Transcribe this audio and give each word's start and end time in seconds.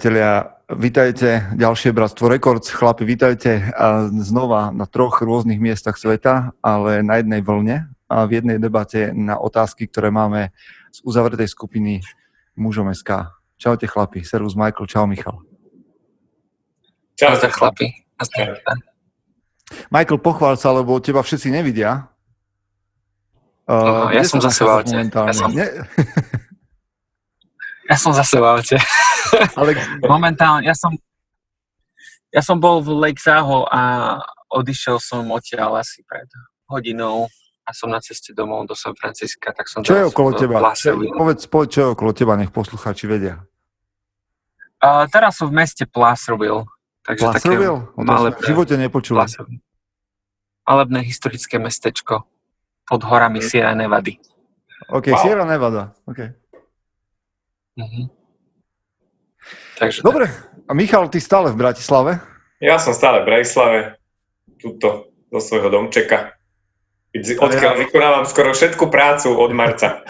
Priatelia, 0.00 0.56
vítajte, 0.80 1.52
ďalšie 1.60 1.92
Bratstvo 1.92 2.32
Records. 2.32 2.72
Chlapi, 2.72 3.04
vítajte 3.04 3.68
a 3.76 4.08
znova 4.08 4.72
na 4.72 4.88
troch 4.88 5.20
rôznych 5.20 5.60
miestach 5.60 6.00
sveta, 6.00 6.56
ale 6.64 7.04
na 7.04 7.20
jednej 7.20 7.44
vlne 7.44 7.84
a 8.08 8.24
v 8.24 8.40
jednej 8.40 8.56
debate 8.56 9.12
na 9.12 9.36
otázky, 9.36 9.84
ktoré 9.84 10.08
máme 10.08 10.56
z 10.88 11.04
uzavretej 11.04 11.52
skupiny 11.52 12.00
Mužom 12.56 12.88
SK. 12.96 13.28
Čaute 13.60 13.84
chlapi, 13.84 14.24
servus 14.24 14.56
Michael, 14.56 14.88
čau 14.88 15.04
Michal. 15.04 15.36
Čau. 17.20 17.36
chlapi. 17.36 17.92
Michael, 19.92 20.16
pochvál 20.24 20.56
sa, 20.56 20.72
lebo 20.72 20.96
teba 21.04 21.20
všetci 21.20 21.52
nevidia. 21.52 22.08
Uh, 23.68 24.16
ja 24.16 24.24
som 24.24 24.40
zase 24.40 24.64
v 24.64 24.80
aute. 24.80 24.96
Ja 24.96 25.34
som... 25.36 25.52
ja 27.90 27.96
som 27.98 28.14
zase 28.14 28.38
v 28.38 28.46
aute. 28.46 28.78
Ale... 29.58 29.74
Momentálne, 30.06 30.62
ja 30.62 30.78
som, 30.78 30.94
ja 32.30 32.38
som 32.38 32.62
bol 32.62 32.78
v 32.78 32.94
Lake 32.94 33.18
Tahoe 33.18 33.66
a 33.66 33.82
odišiel 34.54 35.02
som 35.02 35.26
odtiaľ 35.34 35.82
asi 35.82 36.06
pred 36.06 36.30
hodinou 36.70 37.26
a 37.66 37.70
som 37.74 37.90
na 37.90 37.98
ceste 37.98 38.30
domov 38.30 38.70
do 38.70 38.78
San 38.78 38.94
Francisca, 38.94 39.50
tak 39.50 39.66
som... 39.66 39.82
Čo 39.82 39.98
je 39.98 40.04
okolo 40.06 40.38
teba? 40.38 40.62
Povedz, 41.14 41.50
povedz, 41.50 41.70
čo 41.74 41.80
je 41.82 41.88
okolo 41.94 42.10
teba, 42.14 42.38
nech 42.38 42.54
poslucháči 42.54 43.10
vedia. 43.10 43.42
Uh, 44.80 45.04
teraz 45.10 45.36
som 45.36 45.50
v 45.50 45.60
meste 45.60 45.84
Placerville. 45.84 46.64
Takže 47.04 47.26
Placerville? 47.26 47.80
Také 47.84 48.06
malebné, 48.06 48.38
v 48.38 48.46
živote 48.48 48.74
nepočul. 48.80 49.18
Malebné 50.64 51.00
historické 51.04 51.58
mestečko 51.58 52.26
pod 52.88 53.00
horami 53.06 53.44
Sierra 53.44 53.76
Nevada. 53.76 54.14
OK, 54.90 55.14
wow. 55.14 55.20
Sierra 55.22 55.44
Nevada. 55.44 55.94
OK. 56.08 56.39
Uh-huh. 57.78 58.06
Takže 59.78 60.02
Dobre, 60.02 60.26
a 60.68 60.72
Michal, 60.74 61.08
ty 61.08 61.18
stále 61.20 61.50
v 61.50 61.60
Bratislave? 61.60 62.20
Ja 62.60 62.76
som 62.76 62.92
stále 62.92 63.24
v 63.24 63.28
Bratislave, 63.32 63.78
tuto 64.60 65.10
do 65.32 65.38
svojho 65.40 65.72
domčeka. 65.72 66.36
Odkiaľ 67.16 67.74
ja... 67.74 67.80
vykonávam 67.80 68.24
skoro 68.28 68.54
všetku 68.54 68.86
prácu 68.86 69.34
od 69.34 69.50
marca. 69.50 70.06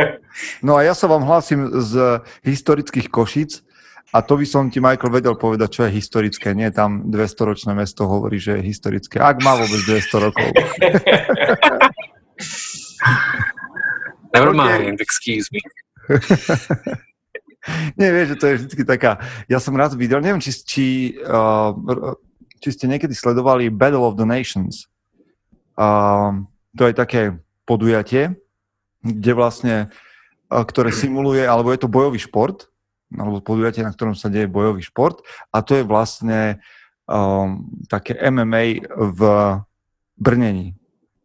no 0.66 0.76
a 0.76 0.84
ja 0.84 0.92
sa 0.92 1.08
vám 1.08 1.24
hlásim 1.24 1.64
z 1.80 2.20
historických 2.44 3.08
Košic 3.08 3.64
a 4.12 4.20
to 4.20 4.36
by 4.36 4.44
som 4.44 4.68
ti, 4.68 4.76
Michael, 4.76 5.08
vedel 5.08 5.32
povedať, 5.40 5.68
čo 5.72 5.88
je 5.88 5.96
historické. 5.96 6.52
Nie 6.52 6.68
tam 6.68 7.08
200-ročné 7.08 7.72
mesto 7.72 8.04
hovorí, 8.04 8.36
že 8.36 8.60
je 8.60 8.68
historické. 8.68 9.16
Ak 9.16 9.40
má 9.40 9.56
vôbec 9.56 9.80
200 9.88 10.26
rokov. 10.28 10.52
Never 14.36 14.52
mind, 14.52 15.00
excuse 15.00 15.48
me. 15.48 15.64
Nie, 17.98 18.10
vieš, 18.10 18.34
že 18.34 18.40
to 18.42 18.46
je 18.46 18.54
vždy 18.66 18.82
taká... 18.82 19.22
Ja 19.46 19.62
som 19.62 19.78
raz 19.78 19.94
videl, 19.94 20.18
neviem, 20.18 20.42
či, 20.42 20.50
či, 20.50 20.86
uh, 21.22 21.70
či 22.58 22.68
ste 22.74 22.90
niekedy 22.90 23.14
sledovali 23.14 23.70
Battle 23.70 24.02
of 24.02 24.18
the 24.18 24.26
Nations. 24.26 24.90
Uh, 25.78 26.42
to 26.74 26.90
je 26.90 26.94
také 26.94 27.22
podujatie, 27.62 28.34
kde 29.06 29.32
vlastne, 29.38 29.76
uh, 30.50 30.64
ktoré 30.66 30.90
simuluje, 30.90 31.46
alebo 31.46 31.70
je 31.70 31.78
to 31.78 31.86
bojový 31.86 32.18
šport, 32.18 32.66
alebo 33.14 33.44
podujatie, 33.44 33.84
na 33.86 33.92
ktorom 33.92 34.16
sa 34.16 34.32
deje 34.32 34.48
bojový 34.48 34.82
šport 34.82 35.20
a 35.52 35.60
to 35.60 35.76
je 35.76 35.84
vlastne 35.84 36.62
um, 37.04 37.68
také 37.88 38.16
MMA 38.16 38.88
v 38.88 39.20
brnení. 40.16 40.72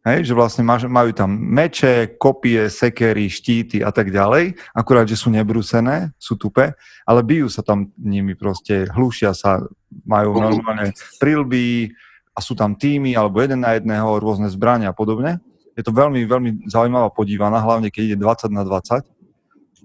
Hej, 0.08 0.32
že 0.32 0.38
vlastne 0.40 0.64
majú 0.64 1.12
tam 1.12 1.36
meče, 1.36 2.16
kopie, 2.16 2.72
sekery, 2.72 3.28
štíty 3.28 3.84
a 3.84 3.92
tak 3.92 4.08
ďalej, 4.08 4.56
akurát, 4.72 5.04
že 5.04 5.20
sú 5.20 5.28
nebrúsené, 5.28 6.16
sú 6.16 6.40
tupe, 6.40 6.72
ale 7.04 7.20
bijú 7.28 7.52
sa 7.52 7.60
tam 7.60 7.92
nimi 8.00 8.32
proste, 8.32 8.88
hlušia 8.88 9.36
sa, 9.36 9.60
majú 10.08 10.40
normálne 10.40 10.96
prilby 11.20 11.92
a 12.32 12.40
sú 12.40 12.56
tam 12.56 12.80
týmy, 12.80 13.20
alebo 13.20 13.44
jeden 13.44 13.68
na 13.68 13.76
jedného, 13.76 14.16
rôzne 14.24 14.48
zbrania 14.48 14.94
a 14.94 14.96
podobne. 14.96 15.44
Je 15.76 15.84
to 15.84 15.92
veľmi, 15.92 16.24
veľmi 16.24 16.72
zaujímavá 16.72 17.12
podívaná, 17.12 17.60
hlavne 17.60 17.92
keď 17.92 18.16
ide 18.16 18.18
20 18.24 18.48
na 18.56 18.64
20. 18.64 19.04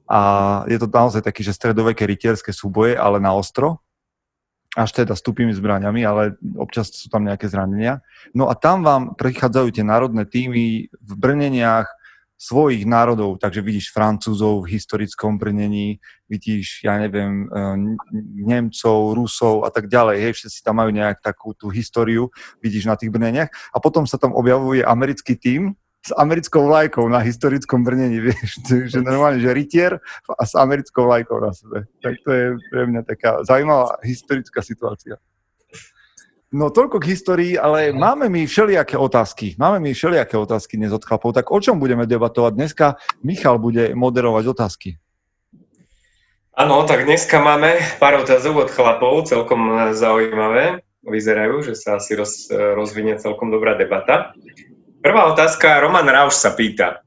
A 0.07 0.21
je 0.71 0.79
to 0.79 0.87
naozaj 0.87 1.27
taký, 1.27 1.43
že 1.43 1.57
stredoveké 1.57 2.07
rytierské 2.07 2.55
súboje, 2.55 2.95
ale 2.95 3.19
na 3.19 3.35
ostro, 3.35 3.83
až 4.73 5.05
teda 5.05 5.13
s 5.13 5.21
tupými 5.21 5.53
zbraniami, 5.53 6.01
ale 6.05 6.23
občas 6.57 6.89
sú 6.89 7.13
tam 7.13 7.29
nejaké 7.29 7.45
zranenia. 7.45 8.01
No 8.33 8.49
a 8.49 8.57
tam 8.57 8.81
vám 8.81 9.13
prichádzajú 9.21 9.69
tie 9.69 9.85
národné 9.85 10.25
týmy 10.25 10.89
v 10.89 11.13
brneniach 11.13 11.93
svojich 12.43 12.83
národov, 12.83 13.39
takže 13.39 13.63
vidíš 13.63 13.95
Francúzov 13.95 14.67
v 14.67 14.75
historickom 14.75 15.39
brnení, 15.39 16.03
vidíš, 16.27 16.83
ja 16.83 16.99
neviem, 16.99 17.47
e, 17.47 17.69
Nemcov, 18.43 19.15
Rusov 19.15 19.63
a 19.63 19.71
tak 19.71 19.87
ďalej, 19.87 20.17
hej, 20.19 20.33
všetci 20.35 20.59
tam 20.67 20.83
majú 20.83 20.91
nejak 20.91 21.23
takú 21.23 21.55
tú 21.55 21.71
históriu, 21.71 22.35
vidíš 22.59 22.91
na 22.91 22.99
tých 22.99 23.15
brneniach 23.15 23.47
a 23.47 23.79
potom 23.79 24.11
sa 24.11 24.19
tam 24.19 24.35
objavuje 24.35 24.83
americký 24.83 25.39
tým, 25.39 25.79
s 26.03 26.11
americkou 26.19 26.67
vlajkou 26.67 27.07
na 27.07 27.23
historickom 27.23 27.87
brnení, 27.87 28.19
vieš, 28.19 28.59
že 28.93 28.99
normálne, 28.99 29.39
že 29.39 29.55
rytier 29.55 30.03
a 30.27 30.43
s 30.43 30.59
americkou 30.59 31.07
vlajkou 31.07 31.39
na 31.39 31.55
sebe. 31.55 31.87
Tak 32.03 32.15
to 32.27 32.31
je 32.31 32.47
pre 32.71 32.83
mňa 32.91 33.03
taká 33.07 33.47
zaujímavá 33.47 34.03
historická 34.03 34.61
situácia. 34.63 35.17
No 36.53 36.69
toľko 36.69 37.01
k 37.01 37.17
histórii, 37.17 37.55
ale 37.57 37.97
máme 37.97 38.29
mi 38.29 38.45
všelijaké 38.45 39.01
otázky. 39.01 39.57
Máme 39.57 39.81
mi 39.81 39.97
všelijaké 39.97 40.37
otázky 40.37 40.77
dnes 40.77 40.93
od 40.93 41.01
chlapov. 41.01 41.33
Tak 41.33 41.49
o 41.49 41.57
čom 41.57 41.81
budeme 41.81 42.05
debatovať? 42.05 42.53
Dneska 42.53 42.87
Michal 43.25 43.57
bude 43.57 43.97
moderovať 43.97 44.45
otázky. 44.53 45.01
Áno, 46.53 46.85
tak 46.85 47.09
dneska 47.09 47.41
máme 47.41 47.81
pár 47.97 48.21
otázok 48.21 48.69
od 48.69 48.71
chlapov, 48.71 49.25
celkom 49.25 49.89
zaujímavé. 49.97 50.85
Vyzerajú, 51.01 51.65
že 51.65 51.73
sa 51.73 51.97
asi 51.97 52.21
roz, 52.21 52.53
rozvinie 52.53 53.17
celkom 53.17 53.49
dobrá 53.49 53.73
debata. 53.73 54.37
Prvá 55.03 55.35
otázka, 55.35 55.83
Roman 55.83 56.07
Rauš 56.07 56.39
sa 56.39 56.55
pýta. 56.55 57.03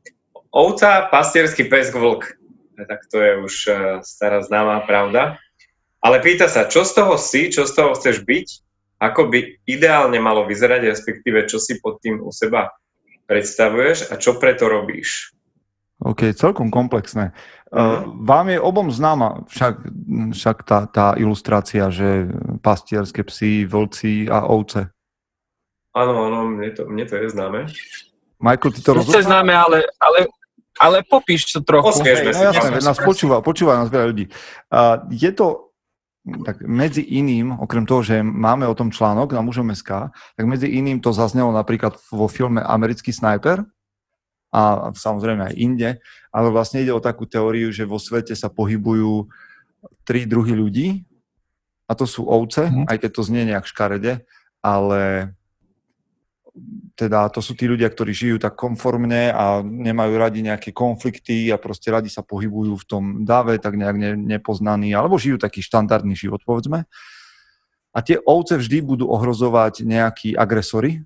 Ovca, 0.51 1.07
pastierský 1.07 1.72
pes, 1.72 1.95
vlk. 1.95 2.28
Tak 2.75 3.07
to 3.07 3.23
je 3.23 3.31
už 3.39 3.56
e, 3.72 3.72
stará 4.03 4.44
známá 4.44 4.83
pravda. 4.83 5.39
Ale 6.03 6.19
pýta 6.19 6.51
sa, 6.51 6.67
čo 6.67 6.83
z 6.83 6.91
toho 6.91 7.16
si, 7.16 7.47
čo 7.47 7.63
z 7.63 7.72
toho 7.72 7.95
chceš 7.95 8.28
byť, 8.28 8.47
ako 9.00 9.31
by 9.31 9.39
ideálne 9.63 10.19
malo 10.19 10.44
vyzerať, 10.44 10.91
respektíve 10.91 11.47
čo 11.47 11.56
si 11.56 11.79
pod 11.79 12.03
tým 12.03 12.19
u 12.19 12.35
seba 12.35 12.75
predstavuješ 13.31 14.12
a 14.12 14.19
čo 14.19 14.35
preto 14.44 14.67
robíš. 14.67 15.31
OK, 16.03 16.35
celkom 16.35 16.67
komplexné. 16.67 17.31
Uh, 17.72 18.03
vám 18.27 18.51
je 18.51 18.59
obom 18.59 18.91
známa 18.91 19.47
však, 19.47 19.75
však 20.35 20.57
tá, 20.67 20.83
tá 20.91 21.07
ilustrácia, 21.16 21.88
že 21.88 22.27
pastierské 22.59 23.23
psy, 23.23 23.63
vlci 23.63 24.27
a 24.27 24.44
ovce. 24.51 24.94
Áno, 25.95 26.28
áno, 26.28 26.51
mne 26.51 26.75
to, 26.75 26.91
mne 26.91 27.07
to 27.07 27.16
je 27.16 27.31
známe. 27.31 27.72
Michael, 28.44 28.72
ty 28.75 28.79
to 28.83 28.91
rozumieš? 29.00 29.23
známe, 29.23 29.56
ale, 29.56 29.88
ale, 29.95 30.19
ale 30.75 30.97
popíš 31.07 31.56
to 31.56 31.63
trochu. 31.63 31.95
Osviežme 31.95 32.35
no, 32.35 32.51
jasné, 32.51 32.83
nás 32.83 33.00
počúva, 33.00 33.39
počúva 33.39 33.79
nás 33.79 33.88
veľa 33.88 34.11
ľudí. 34.11 34.28
Uh, 34.67 35.07
je 35.07 35.31
to 35.31 35.72
tak 36.25 36.66
medzi 36.66 37.06
iným, 37.06 37.53
okrem 37.61 37.85
toho, 37.85 38.01
že 38.01 38.25
máme 38.25 38.66
o 38.66 38.73
tom 38.73 38.89
článok 38.89 39.29
na 39.29 39.45
mužom 39.45 39.69
SK, 39.69 40.09
tak 40.09 40.45
medzi 40.50 40.66
iným 40.66 40.97
to 40.97 41.13
zaznelo 41.13 41.53
napríklad 41.53 42.01
vo 42.09 42.25
filme 42.25 42.66
Americký 42.66 43.13
snajper 43.13 43.62
a 44.50 44.89
samozrejme 44.97 45.53
aj 45.53 45.56
inde, 45.56 45.89
ale 46.33 46.47
vlastne 46.50 46.81
ide 46.81 46.89
o 46.89 47.03
takú 47.03 47.30
teóriu, 47.30 47.69
že 47.69 47.86
vo 47.86 48.01
svete 48.01 48.33
sa 48.33 48.50
pohybujú 48.50 49.30
tri 50.01 50.25
druhy 50.25 50.57
ľudí 50.57 50.88
a 51.86 51.94
to 51.94 52.09
sú 52.09 52.25
ovce, 52.25 52.74
mm. 52.74 52.89
aj 52.89 52.97
keď 53.06 53.12
to 53.13 53.21
znie 53.21 53.45
nejak 53.45 53.69
škarede, 53.69 54.25
ale 54.65 55.30
teda 56.96 57.28
to 57.28 57.44
sú 57.44 57.52
tí 57.54 57.68
ľudia, 57.68 57.92
ktorí 57.92 58.16
žijú 58.16 58.38
tak 58.40 58.56
konformne 58.56 59.28
a 59.36 59.60
nemajú 59.60 60.13
radi 60.16 60.40
nejaké 60.40 60.72
konflikty 60.72 61.52
a 61.52 61.60
proste 61.60 61.92
radi 61.92 62.07
sa 62.07 62.24
pohybujú 62.24 62.80
v 62.80 62.88
tom 62.88 63.04
dáve, 63.28 63.60
tak 63.60 63.75
nejak 63.75 63.98
ne, 64.00 64.12
nepoznaní, 64.16 64.96
alebo 64.96 65.19
žijú 65.19 65.36
taký 65.36 65.60
štandardný 65.60 66.16
život, 66.16 66.40
povedzme. 66.48 66.88
A 67.92 68.00
tie 68.00 68.19
ovce 68.24 68.56
vždy 68.56 68.84
budú 68.84 69.12
ohrozovať 69.12 69.84
nejakí 69.84 70.36
agresory, 70.36 71.04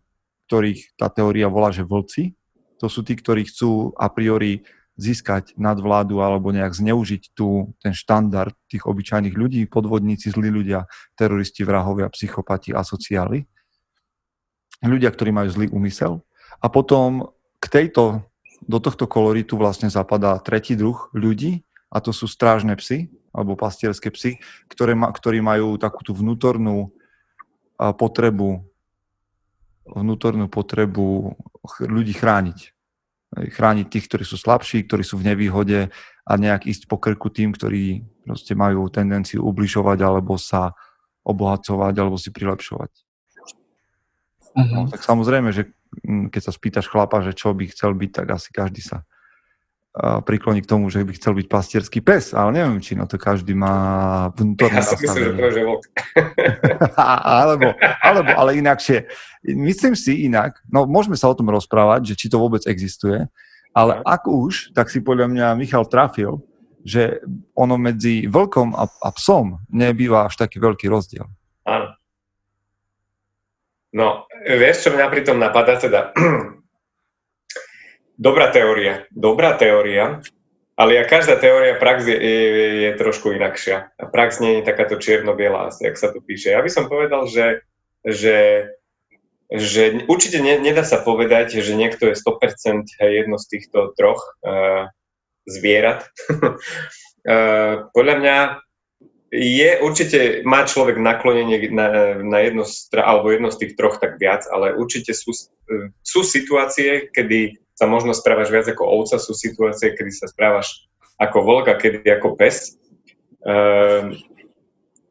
ktorých 0.50 0.98
tá 0.98 1.10
teória 1.10 1.50
volá, 1.50 1.74
že 1.74 1.86
vlci. 1.86 2.38
To 2.82 2.90
sú 2.90 3.02
tí, 3.02 3.18
ktorí 3.18 3.50
chcú 3.50 3.94
a 3.98 4.10
priori 4.10 4.66
získať 5.00 5.56
nadvládu 5.56 6.20
alebo 6.22 6.52
nejak 6.52 6.76
zneužiť 6.76 7.34
tu 7.34 7.72
ten 7.80 7.96
štandard 7.96 8.52
tých 8.68 8.84
obyčajných 8.86 9.34
ľudí, 9.34 9.62
podvodníci, 9.66 10.30
zlí 10.34 10.50
ľudia, 10.52 10.86
teroristi, 11.18 11.66
vrahovia, 11.66 12.12
psychopati, 12.12 12.76
asociáli 12.76 13.48
ľudia, 14.84 15.12
ktorí 15.12 15.36
majú 15.36 15.50
zlý 15.52 15.68
úmysel. 15.74 16.24
A 16.64 16.72
potom 16.72 17.36
k 17.60 17.66
tejto, 17.68 18.24
do 18.64 18.80
tohto 18.80 19.08
koloritu 19.08 19.60
vlastne 19.60 19.92
zapadá 19.92 20.40
tretí 20.40 20.76
druh 20.76 21.12
ľudí, 21.12 21.64
a 21.90 22.00
to 22.00 22.14
sú 22.14 22.30
strážne 22.30 22.78
psy, 22.78 23.10
alebo 23.34 23.58
pastierské 23.58 24.14
psy, 24.14 24.38
ktoré 24.70 24.94
ma, 24.94 25.10
ktorí 25.10 25.42
majú 25.42 25.76
takú 25.82 26.06
tú 26.06 26.14
vnútornú 26.14 26.94
potrebu 27.78 28.70
vnútornú 29.90 30.46
potrebu 30.54 31.34
ľudí 31.82 32.14
chrániť. 32.14 32.60
chrániť 33.30 33.88
tých, 33.90 34.06
ktorí 34.10 34.24
sú 34.26 34.38
slabší, 34.38 34.86
ktorí 34.86 35.02
sú 35.06 35.18
v 35.18 35.34
nevýhode 35.34 35.90
a 36.26 36.34
nejak 36.38 36.66
ísť 36.66 36.90
po 36.90 36.98
krku 37.02 37.30
tým, 37.30 37.54
ktorí 37.54 38.06
proste 38.26 38.54
majú 38.54 38.90
tendenciu 38.90 39.46
ubližovať 39.46 39.98
alebo 40.02 40.38
sa 40.38 40.74
obohacovať 41.26 41.94
alebo 41.98 42.18
si 42.18 42.30
prilepšovať. 42.34 43.09
Uh-huh. 44.56 44.74
No, 44.74 44.82
tak 44.90 45.02
samozrejme, 45.06 45.54
že 45.54 45.70
mm, 46.06 46.34
keď 46.34 46.42
sa 46.50 46.52
spýtaš 46.52 46.90
chlapa, 46.90 47.22
že 47.22 47.38
čo 47.38 47.54
by 47.54 47.70
chcel 47.70 47.94
byť, 47.94 48.12
tak 48.12 48.28
asi 48.34 48.50
každý 48.50 48.82
sa 48.82 49.06
prikloní 50.00 50.62
k 50.62 50.70
tomu, 50.70 50.88
že 50.94 51.02
by 51.02 51.12
chcel 51.18 51.34
byť 51.34 51.48
pastierský 51.50 52.00
pes, 52.00 52.32
ale 52.38 52.62
neviem, 52.62 52.78
či 52.78 52.94
na 52.94 53.10
to 53.10 53.18
každý 53.18 53.58
má 53.58 54.30
vnútorné 54.38 54.80
Ja 54.80 54.86
si 54.86 54.96
myslím, 55.02 55.24
že 55.26 55.32
to 55.34 55.44
je 55.50 55.66
vlk. 55.66 55.84
alebo, 57.42 57.68
alebo, 58.00 58.32
ale 58.38 58.62
inakšie. 58.62 59.10
Myslím 59.44 59.98
si 59.98 60.30
inak, 60.30 60.62
no 60.70 60.86
môžeme 60.86 61.18
sa 61.18 61.28
o 61.28 61.36
tom 61.36 61.50
rozprávať, 61.50 62.14
že 62.14 62.16
či 62.16 62.28
to 62.30 62.38
vôbec 62.38 62.64
existuje, 62.70 63.28
ale 63.74 63.92
no. 64.00 64.04
ak 64.06 64.24
už, 64.30 64.78
tak 64.78 64.94
si 64.94 65.02
podľa 65.02 65.26
mňa 65.26 65.58
Michal 65.58 65.90
trafil, 65.90 66.38
že 66.86 67.20
ono 67.58 67.76
medzi 67.76 68.30
vlkom 68.30 68.78
a, 68.78 68.88
a 68.88 69.10
psom 69.18 69.60
nebýva 69.68 70.30
až 70.32 70.40
taký 70.40 70.64
veľký 70.64 70.88
rozdiel. 70.88 71.28
Áno. 71.68 71.99
No, 73.90 74.30
vieš, 74.46 74.86
čo 74.86 74.90
mňa 74.94 75.06
pri 75.10 75.22
tom 75.26 75.42
napadá, 75.42 75.82
teda 75.82 76.14
Dobrá 78.20 78.52
teória, 78.52 79.08
dobrá 79.16 79.56
teória, 79.56 80.20
ale 80.76 81.00
ja 81.00 81.08
každá 81.08 81.40
teória 81.40 81.80
prax 81.80 82.04
je, 82.04 82.20
je, 82.20 82.68
je 82.84 82.92
trošku 83.00 83.32
inakšia. 83.32 83.96
A 83.96 84.04
prax 84.12 84.44
nie 84.44 84.60
je 84.60 84.68
takáto 84.68 85.00
čierno-biela, 85.00 85.72
jak 85.80 85.96
sa 85.96 86.12
tu 86.12 86.20
píše. 86.20 86.52
Ja 86.52 86.60
by 86.60 86.68
som 86.68 86.92
povedal, 86.92 87.32
že, 87.32 87.64
že, 88.04 88.68
že 89.48 90.04
určite 90.12 90.44
ne, 90.44 90.60
nedá 90.60 90.84
sa 90.84 91.00
povedať, 91.00 91.64
že 91.64 91.80
niekto 91.80 92.12
je 92.12 92.20
100% 92.20 92.92
jedno 93.00 93.40
z 93.40 93.46
týchto 93.56 93.96
troch 93.96 94.20
uh, 94.44 94.92
zvierat. 95.48 96.12
uh, 97.24 97.88
podľa 97.96 98.16
mňa 98.20 98.38
je 99.30 99.72
určite, 99.86 100.42
má 100.42 100.66
človek 100.66 100.98
naklonenie 100.98 101.70
na, 101.70 102.18
na 102.18 102.40
jedno, 102.42 102.66
alebo 102.98 103.30
jedno 103.30 103.50
z 103.54 103.60
tých 103.66 103.74
troch 103.78 104.02
tak 104.02 104.18
viac, 104.18 104.46
ale 104.50 104.74
určite 104.74 105.14
sú, 105.14 105.30
sú 106.02 106.20
situácie, 106.26 107.14
kedy 107.14 107.62
sa 107.78 107.86
možno 107.86 108.18
správaš 108.18 108.50
viac 108.50 108.66
ako 108.68 108.84
ovca, 108.84 109.22
sú 109.22 109.38
situácie, 109.38 109.94
kedy 109.94 110.12
sa 110.12 110.28
správaš 110.28 110.90
ako 111.22 111.38
vlk 111.46 111.68
kedy 111.78 112.10
ako 112.10 112.36
pes. 112.36 112.80
Ehm, 113.46 114.18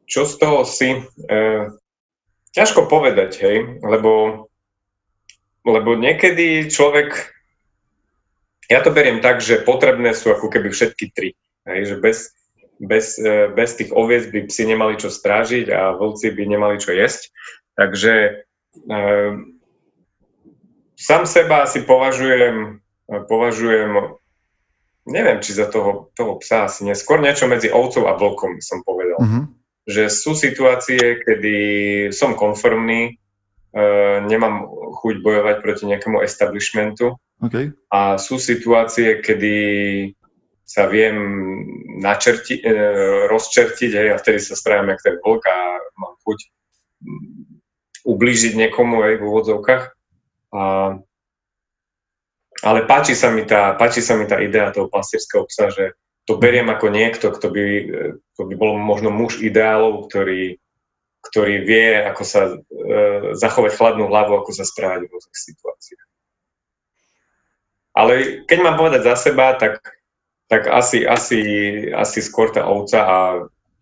čo 0.09 0.27
z 0.27 0.33
toho 0.37 0.67
si... 0.67 0.99
Ehm, 1.29 1.79
ťažko 2.49 2.89
povedať, 2.89 3.31
hej, 3.45 3.57
lebo, 3.85 4.45
lebo 5.63 5.89
niekedy 5.95 6.67
človek... 6.67 7.29
Ja 8.69 8.85
to 8.85 8.93
beriem 8.93 9.21
tak, 9.21 9.41
že 9.41 9.65
potrebné 9.65 10.13
sú 10.13 10.29
ako 10.29 10.49
keby 10.49 10.69
všetky 10.69 11.09
tri. 11.13 11.33
Hej, 11.65 11.93
že 11.93 11.95
bez, 11.97 12.17
bez, 12.79 13.19
e, 13.19 13.51
bez 13.51 13.75
tých 13.75 13.91
oviec 13.91 14.31
by 14.31 14.47
psi 14.47 14.63
nemali 14.73 14.95
čo 14.95 15.11
strážiť 15.11 15.67
a 15.69 15.93
vlci 15.99 16.31
by 16.31 16.43
nemali 16.47 16.75
čo 16.79 16.95
jesť. 16.95 17.29
Takže 17.75 18.43
ehm, 18.89 19.59
sám 20.95 21.23
seba 21.27 21.63
asi 21.67 21.83
považujem, 21.83 22.83
považujem 23.07 24.19
neviem, 25.09 25.41
či 25.41 25.57
za 25.57 25.67
toho, 25.67 26.13
toho 26.13 26.37
psa 26.39 26.69
asi 26.69 26.85
neskôr 26.85 27.19
niečo 27.19 27.49
medzi 27.49 27.73
ovcov 27.73 28.05
a 28.05 28.15
vlkom 28.15 28.61
som 28.61 28.85
povedal. 28.85 29.19
Mm-hmm. 29.19 29.43
Že 29.89 30.03
sú 30.13 30.31
situácie, 30.37 31.23
kedy 31.25 31.55
som 32.13 32.37
konformný, 32.37 33.17
uh, 33.73 34.21
nemám 34.23 34.69
chuť 35.01 35.15
bojovať 35.25 35.55
proti 35.65 35.83
nejakému 35.89 36.21
establishmentu 36.21 37.17
okay. 37.41 37.73
a 37.89 38.21
sú 38.21 38.37
situácie, 38.37 39.17
kedy 39.23 39.55
sa 40.69 40.85
viem 40.85 41.17
načerti, 41.97 42.61
uh, 42.61 43.25
rozčertiť 43.25 43.91
hej, 43.97 44.07
a 44.13 44.21
vtedy 44.21 44.37
sa 44.37 44.53
správam 44.53 44.93
jak 44.93 45.01
ten 45.01 45.17
vlk 45.17 45.43
a 45.49 45.57
mám 45.97 46.13
chuť 46.21 46.39
ublížiť 48.05 48.53
niekomu 48.53 49.01
aj 49.01 49.13
v 49.17 49.25
úvodzovkách. 49.25 49.83
A, 50.49 50.61
ale 52.59 52.79
páči 52.85 53.15
sa, 53.15 53.31
mi 53.31 53.45
tá, 53.47 53.73
páči 53.77 54.03
sa 54.03 54.17
mi 54.19 54.27
tá 54.27 54.41
idea 54.41 54.73
toho 54.73 54.91
pastierského 54.91 55.47
psa, 55.47 55.71
že 55.71 55.85
to 56.27 56.37
beriem 56.37 56.69
ako 56.69 56.93
niekto, 56.93 57.33
kto 57.33 57.47
by, 57.49 57.65
kto 58.35 58.41
by 58.45 58.53
bol 58.53 58.77
možno 58.77 59.09
muž 59.09 59.41
ideálov, 59.41 60.05
ktorý, 60.05 60.61
ktorý 61.25 61.55
vie, 61.65 61.97
ako 62.05 62.23
sa 62.25 62.41
e, 62.49 62.55
zachovať 63.33 63.71
chladnú 63.73 64.11
hlavu, 64.11 64.37
ako 64.37 64.51
sa 64.53 64.67
správať 64.67 65.07
v 65.07 65.11
rôznych 65.13 65.39
situáciách. 65.39 66.05
Ale 67.97 68.13
keď 68.45 68.57
mám 68.61 68.77
povedať 68.77 69.01
za 69.09 69.15
seba, 69.17 69.57
tak, 69.57 69.81
tak 70.49 70.65
asi, 70.65 71.05
asi, 71.05 71.39
asi 71.93 72.19
skôr 72.25 72.49
tá 72.49 72.65
ovca 72.65 72.99
a 73.05 73.17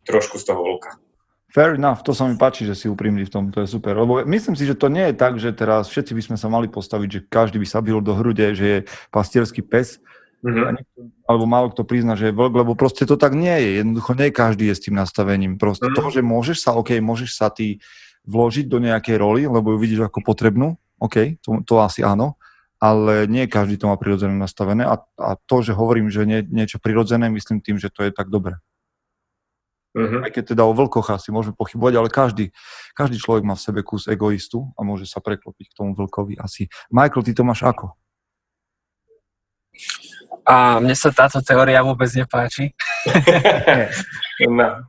trošku 0.04 0.36
z 0.38 0.52
toho 0.52 0.62
vlka. 0.62 1.00
Fair 1.48 1.80
enough, 1.80 2.04
to 2.04 2.12
sa 2.12 2.28
mi 2.28 2.36
páči, 2.36 2.68
že 2.68 2.76
si 2.76 2.92
úprimný 2.92 3.24
v 3.24 3.32
tom, 3.32 3.44
to 3.56 3.64
je 3.64 3.72
super. 3.72 3.96
Lebo 3.96 4.20
myslím 4.28 4.54
si, 4.60 4.68
že 4.68 4.76
to 4.76 4.92
nie 4.92 5.10
je 5.10 5.16
tak, 5.16 5.40
že 5.40 5.56
teraz 5.56 5.88
všetci 5.88 6.12
by 6.12 6.22
sme 6.22 6.38
sa 6.38 6.52
mali 6.52 6.68
postaviť, 6.68 7.10
že 7.10 7.26
každý 7.32 7.58
by 7.58 7.68
sa 7.68 7.80
bil 7.80 8.04
do 8.04 8.14
hrude, 8.14 8.52
že 8.52 8.66
je 8.68 8.80
pastierský 9.16 9.64
pes, 9.64 10.04
mm-hmm. 10.44 10.76
alebo 11.24 11.48
málo 11.48 11.72
kto 11.72 11.88
prizna, 11.88 12.20
že 12.20 12.30
je 12.30 12.36
vlk, 12.36 12.52
lebo 12.52 12.76
proste 12.76 13.08
to 13.08 13.16
tak 13.16 13.32
nie 13.32 13.56
je. 13.64 13.70
Jednoducho 13.80 14.12
nie 14.20 14.30
každý 14.36 14.68
je 14.68 14.76
s 14.76 14.84
tým 14.84 15.00
nastavením. 15.00 15.56
Proste 15.56 15.88
mm-hmm. 15.88 16.04
to, 16.04 16.14
že 16.14 16.22
môžeš 16.22 16.58
sa, 16.68 16.76
OK, 16.76 17.00
môžeš 17.00 17.32
sa 17.32 17.48
ty 17.48 17.80
vložiť 18.28 18.68
do 18.68 18.84
nejakej 18.84 19.16
roli, 19.16 19.48
lebo 19.48 19.72
ju 19.72 19.80
vidíš 19.80 20.12
ako 20.12 20.20
potrebnú, 20.20 20.76
OK, 21.00 21.40
to, 21.40 21.64
to 21.64 21.80
asi 21.80 22.04
áno, 22.04 22.36
ale 22.78 23.26
nie 23.26 23.50
každý 23.50 23.82
to 23.82 23.90
má 23.90 23.98
prirodzené 23.98 24.38
nastavené 24.38 24.86
a, 24.86 25.02
a 25.18 25.30
to, 25.50 25.66
že 25.66 25.74
hovorím, 25.74 26.14
že 26.14 26.30
nie, 26.30 26.46
niečo 26.46 26.78
prirodzené, 26.78 27.30
myslím 27.34 27.62
tým, 27.62 27.82
že 27.82 27.90
to 27.90 28.06
je 28.06 28.14
tak 28.14 28.30
dobre. 28.30 28.62
Uh-huh. 29.98 30.22
Aj 30.22 30.30
keď 30.30 30.54
teda 30.54 30.62
o 30.62 30.78
vlkoch 30.78 31.10
asi 31.10 31.34
môžeme 31.34 31.58
pochybovať, 31.58 31.94
ale 31.98 32.10
každý, 32.14 32.46
každý 32.94 33.18
človek 33.18 33.42
má 33.42 33.58
v 33.58 33.66
sebe 33.66 33.82
kus 33.82 34.06
egoistu 34.06 34.70
a 34.78 34.86
môže 34.86 35.10
sa 35.10 35.18
preklopiť 35.18 35.74
k 35.74 35.78
tomu 35.78 35.98
vlkovi 35.98 36.38
asi. 36.38 36.70
Michael, 36.94 37.26
ty 37.26 37.34
to 37.34 37.42
máš 37.42 37.66
ako? 37.66 37.98
A 40.46 40.78
mne 40.78 40.94
sa 40.94 41.10
táto 41.10 41.42
teória 41.42 41.82
vôbec 41.82 42.14
nepáči. 42.14 42.78
no. 44.48 44.86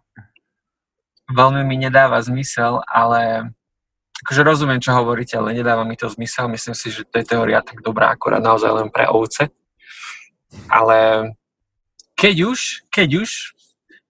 Veľmi 1.29 1.65
mi 1.65 1.77
nedáva 1.81 2.21
zmysel, 2.21 2.85
ale 2.85 3.53
akože 4.25 4.43
rozumiem, 4.43 4.83
čo 4.83 4.97
hovoríte, 4.97 5.39
ale 5.39 5.55
nedáva 5.55 5.87
mi 5.87 5.95
to 5.95 6.11
zmysel. 6.11 6.51
Myslím 6.51 6.75
si, 6.75 6.91
že 6.91 7.07
to 7.07 7.23
je 7.23 7.27
teória 7.27 7.63
tak 7.63 7.81
dobrá, 7.81 8.11
akorát 8.11 8.43
naozaj 8.43 8.71
len 8.75 8.89
pre 8.91 9.07
ovce. 9.07 9.51
Ale 10.67 11.33
keď 12.19 12.51
už, 12.51 12.59
keď 12.91 13.23
už, 13.23 13.31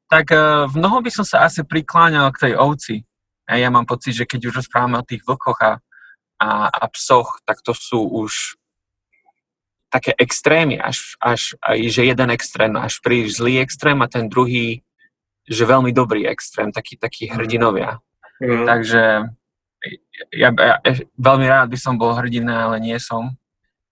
tak 0.09 0.33
uh, 0.33 0.65
v 0.65 0.81
mnoho 0.81 1.05
by 1.05 1.11
som 1.13 1.25
sa 1.29 1.45
asi 1.45 1.61
prikláňal 1.61 2.33
k 2.33 2.49
tej 2.49 2.53
ovci. 2.57 2.97
A 3.49 3.61
ja 3.61 3.69
mám 3.69 3.85
pocit, 3.85 4.17
že 4.17 4.29
keď 4.29 4.49
už 4.49 4.65
rozprávame 4.65 5.01
o 5.01 5.05
tých 5.05 5.25
vlkoch 5.25 5.61
a, 5.61 5.73
a, 6.41 6.49
a 6.69 6.85
psoch, 6.93 7.41
tak 7.45 7.61
to 7.65 7.73
sú 7.73 8.01
už 8.05 8.57
také 9.89 10.13
extrémy, 10.21 10.77
až, 10.77 11.17
až 11.17 11.57
že 11.89 12.05
jeden 12.05 12.29
extrém 12.29 12.77
až 12.77 13.01
príliš 13.01 13.41
zlý 13.41 13.65
extrém 13.65 13.97
a 14.05 14.09
ten 14.09 14.29
druhý, 14.29 14.85
že 15.49 15.65
veľmi 15.65 15.97
dobrý 15.97 16.29
extrém, 16.29 16.69
taký, 16.73 17.01
taký 17.01 17.29
mhm. 17.29 17.33
hrdinovia. 17.37 17.91
Mm. 18.39 18.65
Takže 18.69 19.03
ja, 20.35 20.51
ja, 20.51 20.75
ja 20.83 20.93
veľmi 21.15 21.47
rád 21.47 21.69
by 21.71 21.79
som 21.79 21.95
bol 21.95 22.15
hrdina, 22.15 22.71
ale 22.71 22.83
nie 22.83 22.99
som. 22.99 23.35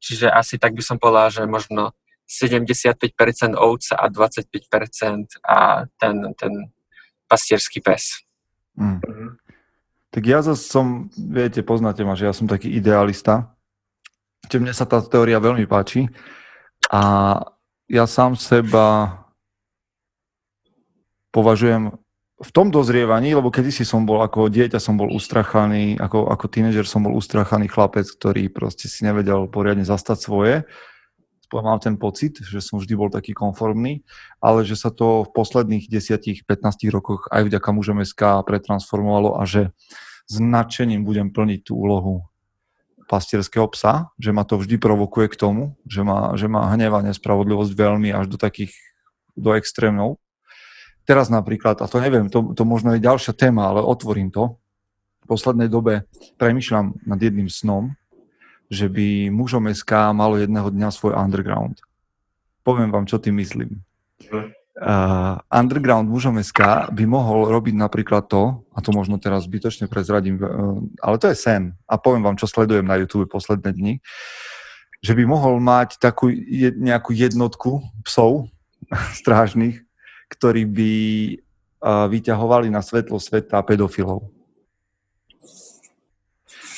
Čiže 0.03 0.31
asi 0.31 0.59
tak 0.59 0.75
by 0.75 0.83
som 0.83 0.97
povedal, 0.99 1.31
že 1.31 1.43
možno 1.49 1.95
75% 2.27 3.15
ovca 3.55 3.95
a 3.95 4.07
25% 4.11 5.43
a 5.47 5.87
ten, 5.99 6.17
ten 6.35 6.53
pastierský 7.31 7.81
pes. 7.81 8.23
Mm. 8.75 9.01
Tak 10.11 10.23
ja 10.27 10.43
zase 10.43 10.65
som, 10.67 11.13
viete, 11.15 11.63
poznáte 11.63 12.03
ma, 12.03 12.19
že 12.19 12.27
ja 12.27 12.35
som 12.35 12.51
taký 12.51 12.71
idealista. 12.73 13.55
Čiže 14.47 14.63
mne 14.63 14.75
sa 14.75 14.87
tá 14.87 15.03
teória 15.03 15.43
veľmi 15.43 15.67
páči 15.67 16.07
a 16.91 17.03
ja 17.91 18.05
sám 18.07 18.39
seba 18.39 19.19
považujem 21.35 21.95
v 22.37 22.51
tom 22.53 22.69
dozrievaní, 22.69 23.33
lebo 23.33 23.49
kedysi 23.49 23.89
som 23.89 24.05
bol 24.05 24.21
ako 24.21 24.53
dieťa, 24.53 24.77
som 24.77 25.01
bol 25.01 25.09
ustrachaný, 25.09 25.97
ako, 25.97 26.29
ako 26.29 26.47
tínežer 26.53 26.85
som 26.85 27.01
bol 27.01 27.17
ustrachaný 27.17 27.73
chlapec, 27.73 28.05
ktorý 28.05 28.53
proste 28.53 28.93
si 28.93 29.09
nevedel 29.09 29.49
poriadne 29.49 29.89
zastať 29.89 30.19
svoje 30.21 30.55
mám 31.55 31.79
ten 31.79 31.95
pocit, 31.95 32.43
že 32.43 32.59
som 32.59 32.83
vždy 32.83 32.95
bol 32.99 33.11
taký 33.13 33.31
konformný, 33.31 34.03
ale 34.43 34.67
že 34.67 34.75
sa 34.75 34.91
to 34.91 35.23
v 35.23 35.31
posledných 35.31 35.87
10-15 35.87 36.43
rokoch 36.91 37.31
aj 37.31 37.47
vďaka 37.47 37.69
mužom 37.71 38.03
SK 38.03 38.43
pretransformovalo 38.43 39.39
a 39.39 39.47
že 39.47 39.71
značením 40.27 41.07
budem 41.07 41.31
plniť 41.31 41.71
tú 41.71 41.79
úlohu 41.79 42.27
pastierského 43.07 43.71
psa, 43.71 44.11
že 44.19 44.35
ma 44.35 44.43
to 44.43 44.59
vždy 44.59 44.83
provokuje 44.83 45.31
k 45.31 45.39
tomu, 45.39 45.79
že 45.87 46.03
ma, 46.03 46.35
že 46.35 46.51
ma 46.51 46.67
hneva 46.75 47.07
nespravodlivosť 47.07 47.71
veľmi 47.71 48.11
až 48.11 48.27
do 48.27 48.35
takých, 48.35 48.75
do 49.39 49.55
extrémov. 49.55 50.19
Teraz 51.07 51.31
napríklad, 51.31 51.79
a 51.79 51.87
to 51.87 52.03
neviem, 52.03 52.27
to, 52.27 52.51
to 52.59 52.67
možno 52.67 52.99
je 52.99 53.07
ďalšia 53.07 53.31
téma, 53.31 53.71
ale 53.71 53.79
otvorím 53.79 54.35
to. 54.35 54.59
V 55.23 55.27
poslednej 55.31 55.71
dobe 55.71 56.11
premyšľam 56.35 56.99
nad 57.07 57.19
jedným 57.23 57.47
snom, 57.47 57.95
že 58.67 58.91
by 58.91 59.31
mužom 59.31 59.71
SK 59.71 60.11
malo 60.11 60.35
jedného 60.35 60.67
dňa 60.67 60.91
svoj 60.91 61.15
underground. 61.15 61.79
Poviem 62.67 62.91
vám, 62.91 63.07
čo 63.07 63.23
tým 63.23 63.39
myslím. 63.39 63.87
Uh, 64.77 65.39
underground 65.49 66.11
mužom 66.11 66.43
SK 66.43 66.91
by 66.91 67.05
mohol 67.07 67.49
robiť 67.55 67.79
napríklad 67.79 68.27
to, 68.27 68.67
a 68.75 68.79
to 68.83 68.91
možno 68.91 69.17
teraz 69.23 69.47
zbytočne 69.47 69.87
prezradím, 69.87 70.43
uh, 70.43 70.83
ale 70.99 71.23
to 71.23 71.31
je 71.31 71.39
sen. 71.39 71.79
A 71.87 71.97
poviem 71.97 72.27
vám, 72.27 72.35
čo 72.35 72.51
sledujem 72.51 72.85
na 72.85 72.99
YouTube 72.99 73.31
posledné 73.31 73.71
dni, 73.73 73.95
že 74.99 75.15
by 75.15 75.23
mohol 75.23 75.63
mať 75.63 76.03
takú 76.03 76.27
je, 76.35 76.75
nejakú 76.75 77.15
jednotku 77.15 77.87
psov 78.03 78.51
strážnych, 79.23 79.86
ktorí 80.29 80.63
by 80.67 80.93
vyťahovali 81.87 82.73
na 82.73 82.83
svetlo 82.83 83.21
sveta 83.21 83.63
pedofilov. 83.63 84.33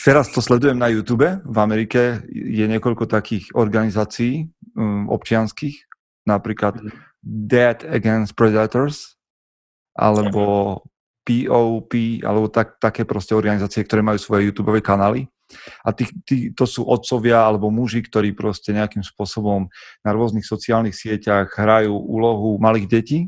Teraz 0.09 0.33
to 0.33 0.41
sledujem 0.41 0.79
na 0.81 0.89
YouTube. 0.89 1.27
V 1.45 1.57
Amerike 1.61 2.25
je 2.33 2.65
niekoľko 2.65 3.05
takých 3.13 3.53
organizácií 3.53 4.49
um, 4.73 5.05
občianských, 5.13 5.85
napríklad 6.25 6.81
Dead 7.21 7.85
Against 7.85 8.33
Predators, 8.33 9.21
alebo 9.93 10.81
POP, 11.29 12.25
alebo 12.25 12.49
tak, 12.49 12.81
také 12.81 13.05
proste 13.05 13.37
organizácie, 13.37 13.85
ktoré 13.85 14.01
majú 14.01 14.17
svoje 14.17 14.49
YouTube 14.49 14.73
kanály. 14.81 15.29
A 15.85 15.93
tí, 15.93 16.09
tí, 16.25 16.37
to 16.57 16.65
sú 16.65 16.89
otcovia 16.89 17.45
alebo 17.45 17.69
muži, 17.69 18.01
ktorí 18.01 18.33
proste 18.33 18.73
nejakým 18.73 19.05
spôsobom 19.05 19.69
na 20.05 20.11
rôznych 20.13 20.45
sociálnych 20.45 20.97
sieťach 20.97 21.53
hrajú 21.53 21.93
úlohu 21.93 22.57
malých 22.61 22.89
detí 22.89 23.21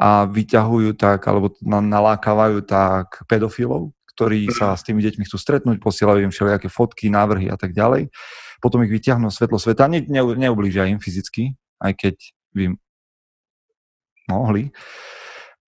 a 0.00 0.24
vyťahujú 0.28 0.96
tak, 0.96 1.24
alebo 1.28 1.52
nalákavajú 1.62 2.64
tak 2.64 3.24
pedofilov 3.28 3.92
ktorí 4.12 4.52
sa 4.52 4.76
s 4.76 4.84
tými 4.84 5.00
deťmi 5.00 5.24
chcú 5.24 5.36
stretnúť, 5.40 5.80
posielajú 5.80 6.20
im 6.28 6.32
všelijaké 6.32 6.68
fotky, 6.68 7.08
návrhy 7.08 7.48
a 7.48 7.56
tak 7.56 7.72
ďalej. 7.72 8.12
Potom 8.60 8.84
ich 8.84 8.92
vyťahnú 8.92 9.32
svetlo 9.32 9.56
sveta, 9.56 9.88
ne, 9.88 10.04
ne, 10.04 10.22
neublížia 10.22 10.86
im 10.86 11.00
fyzicky, 11.00 11.56
aj 11.80 11.92
keď 11.96 12.14
by 12.52 12.64
mohli. 14.30 14.70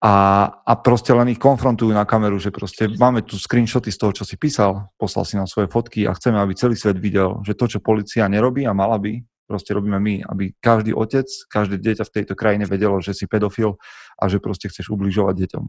A, 0.04 0.47
a 0.61 0.73
proste 0.85 1.16
len 1.16 1.33
ich 1.33 1.40
konfrontujú 1.40 1.88
na 1.97 2.04
kameru, 2.04 2.37
že 2.37 2.52
proste 2.52 2.93
máme 2.93 3.25
tu 3.25 3.40
screenshoty 3.40 3.88
z 3.88 3.99
toho, 3.99 4.12
čo 4.12 4.25
si 4.28 4.37
písal, 4.37 4.93
poslal 5.00 5.25
si 5.25 5.40
nám 5.40 5.49
svoje 5.49 5.73
fotky 5.73 6.04
a 6.04 6.12
chceme, 6.12 6.37
aby 6.37 6.52
celý 6.52 6.76
svet 6.76 7.00
videl, 7.00 7.40
že 7.40 7.57
to, 7.57 7.64
čo 7.64 7.81
policia 7.81 8.28
nerobí 8.28 8.69
a 8.69 8.76
mala 8.76 9.00
by, 9.00 9.25
proste 9.45 9.77
robíme 9.77 10.01
my, 10.01 10.25
aby 10.25 10.57
každý 10.59 10.97
otec, 10.97 11.29
každé 11.49 11.81
dieťa 11.81 12.05
v 12.09 12.15
tejto 12.21 12.35
krajine 12.35 12.65
vedelo, 12.65 12.99
že 12.99 13.13
si 13.13 13.29
pedofil 13.29 13.77
a 14.17 14.25
že 14.29 14.41
proste 14.41 14.73
chceš 14.73 14.89
ubližovať 14.93 15.35
deťom. 15.47 15.65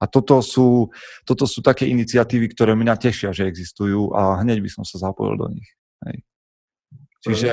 A 0.00 0.04
toto 0.08 0.40
sú, 0.40 0.90
toto 1.26 1.44
sú 1.44 1.60
také 1.60 1.86
iniciatívy, 1.90 2.50
ktoré 2.54 2.74
mňa 2.74 2.94
tešia, 2.96 3.30
že 3.30 3.46
existujú 3.46 4.14
a 4.14 4.40
hneď 4.42 4.62
by 4.62 4.70
som 4.70 4.84
sa 4.86 4.98
zapojil 4.98 5.36
do 5.36 5.46
nich. 5.52 5.68
Hej. 6.06 6.16
Čiže 7.20 7.48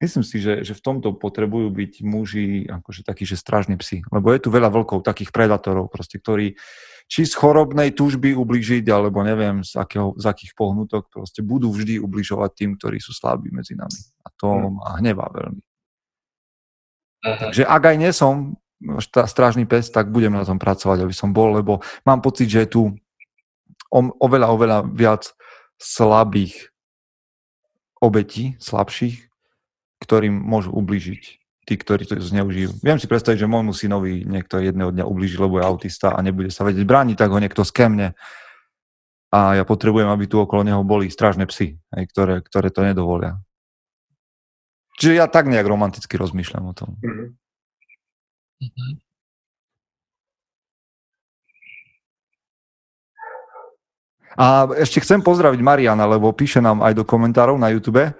myslím 0.00 0.24
si, 0.24 0.40
že, 0.40 0.64
že 0.64 0.72
v 0.72 0.82
tomto 0.82 1.12
potrebujú 1.12 1.68
byť 1.68 1.92
muži 2.00 2.66
akože 2.66 3.04
takí, 3.04 3.28
že 3.28 3.36
strážni 3.36 3.76
psi. 3.76 4.02
Lebo 4.08 4.32
je 4.32 4.40
tu 4.40 4.48
veľa 4.48 4.72
vlkov, 4.72 5.04
takých 5.04 5.30
predátorov, 5.30 5.92
proste, 5.92 6.16
ktorí 6.16 6.56
či 7.10 7.26
z 7.26 7.34
chorobnej 7.34 7.90
túžby 7.90 8.38
ubližiť, 8.38 8.86
alebo 8.86 9.20
neviem 9.26 9.66
z, 9.66 9.74
akého, 9.76 10.14
z 10.14 10.24
akých 10.30 10.54
pohnutok, 10.54 11.10
proste 11.10 11.42
budú 11.42 11.74
vždy 11.74 11.98
ubližovať 11.98 12.50
tým, 12.54 12.70
ktorí 12.78 13.02
sú 13.02 13.10
slabí 13.10 13.50
medzi 13.50 13.74
nami. 13.74 14.00
A 14.22 14.30
to 14.38 14.46
hmm. 14.46 14.78
ma 14.78 14.88
hnevá 15.02 15.26
veľmi. 15.34 15.62
Aha. 17.20 17.50
Takže 17.50 17.66
ak 17.66 17.82
aj 17.82 17.96
nie 17.98 18.12
som 18.14 18.56
strážny 19.04 19.68
pes, 19.68 19.92
tak 19.92 20.08
budem 20.08 20.32
na 20.32 20.46
tom 20.46 20.56
pracovať, 20.56 21.04
aby 21.04 21.12
som 21.12 21.36
bol, 21.36 21.52
lebo 21.52 21.84
mám 22.08 22.24
pocit, 22.24 22.48
že 22.48 22.64
je 22.64 22.70
tu 22.72 22.82
oveľa, 23.92 24.48
oveľa 24.54 24.78
viac 24.88 25.34
slabých 25.76 26.70
obetí, 28.00 28.56
slabších, 28.56 29.29
ktorým 30.00 30.32
môžu 30.32 30.72
ubližiť 30.72 31.40
tí, 31.68 31.74
ktorí 31.78 32.02
to 32.08 32.18
zneužijú. 32.18 32.82
Viem 32.82 32.98
si 32.98 33.06
predstaviť, 33.06 33.46
že 33.46 33.52
môjmu 33.52 33.70
synovi 33.70 34.26
niekto 34.26 34.58
jedného 34.58 34.90
dňa 34.90 35.04
ubliží, 35.06 35.38
lebo 35.38 35.60
je 35.60 35.68
autista 35.68 36.10
a 36.10 36.18
nebude 36.18 36.50
sa 36.50 36.66
vedieť 36.66 36.82
brániť, 36.82 37.14
tak 37.14 37.30
ho 37.30 37.38
niekto 37.38 37.62
skemne. 37.62 38.18
A 39.30 39.54
ja 39.54 39.62
potrebujem, 39.62 40.10
aby 40.10 40.26
tu 40.26 40.42
okolo 40.42 40.66
neho 40.66 40.82
boli 40.82 41.06
strážne 41.06 41.46
psy, 41.46 41.78
aj, 41.94 42.10
ktoré, 42.10 42.34
ktoré 42.42 42.74
to 42.74 42.82
nedovolia. 42.82 43.38
Čiže 44.98 45.22
ja 45.22 45.30
tak 45.30 45.46
nejak 45.46 45.64
romanticky 45.64 46.18
rozmýšľam 46.18 46.64
o 46.66 46.74
tom. 46.74 46.98
Mm-hmm. 46.98 47.28
Mhm. 48.60 48.92
A 54.38 54.70
ešte 54.78 55.02
chcem 55.02 55.20
pozdraviť 55.20 55.58
Mariana, 55.58 56.06
lebo 56.06 56.30
píše 56.30 56.62
nám 56.62 56.80
aj 56.86 56.94
do 56.94 57.04
komentárov 57.04 57.58
na 57.58 57.68
YouTube. 57.74 58.14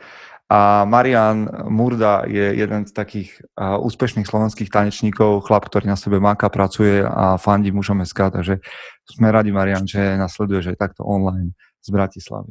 A 0.50 0.83
Marian 0.83 1.47
Murda 1.71 2.26
je 2.26 2.59
jeden 2.59 2.83
z 2.83 2.90
takých 2.90 3.38
úspešných 3.54 4.26
slovenských 4.26 4.66
tanečníkov, 4.66 5.47
chlap, 5.47 5.71
ktorý 5.71 5.87
na 5.87 5.95
sebe 5.95 6.19
máka, 6.19 6.50
pracuje 6.50 7.07
a 7.07 7.38
fandí 7.38 7.71
mužom 7.71 8.02
SK, 8.02 8.35
takže 8.35 8.59
sme 9.07 9.30
radi, 9.30 9.54
Marian, 9.54 9.87
že 9.87 10.19
nasleduješ 10.19 10.75
aj 10.75 10.90
takto 10.90 11.07
online 11.07 11.54
z 11.78 11.88
Bratislavy. 11.95 12.50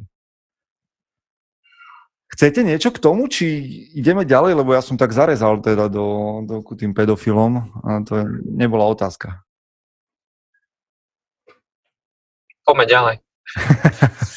Chcete 2.30 2.64
niečo 2.64 2.88
k 2.88 3.02
tomu, 3.02 3.28
či 3.28 3.44
ideme 3.92 4.24
ďalej, 4.24 4.56
lebo 4.56 4.72
ja 4.72 4.80
som 4.80 4.96
tak 4.96 5.12
zarezal 5.12 5.60
teda 5.60 5.92
do, 5.92 6.40
do 6.46 6.64
ku 6.64 6.78
tým 6.78 6.96
pedofilom 6.96 7.52
a 7.84 8.00
to 8.06 8.22
nebola 8.48 8.86
otázka. 8.88 9.44
Poďme 12.64 12.86
ďalej. 12.86 13.16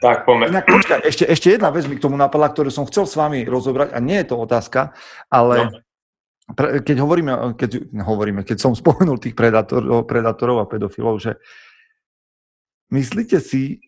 tak, 0.00 0.24
poďme. 0.24 0.48
Inak, 0.48 0.66
počkaj, 0.66 1.04
ešte, 1.04 1.24
ešte 1.28 1.48
jedna 1.54 1.68
vec 1.70 1.84
mi 1.86 1.96
k 1.96 2.04
tomu 2.04 2.16
napadla, 2.16 2.50
ktorú 2.50 2.72
som 2.72 2.88
chcel 2.88 3.04
s 3.04 3.14
vami 3.14 3.44
rozobrať 3.44 3.92
a 3.92 3.98
nie 4.00 4.18
je 4.20 4.26
to 4.32 4.36
otázka, 4.40 4.96
ale 5.28 5.68
no. 5.68 6.56
pre, 6.56 6.80
keď 6.80 6.96
hovoríme, 7.04 7.32
keď 7.54 7.70
hovoríme, 8.00 8.40
keď 8.42 8.58
som 8.58 8.72
spomenul 8.72 9.20
tých 9.20 9.36
predátorov, 9.36 10.08
predátorov 10.08 10.64
a 10.64 10.68
pedofilov, 10.68 11.20
že 11.20 11.36
myslíte 12.90 13.38
si, 13.38 13.84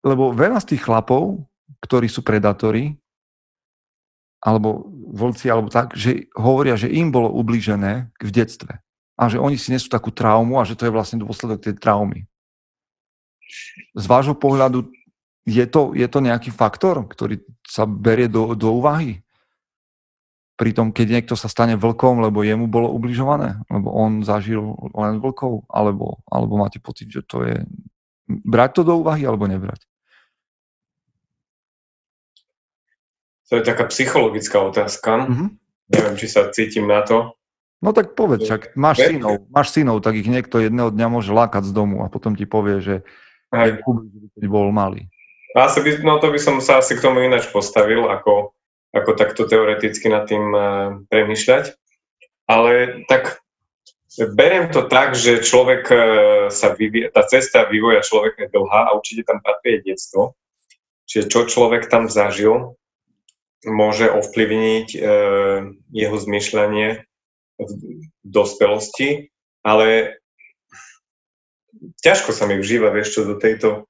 lebo 0.00 0.32
veľa 0.32 0.64
z 0.64 0.74
tých 0.74 0.82
chlapov 0.88 1.46
ktorí 1.82 2.10
sú 2.10 2.24
predátori, 2.24 2.96
alebo 4.40 4.86
volci, 5.10 5.50
alebo 5.50 5.72
tak, 5.72 5.96
že 5.98 6.30
hovoria, 6.36 6.78
že 6.78 6.92
im 6.92 7.10
bolo 7.10 7.32
ublížené 7.34 8.12
v 8.20 8.30
detstve. 8.30 8.78
A 9.16 9.32
že 9.32 9.40
oni 9.40 9.56
si 9.56 9.72
nesú 9.72 9.88
takú 9.88 10.12
traumu 10.12 10.60
a 10.60 10.66
že 10.68 10.76
to 10.76 10.86
je 10.86 10.92
vlastne 10.92 11.24
dôsledok 11.24 11.64
tej 11.64 11.74
traumy. 11.80 12.28
Z 13.96 14.04
vášho 14.06 14.36
pohľadu 14.36 14.92
je 15.46 15.64
to, 15.70 15.94
je 15.94 16.06
to 16.10 16.18
nejaký 16.18 16.50
faktor, 16.50 17.06
ktorý 17.06 17.38
sa 17.62 17.86
berie 17.86 18.26
do, 18.26 18.58
do 18.58 18.74
úvahy? 18.74 19.22
Pritom, 20.58 20.90
keď 20.90 21.20
niekto 21.20 21.34
sa 21.38 21.46
stane 21.46 21.78
vlkom, 21.78 22.18
lebo 22.18 22.42
jemu 22.42 22.66
bolo 22.66 22.90
ubližované, 22.90 23.62
lebo 23.70 23.94
on 23.94 24.26
zažil 24.26 24.74
len 24.96 25.22
vlkov, 25.22 25.68
alebo, 25.70 26.18
alebo 26.26 26.58
máte 26.58 26.82
pocit, 26.82 27.06
že 27.12 27.22
to 27.22 27.46
je... 27.46 27.62
Brať 28.26 28.82
to 28.82 28.82
do 28.82 28.94
úvahy, 28.98 29.22
alebo 29.22 29.46
nebrať? 29.46 29.86
To 33.46 33.60
je 33.60 33.62
taká 33.62 33.86
psychologická 33.94 34.58
otázka. 34.58 35.30
Mm-hmm. 35.30 35.48
Neviem, 35.94 36.14
či 36.18 36.26
sa 36.26 36.50
cítim 36.50 36.90
na 36.90 37.06
to. 37.06 37.38
No 37.78 37.94
tak 37.94 38.18
povedz, 38.18 38.48
čak 38.48 38.74
máš 38.74 39.04
synov, 39.06 39.46
máš 39.52 39.70
synov, 39.70 40.02
tak 40.02 40.18
ich 40.18 40.26
niekto 40.26 40.58
jedného 40.58 40.90
dňa 40.90 41.06
môže 41.06 41.30
lákať 41.30 41.68
z 41.68 41.72
domu 41.76 42.02
a 42.02 42.10
potom 42.10 42.34
ti 42.34 42.48
povie, 42.48 42.82
že 42.82 42.94
aj 43.52 43.84
keď 44.34 44.44
bol 44.48 44.72
malý. 44.74 45.06
Asi 45.56 45.80
by, 45.80 46.04
no 46.04 46.20
to 46.20 46.28
by 46.28 46.36
som 46.36 46.60
sa 46.60 46.84
asi 46.84 47.00
k 47.00 47.04
tomu 47.04 47.24
ináč 47.24 47.48
postavil, 47.48 48.12
ako, 48.12 48.52
ako 48.92 49.10
takto 49.16 49.48
teoreticky 49.48 50.12
nad 50.12 50.28
tým 50.28 50.52
uh, 50.52 51.00
premýšľať. 51.08 51.72
Ale 52.44 53.02
tak 53.08 53.40
beriem 54.36 54.68
to 54.68 54.84
tak, 54.84 55.16
že 55.16 55.40
človek 55.40 55.82
uh, 55.88 55.98
sa 56.52 56.76
vyvíja, 56.76 57.08
tá 57.08 57.24
cesta 57.24 57.64
vývoja 57.64 58.04
človeka 58.04 58.44
je 58.44 58.52
dlhá 58.52 58.92
a 58.92 58.94
určite 58.94 59.24
tam 59.24 59.40
patrí 59.40 59.80
detstvo. 59.80 60.36
Čiže 61.08 61.30
čo 61.32 61.40
človek 61.48 61.88
tam 61.88 62.12
zažil, 62.12 62.76
môže 63.66 64.06
ovplyvniť 64.10 64.88
e, 64.94 64.98
jeho 65.90 66.16
zmyšľanie 66.16 66.88
v 67.56 67.70
dospelosti, 68.22 69.32
ale 69.66 70.20
ťažko 72.04 72.30
sa 72.36 72.44
mi 72.46 72.60
vžíva, 72.60 72.92
vieš 72.94 73.16
čo, 73.16 73.20
do 73.26 73.34
tejto, 73.40 73.88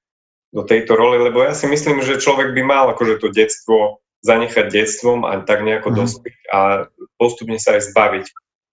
do 0.56 0.64
tejto 0.64 0.96
role, 0.96 1.20
lebo 1.20 1.44
ja 1.44 1.52
si 1.52 1.68
myslím, 1.68 2.00
že 2.00 2.16
človek 2.16 2.56
by 2.56 2.62
mal 2.64 2.84
akože 2.96 3.20
to 3.20 3.28
detstvo 3.28 4.00
zanechať 4.24 4.72
detstvom 4.72 5.28
a 5.28 5.44
tak 5.44 5.60
nejako 5.60 5.92
mm-hmm. 5.92 6.00
dospieť 6.00 6.40
a 6.48 6.58
postupne 7.20 7.60
sa 7.60 7.76
aj 7.76 7.92
zbaviť 7.92 8.24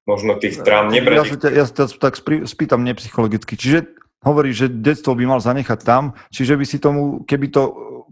možno 0.08 0.40
tých 0.40 0.64
trám. 0.64 0.88
Nebrať 0.88 1.18
ja, 1.20 1.24
sa 1.28 1.38
ťa, 1.38 1.50
ja 1.52 1.64
sa 1.68 1.84
tak 1.92 2.16
spýtam 2.48 2.82
nepsychologicky. 2.88 3.60
Čiže 3.60 3.92
hovorí, 4.24 4.56
že 4.56 4.72
detstvo 4.72 5.12
by 5.12 5.28
mal 5.28 5.44
zanechať 5.44 5.84
tam, 5.84 6.16
čiže 6.32 6.56
by 6.56 6.66
si 6.66 6.80
tomu, 6.80 7.28
keby, 7.28 7.52
to, 7.52 7.64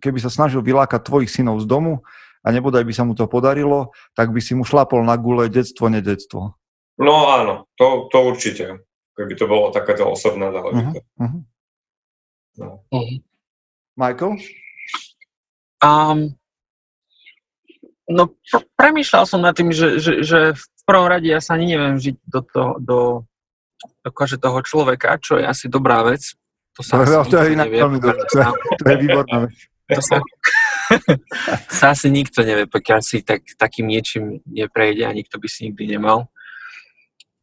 keby 0.04 0.20
sa 0.20 0.28
snažil 0.28 0.60
vylákať 0.60 1.08
tvojich 1.08 1.32
synov 1.32 1.64
z 1.64 1.68
domu, 1.72 2.04
a 2.42 2.48
nebodaj 2.50 2.82
by 2.82 2.94
sa 2.94 3.06
mu 3.06 3.14
to 3.14 3.30
podarilo, 3.30 3.94
tak 4.18 4.34
by 4.34 4.42
si 4.42 4.58
mu 4.58 4.66
šlapol 4.66 5.06
na 5.06 5.14
gule 5.14 5.46
detstvo, 5.46 5.94
nedetstvo. 5.94 6.58
No 6.98 7.14
áno, 7.30 7.70
to, 7.78 8.10
to 8.10 8.18
určite. 8.26 8.82
Keby 9.14 9.34
to 9.38 9.46
bolo 9.46 9.70
takáto 9.70 10.10
osobná 10.10 10.50
záležitosť. 10.50 11.06
Uh-huh, 11.06 11.22
uh-huh. 11.22 11.42
No. 12.58 12.82
Uh-huh. 12.90 13.22
Michael? 14.02 14.42
Um, 15.86 16.34
no, 18.10 18.34
pr- 18.34 18.66
premýšľal 18.74 19.30
som 19.30 19.46
nad 19.46 19.54
tým, 19.54 19.70
že, 19.70 20.02
že, 20.02 20.26
že 20.26 20.40
v 20.58 20.82
prvom 20.90 21.06
rade 21.06 21.30
ja 21.30 21.38
sa 21.38 21.54
ani 21.54 21.78
neviem 21.78 22.02
žiť 22.02 22.16
do, 22.26 22.40
to, 22.42 22.64
do, 22.82 23.00
do 24.02 24.10
kože 24.10 24.42
toho 24.42 24.66
človeka, 24.66 25.22
čo 25.22 25.38
je 25.38 25.46
asi 25.46 25.70
dobrá 25.70 26.02
vec. 26.02 26.34
To 26.78 26.82
sa 26.82 27.06
to, 27.06 27.30
to 27.30 27.38
je 27.38 27.54
inak 27.54 27.70
veľmi 27.70 28.02
dobré. 28.02 28.26
To, 28.26 28.54
to 28.82 28.86
je 28.90 28.98
výborná 28.98 29.38
vec. 29.46 29.56
To 29.92 30.00
sa, 30.00 30.24
sa 31.84 31.92
asi 31.92 32.08
nikto 32.08 32.48
nevie, 32.48 32.64
pokiaľ 32.64 33.04
si 33.04 33.28
tak, 33.28 33.44
takým 33.60 33.92
niečím 33.92 34.40
neprejde 34.48 35.04
a 35.04 35.12
nikto 35.12 35.36
by 35.36 35.52
si 35.52 35.68
nikdy 35.68 36.00
nemal. 36.00 36.32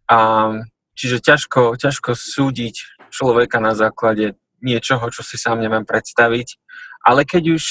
A, 0.08 0.56
čiže 0.96 1.20
ťažko, 1.20 1.76
ťažko 1.76 2.16
súdiť 2.16 3.04
človeka 3.12 3.60
na 3.60 3.76
základe 3.76 4.32
niečoho, 4.62 5.02
čo 5.10 5.22
si 5.22 5.38
sám 5.38 5.62
neviem 5.62 5.86
predstaviť. 5.86 6.58
Ale 7.06 7.22
keď 7.24 7.58
už 7.58 7.64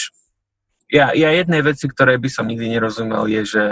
ja, 0.88 1.12
ja 1.12 1.30
jednej 1.36 1.60
veci, 1.64 1.86
ktoré 1.88 2.16
by 2.16 2.30
som 2.32 2.48
nikdy 2.48 2.72
nerozumel, 2.72 3.28
je, 3.28 3.44
že, 3.44 3.66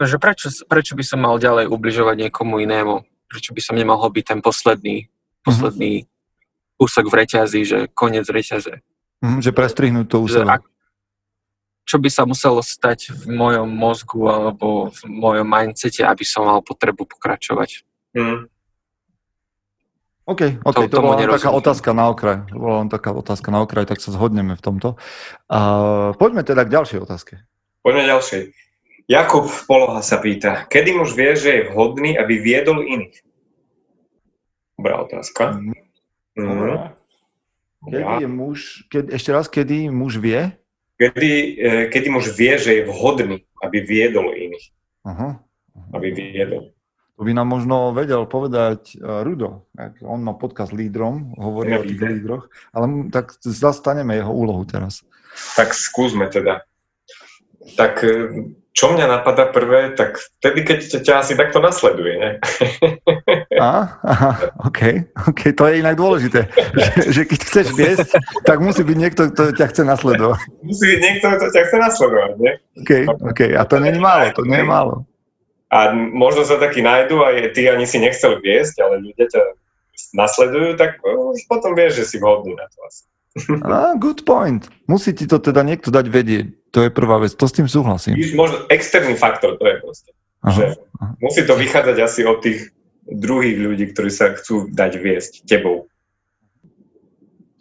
že 0.00 0.16
prečo, 0.16 0.48
prečo 0.64 0.96
by 0.96 1.04
som 1.04 1.20
mal 1.20 1.36
ďalej 1.36 1.68
ubližovať 1.68 2.16
niekomu 2.28 2.64
inému? 2.64 3.04
Prečo 3.28 3.52
by 3.52 3.60
som 3.60 3.76
nemal 3.76 4.00
byť 4.00 4.24
ten 4.24 4.40
posledný, 4.40 5.12
posledný 5.44 6.04
mm-hmm. 6.04 6.76
kúsok 6.80 7.04
v 7.12 7.14
reťazi, 7.24 7.60
že 7.68 7.78
koniec 7.92 8.24
reťaze? 8.24 8.80
Mm, 9.20 9.44
že 9.44 9.52
prestrihnúť 9.52 10.06
to 10.08 10.24
seba. 10.30 10.64
Čo 11.88 11.96
by 12.00 12.08
sa 12.12 12.28
muselo 12.28 12.60
stať 12.60 13.12
v 13.12 13.32
mojom 13.32 13.68
mozgu 13.68 14.28
alebo 14.28 14.92
v 14.92 15.00
mojom 15.08 15.48
mindsete, 15.48 16.04
aby 16.04 16.24
som 16.24 16.44
mal 16.44 16.60
potrebu 16.60 17.04
pokračovať? 17.04 17.84
Mm. 18.16 18.48
OK, 20.28 20.60
OK, 20.60 20.92
to, 20.92 20.92
to 20.92 21.00
bola 21.00 21.16
len 21.16 21.32
taká 21.32 21.48
otázka 21.48 21.96
na 21.96 22.12
okraj. 22.12 22.44
To 22.52 22.60
bola 22.60 22.84
len 22.84 22.92
taká 22.92 23.16
otázka 23.16 23.48
na 23.48 23.64
okraj, 23.64 23.88
tak 23.88 24.04
sa 24.04 24.12
zhodneme 24.12 24.60
v 24.60 24.62
tomto. 24.62 25.00
Uh, 25.48 26.12
poďme 26.20 26.44
teda 26.44 26.68
k 26.68 26.74
ďalšej 26.76 26.98
otázke. 27.00 27.40
Poďme 27.80 28.04
ďalšej. 28.04 28.52
Jakub 29.08 29.48
Poloha 29.64 30.04
sa 30.04 30.20
pýta, 30.20 30.68
kedy 30.68 31.00
muž 31.00 31.16
vie, 31.16 31.32
že 31.32 31.48
je 31.48 31.62
vhodný, 31.72 32.20
aby 32.20 32.44
viedol 32.44 32.84
iných? 32.84 33.24
Dobrá 34.76 35.00
otázka. 35.00 35.56
Mm. 35.56 35.72
Mm. 36.36 36.92
Kedy 37.88 38.14
je 38.20 38.28
muž, 38.28 38.58
keď, 38.92 39.04
ešte 39.16 39.30
raz, 39.32 39.48
kedy 39.48 39.88
muž 39.88 40.20
vie? 40.20 40.52
Kedy, 41.00 41.32
e, 41.56 41.70
kedy 41.88 42.08
muž 42.12 42.36
vie, 42.36 42.52
že 42.60 42.70
je 42.76 42.82
vhodný, 42.84 43.48
aby 43.64 43.80
viedol 43.80 44.28
iných. 44.34 44.66
Uh-huh. 45.08 45.40
Aby 45.96 46.12
viedol. 46.12 46.76
To 47.18 47.26
by 47.26 47.34
nám 47.34 47.50
možno 47.50 47.90
vedel 47.90 48.30
povedať 48.30 48.94
uh, 49.02 49.26
Rudo. 49.26 49.66
On 50.06 50.22
má 50.22 50.38
podcast 50.38 50.70
lídrom, 50.70 51.34
hovorí 51.34 51.74
o 51.74 51.82
tých 51.82 51.98
lídroch, 51.98 52.46
ale 52.70 53.10
tak 53.10 53.34
zastaneme 53.42 54.14
jeho 54.14 54.30
úlohu 54.30 54.62
teraz. 54.62 55.02
Tak 55.58 55.74
skúsme 55.74 56.30
teda. 56.30 56.62
Tak 57.74 58.06
e, 58.06 58.54
čo 58.72 58.94
mňa 58.94 59.06
napadá 59.10 59.50
prvé, 59.50 59.92
tak 59.98 60.22
vtedy, 60.38 60.62
keď 60.62 60.78
ťa, 60.88 60.98
ťa 61.04 61.14
asi 61.18 61.34
takto 61.34 61.58
nasleduje, 61.58 62.14
ne? 62.16 62.30
Aha, 63.58 63.98
aha, 64.06 64.54
OK, 64.70 65.10
OK, 65.26 65.50
to 65.50 65.66
je 65.66 65.82
inak 65.82 65.98
dôležité, 65.98 66.46
že, 66.78 67.10
že 67.10 67.22
keď 67.26 67.40
chceš 67.42 67.66
viesť, 67.74 68.14
tak 68.46 68.62
musí 68.62 68.86
byť 68.86 68.94
niekto, 68.94 69.34
kto 69.34 69.50
ťa 69.50 69.66
chce 69.74 69.82
nasledovať. 69.82 70.38
Musí 70.62 70.94
byť 70.94 71.00
niekto, 71.02 71.26
kto 71.26 71.46
ťa 71.50 71.62
chce 71.66 71.76
nasledovať, 71.82 72.32
nie? 72.38 72.52
OK, 72.78 72.90
OK, 73.18 73.40
a 73.58 73.62
to 73.66 73.82
je 73.82 73.98
málo, 73.98 74.30
to 74.30 74.46
nie 74.46 74.62
je 74.62 74.66
málo. 74.70 74.94
A 75.68 75.92
možno 75.92 76.48
sa 76.48 76.56
takí 76.56 76.80
nájdu 76.80 77.20
a 77.20 77.36
je, 77.36 77.52
ty 77.52 77.68
ani 77.68 77.84
si 77.84 78.00
nechcel 78.00 78.40
viesť, 78.40 78.80
ale 78.80 79.04
ľudia 79.04 79.28
ťa 79.28 79.42
nasledujú, 80.16 80.80
tak 80.80 80.96
už 81.04 81.44
potom 81.44 81.76
vieš, 81.76 82.00
že 82.00 82.04
si 82.08 82.16
vhodný 82.16 82.56
na 82.56 82.64
to 82.72 82.78
asi. 82.88 83.04
Ah, 83.62 83.92
good 83.94 84.24
point. 84.24 84.66
Musí 84.88 85.12
ti 85.12 85.28
to 85.28 85.38
teda 85.38 85.62
niekto 85.62 85.92
dať 85.92 86.06
vedieť. 86.08 86.46
To 86.72 86.88
je 86.88 86.90
prvá 86.90 87.20
vec. 87.20 87.36
To 87.36 87.46
s 87.46 87.54
tým 87.54 87.68
súhlasím. 87.68 88.16
Možno 88.34 88.64
externý 88.72 89.14
faktor, 89.14 89.60
to 89.60 89.64
je 89.68 89.76
proste. 89.78 90.10
Aha, 90.42 90.56
že. 90.56 90.64
Musí 91.20 91.44
to 91.44 91.54
vychádzať 91.54 91.96
asi 92.00 92.20
od 92.24 92.40
tých 92.40 92.72
druhých 93.06 93.60
ľudí, 93.60 93.84
ktorí 93.92 94.10
sa 94.10 94.32
chcú 94.34 94.72
dať 94.72 94.92
viesť 94.98 95.32
tebou. 95.44 95.86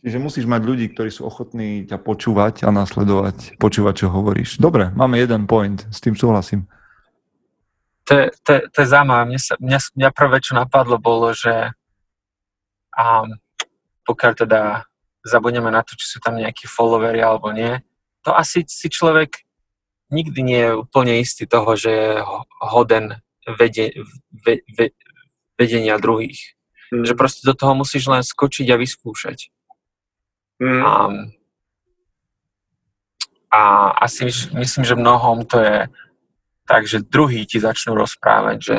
Čiže 0.02 0.24
musíš 0.24 0.46
mať 0.48 0.62
ľudí, 0.64 0.86
ktorí 0.96 1.12
sú 1.12 1.28
ochotní 1.28 1.84
ťa 1.84 2.00
počúvať 2.00 2.64
a 2.64 2.72
nasledovať, 2.72 3.60
počúvať, 3.60 4.08
čo 4.08 4.08
hovoríš. 4.08 4.56
Dobre, 4.56 4.88
máme 4.96 5.20
jeden 5.20 5.46
point, 5.52 5.84
s 5.92 6.00
tým 6.00 6.16
súhlasím 6.16 6.64
to, 8.08 8.32
to, 8.48 8.52
to 8.72 8.78
je 8.82 8.88
zaujímavé. 8.88 9.24
Mňa, 9.28 9.42
sa, 9.44 9.54
mňa, 9.60 9.80
mňa 10.00 10.10
prvé, 10.16 10.38
čo 10.40 10.56
napadlo, 10.56 10.96
bolo, 10.96 11.36
že 11.36 11.76
um, 12.96 13.36
pokiaľ 14.08 14.34
teda 14.48 14.62
zabudneme 15.28 15.68
na 15.68 15.84
to, 15.84 16.00
či 16.00 16.16
sú 16.16 16.18
tam 16.24 16.40
nejakí 16.40 16.72
followery 16.72 17.20
alebo 17.20 17.52
nie, 17.52 17.84
to 18.24 18.32
asi 18.32 18.64
si 18.64 18.88
človek 18.88 19.44
nikdy 20.08 20.40
nie 20.40 20.62
je 20.72 20.80
úplne 20.80 21.20
istý 21.20 21.44
toho, 21.44 21.76
že 21.76 21.92
je 21.92 22.12
hoden 22.64 23.20
vede, 23.60 23.92
ve, 24.32 24.64
ve, 24.72 24.96
vedenia 25.60 26.00
druhých. 26.00 26.56
Mm. 26.96 27.04
Že 27.04 27.14
proste 27.20 27.44
do 27.44 27.52
toho 27.52 27.76
musíš 27.76 28.08
len 28.08 28.24
skočiť 28.24 28.72
a 28.72 28.80
vyskúšať. 28.80 29.52
Mm. 30.64 30.80
Um, 30.80 31.16
a 33.52 33.92
asi 34.04 34.32
myslím, 34.56 34.84
že 34.84 34.96
mnohom 34.96 35.44
to 35.44 35.60
je 35.60 35.76
takže 36.68 37.08
druhý 37.08 37.48
ti 37.48 37.64
začnú 37.64 37.96
rozprávať, 37.96 38.58
že, 38.60 38.78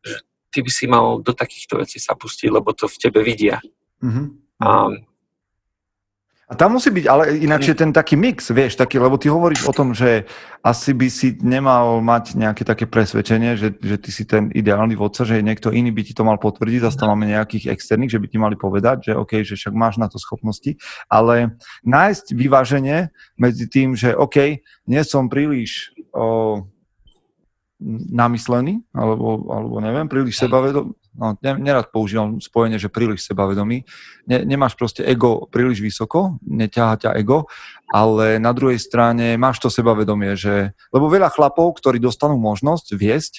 že 0.00 0.16
ty 0.54 0.62
by 0.62 0.70
si 0.70 0.86
mal 0.86 1.18
do 1.18 1.34
takýchto 1.34 1.82
vecí 1.82 1.98
sa 1.98 2.14
pustiť, 2.14 2.48
lebo 2.48 2.70
to 2.70 2.86
v 2.86 2.96
tebe 3.02 3.20
vidia. 3.26 3.58
Mm-hmm. 3.98 4.26
Um, 4.62 5.02
a 6.44 6.52
tam 6.52 6.76
musí 6.76 6.92
byť, 6.92 7.06
ale 7.08 7.40
inakšie 7.40 7.72
ten 7.72 7.88
taký 7.88 8.20
mix, 8.20 8.52
vieš, 8.52 8.76
taký, 8.76 9.00
lebo 9.00 9.16
ty 9.16 9.32
hovoríš 9.32 9.64
o 9.64 9.72
tom, 9.72 9.96
že 9.96 10.28
asi 10.60 10.92
by 10.92 11.08
si 11.08 11.40
nemal 11.40 12.04
mať 12.04 12.36
nejaké 12.36 12.68
také 12.68 12.84
presvedčenie, 12.84 13.56
že, 13.56 13.72
že 13.72 13.96
ty 13.96 14.12
si 14.12 14.28
ten 14.28 14.52
ideálny 14.52 14.92
vodca, 14.92 15.24
že 15.24 15.40
niekto 15.40 15.72
iný 15.72 15.88
by 15.88 16.04
ti 16.04 16.12
to 16.12 16.20
mal 16.20 16.36
potvrdiť, 16.36 16.84
zase 16.84 17.00
tam 17.00 17.16
máme 17.16 17.32
nejakých 17.32 17.72
externých, 17.72 18.12
že 18.12 18.20
by 18.20 18.26
ti 18.28 18.36
mali 18.36 18.56
povedať, 18.60 19.08
že 19.08 19.12
OK, 19.16 19.40
že 19.40 19.56
však 19.56 19.72
máš 19.72 19.96
na 19.96 20.12
to 20.12 20.20
schopnosti, 20.20 20.76
ale 21.08 21.56
nájsť 21.80 22.36
vyváženie 22.36 23.08
medzi 23.40 23.64
tým, 23.64 23.96
že 23.96 24.12
OK, 24.12 24.60
nie 24.84 25.02
som 25.02 25.32
príliš 25.32 25.96
o, 26.12 26.60
namyslený, 28.10 28.80
alebo, 28.96 29.44
alebo 29.52 29.76
neviem, 29.84 30.08
príliš 30.08 30.40
sebavedomý. 30.40 30.96
No, 31.14 31.38
ne, 31.38 31.52
nerad 31.62 31.94
používam 31.94 32.42
spojenie, 32.42 32.80
že 32.80 32.90
príliš 32.90 33.28
sebavedomý. 33.28 33.86
Ne, 34.26 34.42
nemáš 34.42 34.74
proste 34.74 35.06
ego 35.06 35.46
príliš 35.46 35.78
vysoko, 35.78 36.42
neťaha 36.42 36.94
ťa 37.06 37.10
ego, 37.20 37.46
ale 37.92 38.42
na 38.42 38.50
druhej 38.50 38.82
strane 38.82 39.38
máš 39.38 39.62
to 39.62 39.70
sebavedomie, 39.70 40.34
že... 40.34 40.74
Lebo 40.90 41.06
veľa 41.06 41.30
chlapov, 41.30 41.78
ktorí 41.78 42.02
dostanú 42.02 42.34
možnosť 42.40 42.98
viesť, 42.98 43.34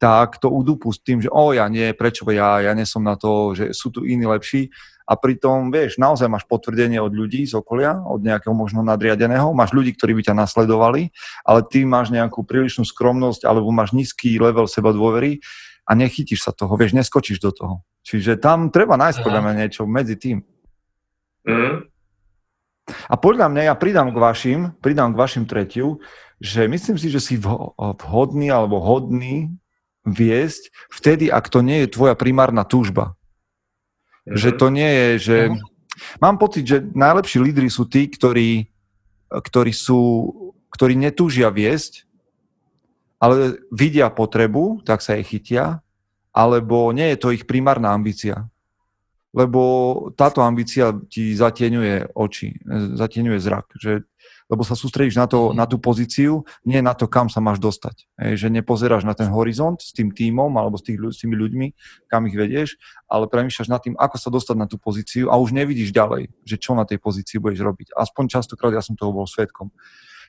tak 0.00 0.42
to 0.42 0.50
udúpu 0.50 0.90
s 0.90 0.98
tým, 0.98 1.22
že 1.22 1.30
o, 1.30 1.54
ja 1.54 1.68
nie, 1.70 1.94
prečo 1.94 2.26
ja, 2.32 2.58
ja 2.58 2.72
nie 2.74 2.82
som 2.82 3.06
na 3.06 3.14
to, 3.14 3.54
že 3.54 3.70
sú 3.70 3.94
tu 3.94 4.02
iní 4.02 4.26
lepší 4.26 4.66
a 5.02 5.12
pritom, 5.18 5.74
vieš, 5.74 5.98
naozaj 5.98 6.30
máš 6.30 6.44
potvrdenie 6.46 7.02
od 7.02 7.12
ľudí 7.12 7.44
z 7.44 7.58
okolia, 7.58 7.98
od 8.02 8.22
nejakého 8.22 8.54
možno 8.54 8.80
nadriadeného, 8.86 9.50
máš 9.52 9.74
ľudí, 9.74 9.92
ktorí 9.94 10.16
by 10.18 10.22
ťa 10.30 10.34
nasledovali, 10.38 11.10
ale 11.42 11.60
ty 11.66 11.82
máš 11.82 12.14
nejakú 12.14 12.46
prílišnú 12.46 12.86
skromnosť 12.86 13.44
alebo 13.44 13.68
máš 13.74 13.92
nízky 13.92 14.38
level 14.38 14.70
seba 14.70 14.94
dôvery 14.94 15.42
a 15.86 15.98
nechytíš 15.98 16.46
sa 16.46 16.52
toho, 16.54 16.72
vieš, 16.78 16.94
neskočíš 16.94 17.42
do 17.42 17.50
toho. 17.50 17.74
Čiže 18.02 18.38
tam 18.38 18.70
treba 18.70 18.98
nájsť 18.98 19.18
podľa 19.22 19.40
mňa 19.42 19.52
niečo 19.62 19.82
medzi 19.86 20.18
tým. 20.18 20.42
Mm. 21.46 21.86
A 23.06 23.14
podľa 23.14 23.46
mňa 23.46 23.62
ja 23.70 23.74
pridám 23.78 24.10
k 24.10 24.18
vašim, 24.18 24.60
pridám 24.82 25.14
k 25.14 25.20
vašim 25.20 25.44
tretiu, 25.46 26.02
že 26.42 26.66
myslím 26.66 26.98
si, 26.98 27.06
že 27.10 27.22
si 27.22 27.38
vhodný 27.38 28.50
alebo 28.50 28.82
hodný 28.82 29.54
viesť 30.02 30.74
vtedy, 30.90 31.30
ak 31.30 31.46
to 31.46 31.62
nie 31.62 31.86
je 31.86 31.94
tvoja 31.94 32.18
primárna 32.18 32.66
túžba. 32.66 33.14
Mm-hmm. 34.22 34.38
Že 34.38 34.50
to 34.54 34.66
nie 34.70 34.90
je, 34.90 35.08
že... 35.18 35.38
Mm-hmm. 35.50 35.70
Mám 36.18 36.36
pocit, 36.40 36.64
že 36.66 36.82
najlepší 36.82 37.38
lídry 37.38 37.68
sú 37.70 37.86
tí, 37.86 38.08
ktorí, 38.10 38.66
ktorí, 39.28 39.70
sú, 39.70 40.00
ktorí 40.72 40.98
netúžia 40.98 41.52
viesť, 41.52 42.08
ale 43.22 43.62
vidia 43.70 44.10
potrebu, 44.10 44.82
tak 44.82 44.98
sa 44.98 45.14
jej 45.14 45.22
chytia, 45.22 45.78
alebo 46.34 46.90
nie 46.90 47.14
je 47.14 47.18
to 47.22 47.28
ich 47.30 47.46
primárna 47.46 47.94
ambícia. 47.94 48.50
Lebo 49.30 49.60
táto 50.18 50.42
ambícia 50.42 50.90
ti 51.06 51.32
zatieňuje 51.32 52.18
oči, 52.18 52.56
zatieňuje 52.98 53.38
zrak. 53.38 53.66
Že 53.78 54.02
lebo 54.52 54.68
sa 54.68 54.76
sústredíš 54.76 55.16
na, 55.16 55.24
to, 55.24 55.48
mhm. 55.48 55.56
na 55.56 55.64
tú 55.64 55.80
pozíciu, 55.80 56.44
nie 56.68 56.84
na 56.84 56.92
to, 56.92 57.08
kam 57.08 57.32
sa 57.32 57.40
máš 57.40 57.56
dostať. 57.56 58.04
Hej, 58.20 58.44
že 58.44 58.48
nepozeráš 58.52 59.08
na 59.08 59.16
ten 59.16 59.32
horizont 59.32 59.80
s 59.80 59.96
tým 59.96 60.12
tímom 60.12 60.52
alebo 60.60 60.76
s, 60.76 60.84
tých, 60.84 61.00
s 61.00 61.24
tými 61.24 61.40
ľuďmi, 61.40 61.66
kam 62.12 62.28
ich 62.28 62.36
vedieš, 62.36 62.76
ale 63.08 63.32
premýšľaš 63.32 63.68
nad 63.72 63.80
tým, 63.80 63.96
ako 63.96 64.16
sa 64.20 64.28
dostať 64.28 64.56
na 64.60 64.68
tú 64.68 64.76
pozíciu 64.76 65.32
a 65.32 65.40
už 65.40 65.56
nevidíš 65.56 65.96
ďalej, 65.96 66.28
že 66.44 66.60
čo 66.60 66.76
na 66.76 66.84
tej 66.84 67.00
pozícii 67.00 67.40
budeš 67.40 67.64
robiť. 67.64 67.96
Aspoň 67.96 68.28
častokrát 68.28 68.76
ja 68.76 68.84
som 68.84 68.92
toho 68.92 69.16
bol 69.16 69.24
svetkom. 69.24 69.72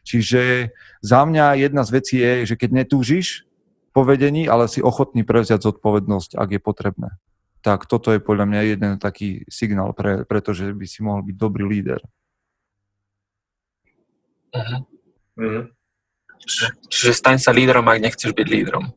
Čiže 0.08 0.72
za 1.04 1.24
mňa 1.28 1.60
jedna 1.60 1.84
z 1.84 1.90
vecí 1.92 2.16
je, 2.20 2.48
že 2.48 2.56
keď 2.56 2.84
netúžiš 2.84 3.48
povedení, 3.96 4.48
ale 4.48 4.72
si 4.72 4.84
ochotný 4.84 5.24
prevziať 5.24 5.64
zodpovednosť, 5.64 6.36
ak 6.40 6.50
je 6.56 6.62
potrebné. 6.64 7.10
Tak 7.64 7.88
toto 7.88 8.12
je 8.12 8.20
podľa 8.20 8.46
mňa 8.52 8.62
jeden 8.76 8.92
taký 9.00 9.48
signál, 9.48 9.96
pre, 9.96 10.28
pretože 10.28 10.76
by 10.76 10.84
si 10.84 11.00
mohol 11.00 11.24
byť 11.24 11.36
dobrý 11.40 11.64
líder. 11.64 12.04
Uh-huh. 14.54 14.80
Uh-huh. 15.42 15.64
Čiže, 16.44 16.68
čiže 16.92 17.12
staň 17.18 17.38
sa 17.42 17.52
lídrom, 17.56 17.86
ak 17.90 18.00
nechceš 18.04 18.32
byť 18.38 18.48
lídrom. 18.48 18.94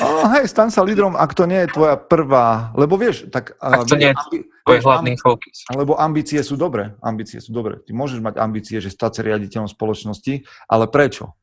Oh, 0.00 0.26
hej, 0.34 0.48
stan 0.50 0.68
sa 0.72 0.82
lídrom, 0.82 1.14
ak 1.14 1.32
to 1.32 1.46
nie 1.46 1.64
je 1.64 1.72
tvoja 1.72 1.94
prvá, 1.96 2.74
lebo 2.74 2.98
vieš, 2.98 3.30
tak... 3.30 3.54
Ak 3.62 3.86
to 3.86 3.96
nie 3.96 4.12
je 4.12 4.44
tvoj 4.66 4.78
hlavný 4.82 5.14
fokus. 5.16 5.64
Lebo 5.72 5.94
ambície 5.96 6.40
sú 6.42 6.58
dobré, 6.58 6.96
ambície 7.00 7.38
sú 7.38 7.54
dobré. 7.54 7.78
Ty 7.80 7.92
môžeš 7.94 8.20
mať 8.20 8.34
ambície, 8.40 8.76
že 8.82 8.90
stať 8.90 9.20
sa 9.20 9.22
riaditeľom 9.24 9.70
spoločnosti, 9.70 10.44
ale 10.66 10.84
prečo? 10.90 11.36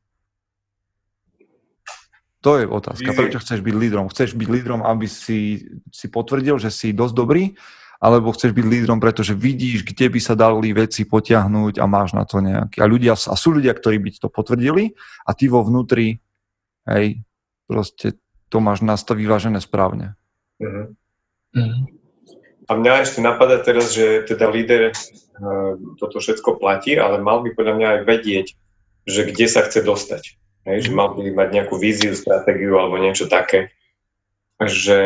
To 2.46 2.62
je 2.62 2.70
otázka. 2.70 3.10
Prečo 3.16 3.42
chceš 3.42 3.60
byť 3.64 3.74
lídrom? 3.74 4.06
Chceš 4.12 4.38
byť 4.38 4.48
lídrom, 4.48 4.80
aby 4.86 5.10
si, 5.10 5.66
si 5.90 6.06
potvrdil, 6.06 6.62
že 6.62 6.70
si 6.70 6.94
dosť 6.94 7.14
dobrý, 7.14 7.58
alebo 7.98 8.30
chceš 8.30 8.54
byť 8.54 8.66
lídrom, 8.66 9.02
pretože 9.02 9.34
vidíš, 9.34 9.82
kde 9.82 10.06
by 10.06 10.20
sa 10.22 10.38
dali 10.38 10.70
veci 10.70 11.02
potiahnuť 11.02 11.82
a 11.82 11.84
máš 11.90 12.14
na 12.14 12.22
to 12.22 12.38
nejaký. 12.38 12.78
A, 12.78 12.86
ľudia, 12.86 13.18
a 13.18 13.34
sú 13.34 13.58
ľudia, 13.58 13.74
ktorí 13.74 13.98
by 13.98 14.10
to 14.22 14.30
potvrdili 14.30 14.94
a 15.26 15.34
ty 15.34 15.50
vo 15.50 15.66
vnútri, 15.66 16.22
hej, 16.86 17.18
proste 17.66 18.14
to 18.48 18.62
máš 18.62 18.86
nastav 18.86 19.18
vyvážené 19.18 19.58
správne. 19.58 20.14
Uh-huh. 20.62 20.94
A 22.68 22.70
mňa 22.76 23.02
ešte 23.02 23.18
napadá 23.18 23.58
teraz, 23.58 23.90
že 23.90 24.22
teda 24.30 24.46
líder 24.46 24.94
uh, 24.94 25.74
toto 25.98 26.22
všetko 26.22 26.62
platí, 26.62 26.94
ale 26.94 27.18
mal 27.18 27.42
by 27.42 27.50
podľa 27.52 27.74
mňa 27.76 27.88
aj 27.90 28.00
vedieť, 28.06 28.46
že 29.08 29.20
kde 29.26 29.46
sa 29.50 29.66
chce 29.66 29.82
dostať. 29.82 30.38
Hej, 30.68 30.86
že 30.86 30.90
mal 30.92 31.16
by 31.16 31.32
mať 31.32 31.48
nejakú 31.50 31.80
víziu, 31.80 32.12
stratégiu 32.12 32.76
alebo 32.76 33.00
niečo 33.00 33.24
také. 33.24 33.72
Že 34.60 34.98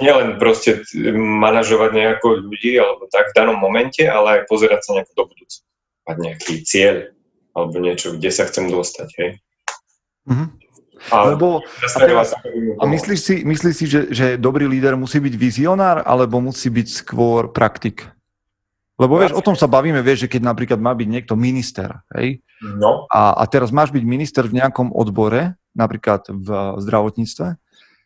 nielen 0.00 0.40
proste 0.40 0.86
manažovať 1.16 1.90
nejako 1.92 2.48
ľudí 2.48 2.78
alebo 2.78 3.10
tak 3.12 3.32
v 3.32 3.36
danom 3.36 3.58
momente, 3.58 4.04
ale 4.06 4.40
aj 4.40 4.48
pozerať 4.48 4.80
sa 4.84 4.90
nejako 4.96 5.12
do 5.16 5.24
budúcna. 5.28 5.64
Mať 6.08 6.16
nejaký 6.18 6.54
cieľ 6.64 6.96
alebo 7.52 7.76
niečo, 7.82 8.16
kde 8.16 8.30
sa 8.32 8.48
chcem 8.48 8.72
dostať, 8.72 9.08
hej. 9.20 9.30
Mm-hmm. 10.24 10.48
A, 11.10 11.34
Lebo, 11.34 11.58
a, 11.66 11.98
teraz, 11.98 12.30
a 12.78 12.84
myslíš 12.86 13.20
si, 13.20 13.34
myslíš 13.42 13.74
si 13.74 13.84
že, 13.90 14.00
že 14.14 14.26
dobrý 14.38 14.70
líder 14.70 14.94
musí 14.94 15.18
byť 15.18 15.34
vizionár, 15.34 16.06
alebo 16.06 16.38
musí 16.38 16.70
byť 16.70 16.88
skôr 17.02 17.50
praktik? 17.50 18.06
Lebo 19.02 19.18
vieš, 19.18 19.34
o 19.34 19.42
tom 19.42 19.58
sa 19.58 19.66
bavíme, 19.66 19.98
vieš, 19.98 20.28
že 20.28 20.38
keď 20.38 20.54
napríklad 20.54 20.78
má 20.78 20.94
byť 20.94 21.08
niekto 21.10 21.34
minister, 21.34 22.06
hej? 22.14 22.38
No. 22.62 23.10
A, 23.10 23.34
a 23.34 23.44
teraz 23.50 23.74
máš 23.74 23.90
byť 23.90 24.04
minister 24.06 24.46
v 24.46 24.62
nejakom 24.62 24.94
odbore, 24.94 25.58
napríklad 25.74 26.22
v 26.30 26.78
zdravotníctve, 26.78 27.58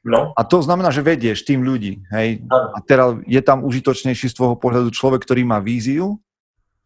No. 0.07 0.31
A 0.39 0.47
to 0.47 0.63
znamená, 0.63 0.95
že 0.95 1.03
vedieš 1.03 1.43
tým 1.43 1.67
ľudí. 1.67 2.07
Hej? 2.15 2.47
A 2.47 2.79
teraz 2.79 3.19
je 3.27 3.43
tam 3.43 3.67
užitočnejší 3.67 4.31
z 4.31 4.37
tvojho 4.39 4.55
pohľadu 4.55 4.95
človek, 4.95 5.27
ktorý 5.27 5.43
má 5.43 5.59
víziu 5.59 6.23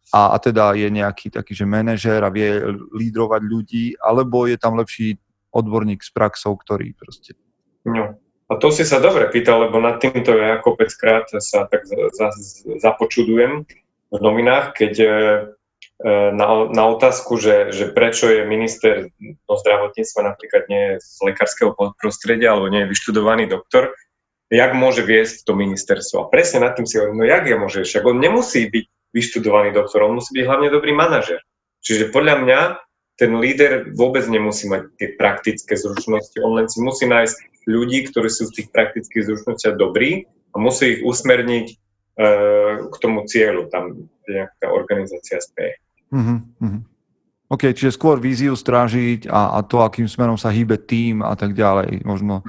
a, 0.09 0.33
a 0.33 0.37
teda 0.41 0.73
je 0.73 0.89
nejaký 0.89 1.29
taký, 1.29 1.53
že 1.53 1.69
manažér 1.69 2.25
a 2.25 2.33
vie 2.33 2.49
lídrovať 2.97 3.41
ľudí, 3.45 3.85
alebo 4.01 4.49
je 4.49 4.57
tam 4.57 4.73
lepší 4.73 5.21
odborník 5.53 6.01
s 6.01 6.09
praxou, 6.09 6.57
ktorý 6.57 6.97
proste... 6.97 7.37
No. 7.85 8.17
A 8.51 8.59
to 8.59 8.67
si 8.67 8.83
sa 8.83 8.99
dobre 8.99 9.31
pýtal, 9.31 9.69
lebo 9.69 9.79
nad 9.79 9.95
týmto 10.01 10.35
ja 10.35 10.59
kopeckrát 10.59 11.23
sa 11.39 11.71
tak 11.71 11.87
za, 11.87 11.95
za, 12.11 12.27
započudujem 12.83 13.63
v 14.11 14.17
novinách, 14.19 14.75
keď 14.75 14.93
E, 14.99 15.09
na, 16.07 16.47
na 16.73 16.83
otázku, 16.97 17.37
že, 17.37 17.69
že 17.69 17.93
prečo 17.93 18.25
je 18.25 18.49
minister 18.49 19.13
do 19.21 19.53
zdravotníctva 19.53 20.33
napríklad 20.33 20.63
nie 20.65 20.97
z 20.97 21.17
lekárskeho 21.21 21.77
prostredia 22.01 22.57
alebo 22.57 22.73
nie 22.73 22.85
je 22.85 22.91
vyštudovaný 22.91 23.45
doktor, 23.45 23.93
jak 24.49 24.73
môže 24.73 25.05
viesť 25.05 25.45
to 25.45 25.53
ministerstvo. 25.53 26.25
A 26.25 26.31
presne 26.33 26.65
nad 26.65 26.73
tým 26.73 26.89
si 26.89 26.97
hovorím, 26.97 27.21
no 27.21 27.25
jak 27.29 27.45
je 27.45 27.55
môže, 27.55 27.79
však 27.85 28.03
on 28.03 28.17
nemusí 28.17 28.65
byť 28.67 28.85
vyštudovaný 29.13 29.69
doktor, 29.77 30.09
on 30.09 30.17
musí 30.17 30.33
byť 30.33 30.45
hlavne 30.49 30.69
dobrý 30.73 30.91
manažer. 30.91 31.39
Čiže 31.85 32.09
podľa 32.09 32.35
mňa 32.45 32.59
ten 33.21 33.37
líder 33.37 33.93
vôbec 33.93 34.25
nemusí 34.25 34.65
mať 34.65 34.97
tie 34.97 35.13
praktické 35.13 35.77
zručnosti, 35.77 36.33
on 36.41 36.57
len 36.57 36.65
si 36.65 36.81
musí 36.81 37.05
nájsť 37.05 37.69
ľudí, 37.69 38.09
ktorí 38.09 38.29
sú 38.33 38.49
v 38.49 38.55
tých 38.57 38.67
praktických 38.73 39.27
zručnostiach 39.29 39.77
dobrí 39.77 40.25
a 40.51 40.55
musí 40.57 40.97
ich 40.97 41.01
usmerniť 41.05 41.67
e, 41.69 41.75
k 42.89 42.95
tomu 42.97 43.29
cieľu, 43.29 43.69
tam 43.69 44.09
nejaká 44.25 44.73
organizácia 44.73 45.37
speje. 46.11 46.43
Uh-huh, 46.59 46.81
OK, 47.51 47.75
čiže 47.75 47.95
skôr 47.95 48.19
víziu 48.19 48.55
strážiť 48.55 49.27
a, 49.27 49.55
a 49.55 49.63
to, 49.63 49.83
akým 49.83 50.07
smerom 50.07 50.39
sa 50.39 50.51
hýbe 50.51 50.79
tým 50.79 51.19
a 51.19 51.35
tak 51.35 51.51
ďalej. 51.55 52.03
Možno. 52.07 52.43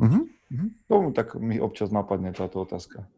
Uh-huh. 0.00 0.24
Uh-huh. 0.52 0.68
Tomu 0.88 1.12
tak 1.12 1.36
mi 1.36 1.60
občas 1.60 1.92
napadne 1.92 2.32
táto 2.32 2.60
otázka. 2.60 3.08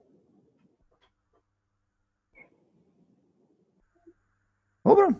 Dobre. 4.86 5.14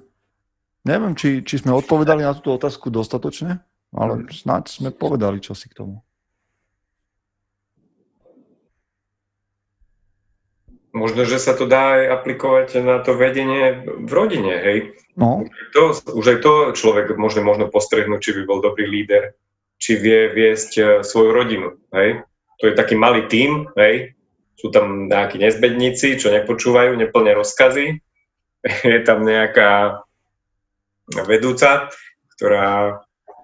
Neviem, 0.81 1.13
či, 1.13 1.45
či 1.45 1.61
sme 1.61 1.77
odpovedali 1.77 2.25
na 2.25 2.33
túto 2.33 2.57
otázku 2.57 2.89
dostatočne, 2.89 3.61
ale 3.93 4.25
snáď 4.33 4.73
sme 4.73 4.91
povedali 4.91 5.39
čo 5.39 5.53
si 5.53 5.69
k 5.69 5.77
tomu. 5.85 6.01
Možno, 10.91 11.23
že 11.23 11.39
sa 11.39 11.55
to 11.55 11.71
dá 11.71 12.03
aj 12.03 12.05
aplikovať 12.19 12.83
na 12.83 12.99
to 12.99 13.15
vedenie 13.15 13.87
v 13.87 14.11
rodine, 14.11 14.55
hej. 14.59 14.79
No. 15.15 15.47
To, 15.79 15.95
už 15.95 16.27
aj 16.27 16.39
to 16.43 16.53
človek 16.75 17.15
možno, 17.15 17.47
možno 17.47 17.71
postrehnúť, 17.71 18.19
či 18.19 18.31
by 18.35 18.43
bol 18.43 18.59
dobrý 18.59 18.91
líder, 18.91 19.39
či 19.79 19.95
vie 19.95 20.35
viesť 20.35 20.73
e, 20.75 20.83
svoju 21.07 21.31
rodinu, 21.31 21.79
hej. 21.95 22.27
To 22.59 22.65
je 22.67 22.75
taký 22.75 22.99
malý 22.99 23.31
tím, 23.31 23.71
hej. 23.79 24.19
Sú 24.59 24.75
tam 24.75 25.07
nejakí 25.07 25.39
nezbedníci, 25.39 26.19
čo 26.19 26.35
nepočúvajú, 26.35 26.99
neplne 26.99 27.39
rozkazy. 27.39 27.87
Je 28.93 29.01
tam 29.07 29.25
nejaká 29.25 30.05
vedúca, 31.25 31.89
ktorá 32.37 33.01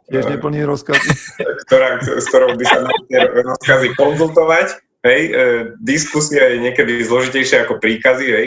Tiež 0.07 0.31
neplní 0.31 0.63
rozkazy. 0.63 1.03
Ktorá, 1.67 1.99
s 1.99 2.31
ktorou 2.31 2.55
by 2.55 2.63
sa 2.63 2.79
rozkazy 3.19 3.99
konzultovať 3.99 4.86
Hej, 5.07 5.23
e, 5.31 5.33
diskusia 5.79 6.51
je 6.51 6.59
niekedy 6.67 6.99
zložitejšia 7.07 7.63
ako 7.63 7.79
príkazy, 7.79 8.27
hej. 8.27 8.47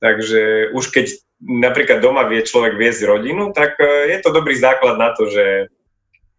Takže 0.00 0.72
už 0.72 0.84
keď 0.96 1.12
napríklad 1.44 2.00
doma 2.00 2.24
vie 2.24 2.40
človek 2.40 2.80
viesť 2.80 3.04
rodinu, 3.04 3.52
tak 3.52 3.76
e, 3.76 4.08
je 4.16 4.18
to 4.24 4.32
dobrý 4.32 4.56
základ 4.56 4.96
na 4.96 5.12
to, 5.12 5.28
že, 5.28 5.68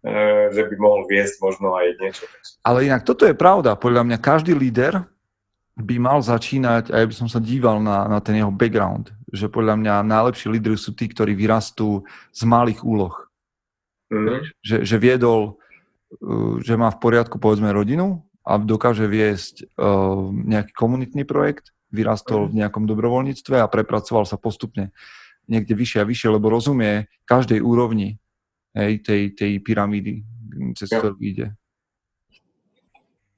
e, 0.02 0.13
že 0.50 0.65
by 0.65 0.76
mohol 0.82 1.06
viesť 1.06 1.38
možno 1.45 1.78
aj 1.78 1.93
niečo. 2.02 2.26
Ale 2.65 2.89
inak 2.89 3.06
toto 3.06 3.30
je 3.30 3.38
pravda. 3.38 3.78
Podľa 3.78 4.02
mňa 4.10 4.17
každý 4.17 4.58
líder 4.58 5.06
by 5.78 5.95
mal 6.02 6.26
začínať, 6.26 6.89
a 6.89 7.06
ja 7.06 7.06
by 7.06 7.15
som 7.15 7.30
sa 7.30 7.38
díval 7.38 7.78
na, 7.78 8.10
na 8.10 8.17
ten 8.17 8.41
jeho 8.41 8.50
background, 8.50 9.13
že 9.30 9.45
podľa 9.45 9.78
mňa 9.78 10.10
najlepší 10.10 10.58
lídry 10.58 10.74
sú 10.74 10.97
tí, 10.97 11.06
ktorí 11.06 11.38
vyrastú 11.38 12.02
z 12.34 12.41
malých 12.50 12.82
úloh. 12.82 13.13
Mm-hmm. 14.10 14.39
Že, 14.60 14.78
že 14.84 14.97
viedol, 15.00 15.56
že 16.60 16.76
má 16.76 16.91
v 16.91 17.00
poriadku 17.00 17.39
povedzme 17.39 17.71
rodinu, 17.71 18.19
a 18.41 18.58
dokáže 18.58 19.06
viesť 19.06 19.69
uh, 19.77 20.34
nejaký 20.34 20.73
komunitný 20.73 21.23
projekt, 21.23 21.73
vyrastol 21.91 22.47
v 22.47 22.56
mhm. 22.56 22.60
nejakom 22.65 22.84
dobrovoľníctve 22.88 23.60
a 23.60 23.67
prepracoval 23.67 24.23
sa 24.23 24.39
postupne 24.39 24.95
niekde 25.51 25.75
vyššie 25.75 25.99
a 26.01 26.08
vyššie, 26.08 26.30
lebo 26.32 26.47
rozumie 26.47 27.12
každej 27.27 27.60
úrovni 27.60 28.15
hej, 28.71 29.04
tej, 29.04 29.36
tej 29.36 29.60
pyramídy, 29.60 30.23
cez 30.80 30.88
ktorú 30.88 31.19
ide. 31.19 31.51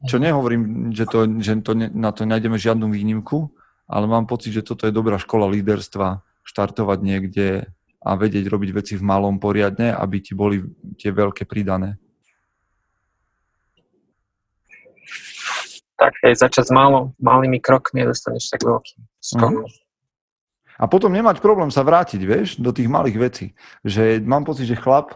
Čo 0.03 0.19
nehovorím, 0.19 0.91
že, 0.91 1.07
to, 1.07 1.25
že 1.39 1.63
to 1.63 1.73
ne, 1.73 1.87
na 1.89 2.11
to 2.11 2.27
nájdeme 2.27 2.59
žiadnu 2.59 2.91
výnimku, 2.91 3.49
ale 3.87 4.05
mám 4.05 4.27
pocit, 4.27 4.51
že 4.51 4.67
toto 4.67 4.83
je 4.83 4.93
dobrá 4.93 5.15
škola 5.15 5.47
líderstva, 5.47 6.19
štartovať 6.43 6.99
niekde 6.99 7.47
a 8.03 8.09
vedieť 8.19 8.51
robiť 8.51 8.69
veci 8.75 8.93
v 8.99 9.07
malom 9.07 9.39
poriadne, 9.39 9.95
aby 9.95 10.19
ti 10.19 10.35
boli 10.35 10.59
tie 10.99 11.15
veľké 11.15 11.47
pridané. 11.47 11.95
Tak 16.03 16.19
aj 16.19 16.35
začať 16.35 16.67
s 16.67 16.71
malou, 16.75 17.15
malými 17.23 17.63
krokmi 17.63 18.03
a 18.03 18.11
dostaneš 18.11 18.51
tak 18.51 18.67
veľký 18.67 18.99
skok. 19.23 19.63
Mm. 19.63 19.71
A 20.75 20.83
potom 20.91 21.15
nemať 21.15 21.39
problém 21.39 21.71
sa 21.71 21.79
vrátiť, 21.79 22.19
vieš, 22.27 22.59
do 22.59 22.75
tých 22.75 22.91
malých 22.91 23.17
vecí. 23.21 23.45
Že 23.87 24.19
mám 24.27 24.43
pocit, 24.43 24.67
že 24.67 24.75
chlap 24.75 25.15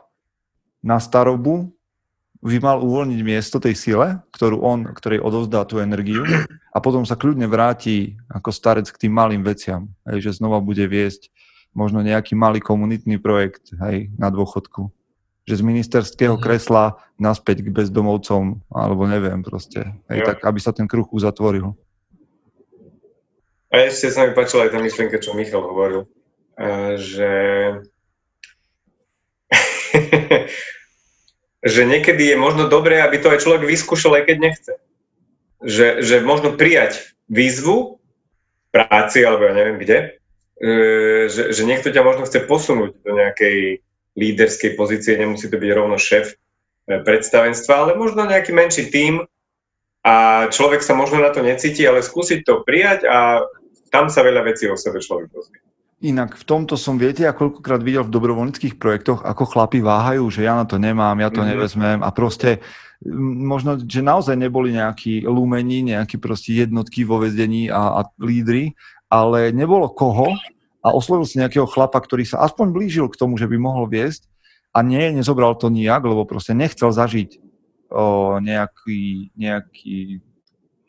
na 0.79 0.95
starobu 0.95 1.75
by 2.39 2.61
mal 2.63 2.79
uvoľniť 2.79 3.19
miesto 3.25 3.59
tej 3.59 3.75
sile, 3.75 4.23
ktorú 4.31 4.63
on, 4.63 4.87
ktorej 4.95 5.19
odovzdá 5.19 5.67
tú 5.67 5.83
energiu 5.83 6.23
a 6.71 6.77
potom 6.79 7.03
sa 7.03 7.19
kľudne 7.19 7.49
vráti 7.49 8.15
ako 8.31 8.53
starec 8.53 8.87
k 8.87 9.09
tým 9.09 9.13
malým 9.17 9.43
veciam. 9.43 9.91
Hej, 10.07 10.31
že 10.31 10.37
znova 10.39 10.63
bude 10.63 10.85
viesť 10.87 11.27
možno 11.73 11.99
nejaký 12.05 12.37
malý 12.37 12.61
komunitný 12.61 13.19
projekt 13.19 13.73
hej, 13.81 14.13
na 14.15 14.31
dôchodku 14.31 14.93
že 15.47 15.55
z 15.55 15.63
ministerského 15.63 16.35
mm-hmm. 16.35 16.43
kresla 16.43 16.99
naspäť 17.15 17.63
k 17.63 17.71
bezdomovcom, 17.71 18.61
alebo 18.67 19.07
neviem 19.07 19.41
proste. 19.41 19.95
Hej, 20.11 20.27
tak 20.27 20.43
aby 20.43 20.59
sa 20.59 20.75
ten 20.75 20.85
kruh 20.85 21.07
uzatvoril. 21.07 21.73
A 23.71 23.87
ešte 23.87 24.11
sa 24.11 24.27
mi 24.27 24.35
páčila 24.35 24.67
aj 24.67 24.75
tá 24.75 24.79
myšlienka, 24.83 25.23
čo 25.23 25.33
Michal 25.33 25.63
hovoril, 25.63 26.07
že 26.99 27.31
že 31.63 31.81
niekedy 31.83 32.35
je 32.35 32.37
možno 32.37 32.69
dobré, 32.69 33.01
aby 33.01 33.17
to 33.17 33.31
aj 33.33 33.41
človek 33.41 33.65
vyskúšal, 33.65 34.19
aj 34.19 34.23
keď 34.29 34.37
nechce. 34.39 34.73
Že, 35.57 36.05
že 36.05 36.15
možno 36.21 36.53
prijať 36.53 37.17
výzvu 37.27 37.97
práci, 38.69 39.25
alebo 39.25 39.49
ja 39.49 39.53
neviem 39.57 39.81
kde, 39.81 40.21
e, 40.61 40.69
že, 41.27 41.49
že 41.49 41.61
niekto 41.65 41.89
ťa 41.89 42.05
možno 42.05 42.29
chce 42.29 42.45
posunúť 42.45 43.01
do 43.01 43.11
nejakej 43.17 43.81
líderskej 44.17 44.73
pozície, 44.73 45.15
nemusí 45.15 45.47
to 45.47 45.61
byť 45.61 45.71
rovno 45.77 45.95
šéf 46.01 46.33
e, 46.33 46.35
predstavenstva, 47.05 47.73
ale 47.77 47.91
možno 47.93 48.25
nejaký 48.25 48.51
menší 48.51 48.89
tím 48.89 49.23
a 50.01 50.47
človek 50.49 50.81
sa 50.81 50.97
možno 50.97 51.21
na 51.21 51.29
to 51.29 51.45
necíti, 51.45 51.85
ale 51.85 52.01
skúsiť 52.01 52.41
to 52.41 52.65
prijať 52.65 53.05
a 53.05 53.45
tam 53.93 54.09
sa 54.09 54.25
veľa 54.25 54.43
vecí 54.43 54.65
o 54.67 54.75
sebe 54.75 54.99
človek 54.99 55.29
dozvie. 55.31 55.61
Inak 55.97 56.37
v 56.37 56.45
tomto 56.45 56.77
som, 56.77 57.01
viete, 57.01 57.25
ja 57.25 57.33
koľkokrát 57.33 57.81
videl 57.81 58.05
v 58.05 58.13
dobrovoľníckých 58.13 58.77
projektoch, 58.77 59.25
ako 59.25 59.49
chlapi 59.49 59.81
váhajú, 59.81 60.29
že 60.29 60.45
ja 60.45 60.53
na 60.53 60.65
to 60.69 60.77
nemám, 60.77 61.17
ja 61.17 61.33
to 61.33 61.41
mm-hmm. 61.41 61.49
nevezmem 61.57 61.99
a 62.05 62.09
proste 62.13 62.61
možno, 63.41 63.81
že 63.81 64.05
naozaj 64.05 64.37
neboli 64.37 64.77
nejakí 64.77 65.25
lumení, 65.25 65.85
nejakí 65.85 66.21
proste 66.21 66.53
jednotky 66.53 67.01
vo 67.01 67.21
vedení 67.21 67.69
a, 67.69 68.01
a 68.01 68.01
lídry, 68.21 68.77
ale 69.09 69.53
nebolo 69.53 69.89
koho 69.89 70.37
a 70.87 70.95
oslovil 70.95 71.27
si 71.27 71.35
nejakého 71.35 71.67
chlapa, 71.67 71.99
ktorý 71.99 72.23
sa 72.23 72.39
aspoň 72.47 72.71
blížil 72.71 73.11
k 73.11 73.19
tomu, 73.19 73.35
že 73.35 73.51
by 73.51 73.59
mohol 73.59 73.91
viesť 73.91 74.23
a 74.71 74.79
nie, 74.79 75.11
nezobral 75.11 75.59
to 75.59 75.67
nijak, 75.67 75.99
lebo 76.07 76.23
proste 76.23 76.55
nechcel 76.55 76.95
zažiť 76.95 77.43
o, 77.91 78.39
nejaký, 78.39 79.35
nejaký 79.35 80.23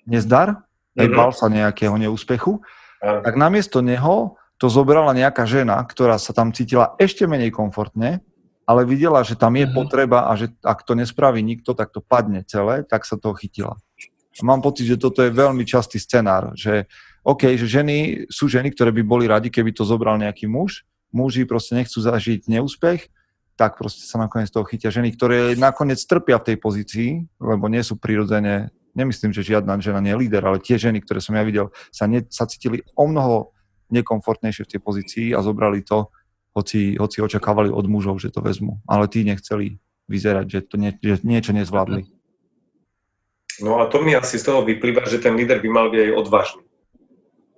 nezdar, 0.06 0.62
mm-hmm. 0.94 1.18
bal 1.18 1.34
sa 1.34 1.50
nejakého 1.50 1.98
neúspechu, 1.98 2.62
mm-hmm. 2.62 3.26
tak 3.26 3.34
namiesto 3.34 3.82
neho 3.82 4.38
to 4.58 4.70
zobrala 4.70 5.14
nejaká 5.14 5.46
žena, 5.46 5.82
ktorá 5.82 6.18
sa 6.18 6.30
tam 6.30 6.54
cítila 6.54 6.94
ešte 6.98 7.26
menej 7.26 7.50
komfortne, 7.50 8.22
ale 8.68 8.87
videla, 8.87 9.26
že 9.26 9.34
tam 9.34 9.58
je 9.58 9.66
mm-hmm. 9.66 9.74
potreba 9.74 10.30
a 10.30 10.32
že 10.38 10.54
ak 10.62 10.87
to 10.87 10.94
nespraví 10.94 11.42
nikto, 11.42 11.74
tak 11.74 11.90
to 11.90 11.98
padne 11.98 12.46
celé, 12.46 12.87
tak 12.87 13.02
sa 13.02 13.18
toho 13.18 13.34
chytila. 13.34 13.74
A 14.38 14.42
mám 14.46 14.62
pocit, 14.62 14.87
že 14.87 15.00
toto 15.00 15.26
je 15.26 15.34
veľmi 15.34 15.66
častý 15.66 15.98
scenár, 15.98 16.54
že 16.54 16.87
OK, 17.28 17.60
že 17.60 17.68
ženy 17.68 18.24
sú 18.32 18.48
ženy, 18.48 18.72
ktoré 18.72 18.88
by 18.88 19.02
boli 19.04 19.28
radi, 19.28 19.52
keby 19.52 19.76
to 19.76 19.84
zobral 19.84 20.16
nejaký 20.16 20.48
muž, 20.48 20.88
muži 21.12 21.44
proste 21.44 21.76
nechcú 21.76 22.00
zažiť 22.00 22.48
neúspech, 22.48 23.12
tak 23.52 23.76
proste 23.76 24.08
sa 24.08 24.16
nakoniec 24.16 24.48
toho 24.48 24.64
chytia 24.64 24.88
ženy, 24.88 25.12
ktoré 25.12 25.52
nakoniec 25.58 26.00
trpia 26.08 26.40
v 26.40 26.46
tej 26.48 26.56
pozícii, 26.56 27.10
lebo 27.36 27.68
nie 27.68 27.84
sú 27.84 28.00
prirodzene, 28.00 28.72
nemyslím, 28.96 29.36
že 29.36 29.44
žiadna 29.44 29.76
žena 29.82 30.00
nie 30.00 30.16
je 30.16 30.20
líder, 30.24 30.40
ale 30.40 30.62
tie 30.62 30.80
ženy, 30.80 31.04
ktoré 31.04 31.20
som 31.20 31.36
ja 31.36 31.44
videl, 31.44 31.68
sa, 31.92 32.08
ne, 32.08 32.24
sa 32.32 32.48
cítili 32.48 32.80
o 32.96 33.04
mnoho 33.04 33.52
nekomfortnejšie 33.92 34.64
v 34.64 34.72
tej 34.72 34.80
pozícii 34.80 35.26
a 35.36 35.44
zobrali 35.44 35.84
to, 35.84 36.08
hoci, 36.56 36.96
hoci 36.96 37.18
očakávali 37.20 37.68
od 37.68 37.84
mužov, 37.92 38.24
že 38.24 38.32
to 38.32 38.40
vezmu. 38.40 38.80
Ale 38.88 39.04
tí 39.04 39.26
nechceli 39.26 39.76
vyzerať, 40.08 40.46
že 40.48 40.60
to 40.64 40.80
nie, 40.80 40.96
že 40.96 41.20
niečo 41.26 41.52
nezvládli. 41.52 42.08
No 43.58 43.82
a 43.82 43.90
to 43.90 44.00
mi 44.00 44.14
asi 44.14 44.38
z 44.38 44.48
toho 44.48 44.62
vyplýva, 44.62 45.02
že 45.10 45.18
ten 45.18 45.34
líder 45.34 45.58
by 45.58 45.68
mal 45.68 45.86
byť 45.90 46.00
aj 46.08 46.12
odvážny. 46.14 46.67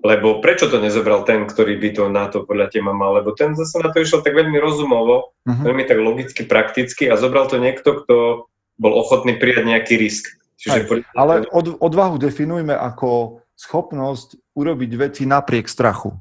Lebo 0.00 0.40
prečo 0.40 0.72
to 0.72 0.80
nezobral 0.80 1.28
ten, 1.28 1.44
ktorý 1.44 1.76
by 1.76 1.88
to 1.92 2.04
na 2.08 2.32
to 2.32 2.48
podľa 2.48 2.72
teba 2.72 2.96
mal? 2.96 3.20
Lebo 3.20 3.36
ten 3.36 3.52
zase 3.52 3.76
na 3.84 3.92
to 3.92 4.00
išiel 4.00 4.24
tak 4.24 4.32
veľmi 4.32 4.56
rozumovo, 4.56 5.36
uh-huh. 5.44 5.60
veľmi 5.60 5.84
tak 5.84 6.00
logicky, 6.00 6.48
prakticky 6.48 7.04
a 7.12 7.20
zobral 7.20 7.52
to 7.52 7.60
niekto, 7.60 8.00
kto 8.04 8.48
bol 8.80 8.92
ochotný 8.96 9.36
prijať 9.36 9.68
nejaký 9.68 10.00
risk. 10.00 10.24
Čiže 10.56 10.88
Aj, 10.88 11.04
ale 11.16 11.34
od, 11.52 11.76
odvahu 11.80 12.16
definujme 12.16 12.72
ako 12.72 13.40
schopnosť 13.56 14.56
urobiť 14.56 14.90
veci 14.96 15.22
napriek 15.28 15.68
strachu. 15.68 16.16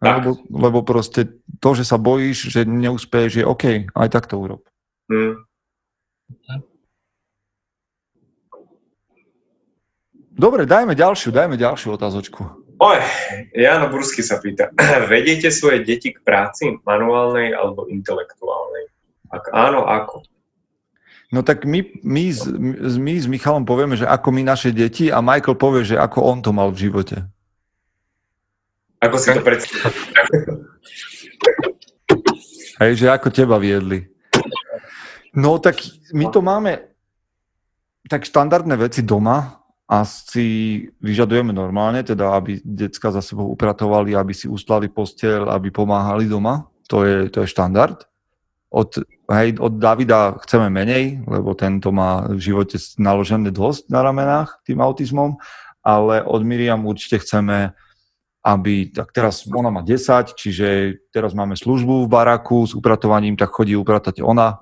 Lebo, 0.00 0.40
lebo 0.48 0.80
proste 0.80 1.28
to, 1.60 1.76
že 1.76 1.84
sa 1.84 2.00
bojíš, 2.00 2.48
že 2.48 2.64
neúspeješ, 2.64 3.32
je 3.40 3.44
OK, 3.44 3.92
aj 3.92 4.08
tak 4.08 4.32
to 4.32 4.40
urob. 4.40 4.64
Hmm. 5.12 5.44
Dobre, 10.32 10.64
dajme 10.64 10.96
ďalšiu, 10.96 11.36
dajme 11.36 11.60
ďalšiu 11.60 11.92
otázočku. 12.00 12.69
Oj, 12.80 12.96
Jano 13.52 13.92
Bursky 13.92 14.24
sa 14.24 14.40
pýta, 14.40 14.72
vediete 15.12 15.52
svoje 15.52 15.84
deti 15.84 16.16
k 16.16 16.24
práci, 16.24 16.80
manuálnej 16.88 17.52
alebo 17.52 17.84
intelektuálnej? 17.92 18.88
Ak 19.28 19.52
áno, 19.52 19.84
ako? 19.84 20.24
No 21.28 21.44
tak 21.44 21.68
my, 21.68 21.84
my, 22.00 22.24
my 22.96 23.14
s 23.20 23.28
Michalom 23.28 23.68
povieme, 23.68 24.00
že 24.00 24.08
ako 24.08 24.32
my 24.32 24.42
naše 24.42 24.72
deti 24.72 25.12
a 25.12 25.20
Michael 25.20 25.60
povie, 25.60 25.92
že 25.92 26.00
ako 26.00 26.24
on 26.24 26.38
to 26.40 26.56
mal 26.56 26.72
v 26.72 26.88
živote. 26.88 27.20
Ako 29.04 29.16
si 29.20 29.28
to 29.28 29.44
predstavíš? 29.44 30.00
Hej, 32.80 32.92
že 32.96 33.06
ako 33.12 33.28
teba 33.28 33.60
viedli. 33.60 34.08
No 35.36 35.60
tak 35.60 35.84
my 36.16 36.32
to 36.32 36.40
máme 36.40 36.80
tak 38.08 38.24
štandardné 38.24 38.74
veci 38.80 39.04
doma 39.04 39.59
asi 39.90 40.86
vyžadujeme 41.02 41.50
normálne, 41.50 42.06
teda 42.06 42.38
aby 42.38 42.62
decka 42.62 43.10
za 43.10 43.18
sebou 43.18 43.50
upratovali, 43.50 44.14
aby 44.14 44.30
si 44.30 44.46
ustlali 44.46 44.86
postel, 44.86 45.50
aby 45.50 45.74
pomáhali 45.74 46.30
doma. 46.30 46.70
To 46.86 47.02
je, 47.02 47.26
to 47.26 47.42
je 47.42 47.50
štandard. 47.50 48.06
Od 48.70 49.02
Hej, 49.30 49.62
od 49.62 49.78
Davida 49.78 50.34
chceme 50.42 50.66
menej, 50.74 51.22
lebo 51.22 51.54
tento 51.54 51.94
má 51.94 52.26
v 52.26 52.42
živote 52.42 52.82
naložené 52.98 53.54
dosť 53.54 53.86
na 53.86 54.02
ramenách 54.02 54.58
tým 54.66 54.82
autizmom, 54.82 55.38
ale 55.86 56.26
od 56.26 56.42
Miriam 56.42 56.82
určite 56.82 57.22
chceme, 57.22 57.70
aby, 58.42 58.90
tak 58.90 59.14
teraz 59.14 59.46
ona 59.46 59.70
má 59.70 59.86
10, 59.86 60.34
čiže 60.34 60.98
teraz 61.14 61.30
máme 61.30 61.54
službu 61.54 62.04
v 62.04 62.10
baraku 62.10 62.66
s 62.66 62.74
upratovaním, 62.74 63.38
tak 63.38 63.54
chodí 63.54 63.78
upratať 63.78 64.18
ona 64.18 64.58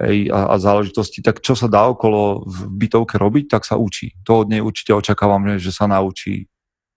hej, 0.00 0.28
a, 0.28 0.52
a 0.52 0.54
záležitosti, 0.60 1.24
tak 1.24 1.40
čo 1.40 1.56
sa 1.56 1.66
dá 1.66 1.88
okolo 1.88 2.44
v 2.44 2.58
bytovke 2.86 3.16
robiť, 3.16 3.56
tak 3.56 3.62
sa 3.64 3.80
učí. 3.80 4.12
To 4.28 4.44
od 4.44 4.52
nej 4.52 4.60
určite 4.60 4.92
očakávam, 4.92 5.56
že 5.56 5.72
sa 5.72 5.88
naučí 5.88 6.48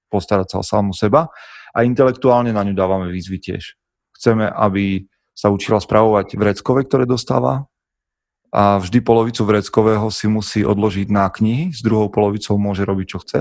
postarať 0.09 0.47
sa 0.51 0.57
o 0.59 0.65
samú 0.65 0.91
seba 0.91 1.29
a 1.71 1.85
intelektuálne 1.85 2.49
na 2.49 2.65
ňu 2.65 2.73
dávame 2.73 3.13
výzvy 3.13 3.37
tiež. 3.39 3.77
Chceme, 4.17 4.49
aby 4.49 5.05
sa 5.31 5.47
učila 5.53 5.79
spravovať 5.79 6.35
vreckové, 6.35 6.83
ktoré 6.83 7.07
dostáva 7.07 7.69
a 8.49 8.81
vždy 8.81 8.99
polovicu 9.05 9.45
vreckového 9.45 10.09
si 10.09 10.25
musí 10.25 10.65
odložiť 10.65 11.07
na 11.13 11.29
knihy, 11.29 11.69
s 11.69 11.85
druhou 11.85 12.09
polovicou 12.09 12.57
môže 12.57 12.81
robiť, 12.81 13.07
čo 13.07 13.19
chce. 13.21 13.39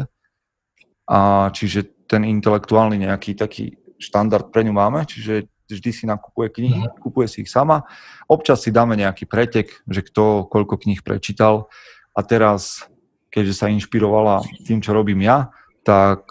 A 1.09 1.49
čiže 1.57 2.05
ten 2.05 2.29
intelektuálny 2.29 3.09
nejaký 3.09 3.33
taký 3.33 3.81
štandard 3.97 4.53
pre 4.53 4.62
ňu 4.68 4.77
máme, 4.77 5.09
čiže 5.09 5.49
vždy 5.68 5.90
si 5.92 6.04
nakupuje 6.09 6.48
knihy, 6.48 6.88
mhm. 6.88 6.96
kupuje 7.04 7.28
si 7.28 7.44
ich 7.44 7.50
sama. 7.52 7.85
Občas 8.24 8.64
si 8.64 8.72
dáme 8.72 8.96
nejaký 8.96 9.28
pretek, 9.28 9.85
že 9.85 10.00
kto 10.00 10.48
koľko 10.48 10.81
kníh 10.81 11.04
prečítal. 11.04 11.68
A 12.16 12.24
teraz, 12.24 12.88
keďže 13.28 13.54
sa 13.54 13.70
inšpirovala 13.70 14.42
tým, 14.64 14.81
čo 14.81 14.96
robím 14.96 15.22
ja, 15.22 15.52
tak 15.87 16.26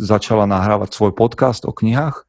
začala 0.00 0.50
nahrávať 0.50 0.90
svoj 0.92 1.12
podcast 1.14 1.62
o 1.62 1.70
knihách 1.70 2.26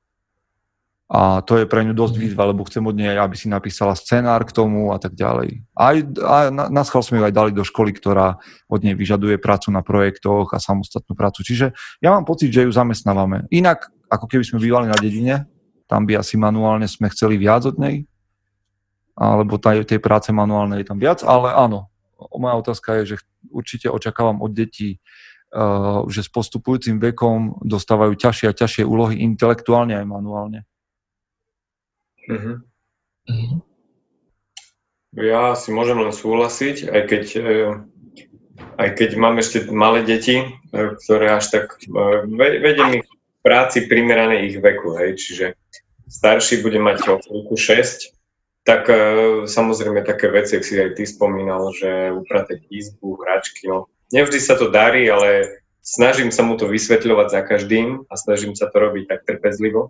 a 1.12 1.44
to 1.44 1.60
je 1.60 1.68
pre 1.68 1.84
ňu 1.84 1.92
dosť 1.92 2.16
výzva, 2.16 2.48
lebo 2.48 2.64
chcem 2.64 2.80
od 2.88 2.96
nej, 2.96 3.20
aby 3.20 3.36
si 3.36 3.52
napísala 3.52 4.00
scenár 4.00 4.48
k 4.48 4.56
tomu 4.56 4.96
a 4.96 4.98
tak 4.98 5.12
ďalej. 5.12 5.60
Aj, 5.76 5.96
a 6.24 6.36
na, 6.48 6.72
na 6.72 6.84
sme 6.88 7.20
ju 7.20 7.24
aj 7.28 7.36
dali 7.36 7.52
do 7.52 7.68
školy, 7.68 7.92
ktorá 7.92 8.40
od 8.72 8.80
nej 8.80 8.96
vyžaduje 8.96 9.36
prácu 9.36 9.76
na 9.76 9.84
projektoch 9.84 10.56
a 10.56 10.64
samostatnú 10.64 11.12
prácu. 11.12 11.44
Čiže 11.44 11.76
ja 12.00 12.16
mám 12.16 12.24
pocit, 12.24 12.56
že 12.56 12.64
ju 12.64 12.72
zamestnávame. 12.72 13.44
Inak, 13.52 13.92
ako 14.08 14.32
keby 14.32 14.48
sme 14.48 14.64
bývali 14.64 14.88
na 14.88 14.96
dedine, 14.96 15.51
tam 15.92 16.08
by 16.08 16.24
asi 16.24 16.40
manuálne 16.40 16.88
sme 16.88 17.12
chceli 17.12 17.36
viac 17.36 17.68
od 17.68 17.76
nej, 17.76 18.08
alebo 19.20 19.60
tej, 19.60 19.84
tej 19.84 20.00
práce 20.00 20.32
manuálnej 20.32 20.88
je 20.88 20.88
tam 20.88 21.04
viac, 21.04 21.20
ale 21.28 21.52
áno, 21.52 21.92
moja 22.32 22.56
otázka 22.56 23.04
je, 23.04 23.16
že 23.20 23.28
určite 23.52 23.92
očakávam 23.92 24.40
od 24.40 24.56
detí, 24.56 25.04
uh, 25.52 26.08
že 26.08 26.24
s 26.24 26.32
postupujúcim 26.32 26.96
vekom 27.04 27.60
dostávajú 27.60 28.16
ťažšie 28.16 28.48
a 28.48 28.56
ťažšie 28.56 28.84
úlohy 28.88 29.20
intelektuálne 29.20 30.00
aj 30.00 30.08
manuálne. 30.08 30.64
Uh-huh. 32.32 32.64
Ja 35.12 35.60
si 35.60 35.76
môžem 35.76 36.00
len 36.00 36.16
súhlasiť, 36.16 36.88
aj 36.88 37.02
keď, 37.04 37.24
e, 37.36 37.52
aj 38.80 38.90
keď 38.96 39.10
mám 39.20 39.36
ešte 39.44 39.68
malé 39.68 40.08
deti, 40.08 40.40
e, 40.40 40.48
ktoré 40.72 41.36
až 41.36 41.52
tak 41.52 41.66
e, 41.84 41.92
vedem 42.64 43.04
ich 43.04 43.08
práci 43.44 43.92
primerané 43.92 44.48
ich 44.48 44.62
veku, 44.62 44.96
hej, 44.96 45.20
čiže 45.20 45.46
starší 46.12 46.60
bude 46.60 46.78
mať 46.84 47.08
o 47.08 47.16
chvíľku 47.24 47.56
6, 47.56 48.12
tak 48.68 48.86
samozrejme 49.48 50.06
také 50.06 50.30
veci, 50.30 50.60
ak 50.60 50.64
si 50.68 50.78
aj 50.78 50.94
ty 51.00 51.08
spomínal, 51.08 51.74
že 51.74 52.14
upratať 52.14 52.68
izbu, 52.70 53.18
hračky, 53.24 53.66
no 53.66 53.90
nevždy 54.14 54.38
sa 54.38 54.54
to 54.54 54.70
darí, 54.70 55.10
ale 55.10 55.64
snažím 55.82 56.30
sa 56.30 56.46
mu 56.46 56.60
to 56.60 56.70
vysvetľovať 56.70 57.28
za 57.32 57.42
každým 57.42 58.06
a 58.06 58.14
snažím 58.20 58.54
sa 58.54 58.70
to 58.70 58.78
robiť 58.78 59.10
tak 59.10 59.26
trpezlivo 59.26 59.90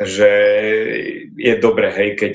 že 0.00 0.30
je 1.36 1.54
dobre, 1.56 1.88
hej, 1.88 2.10
keď, 2.20 2.34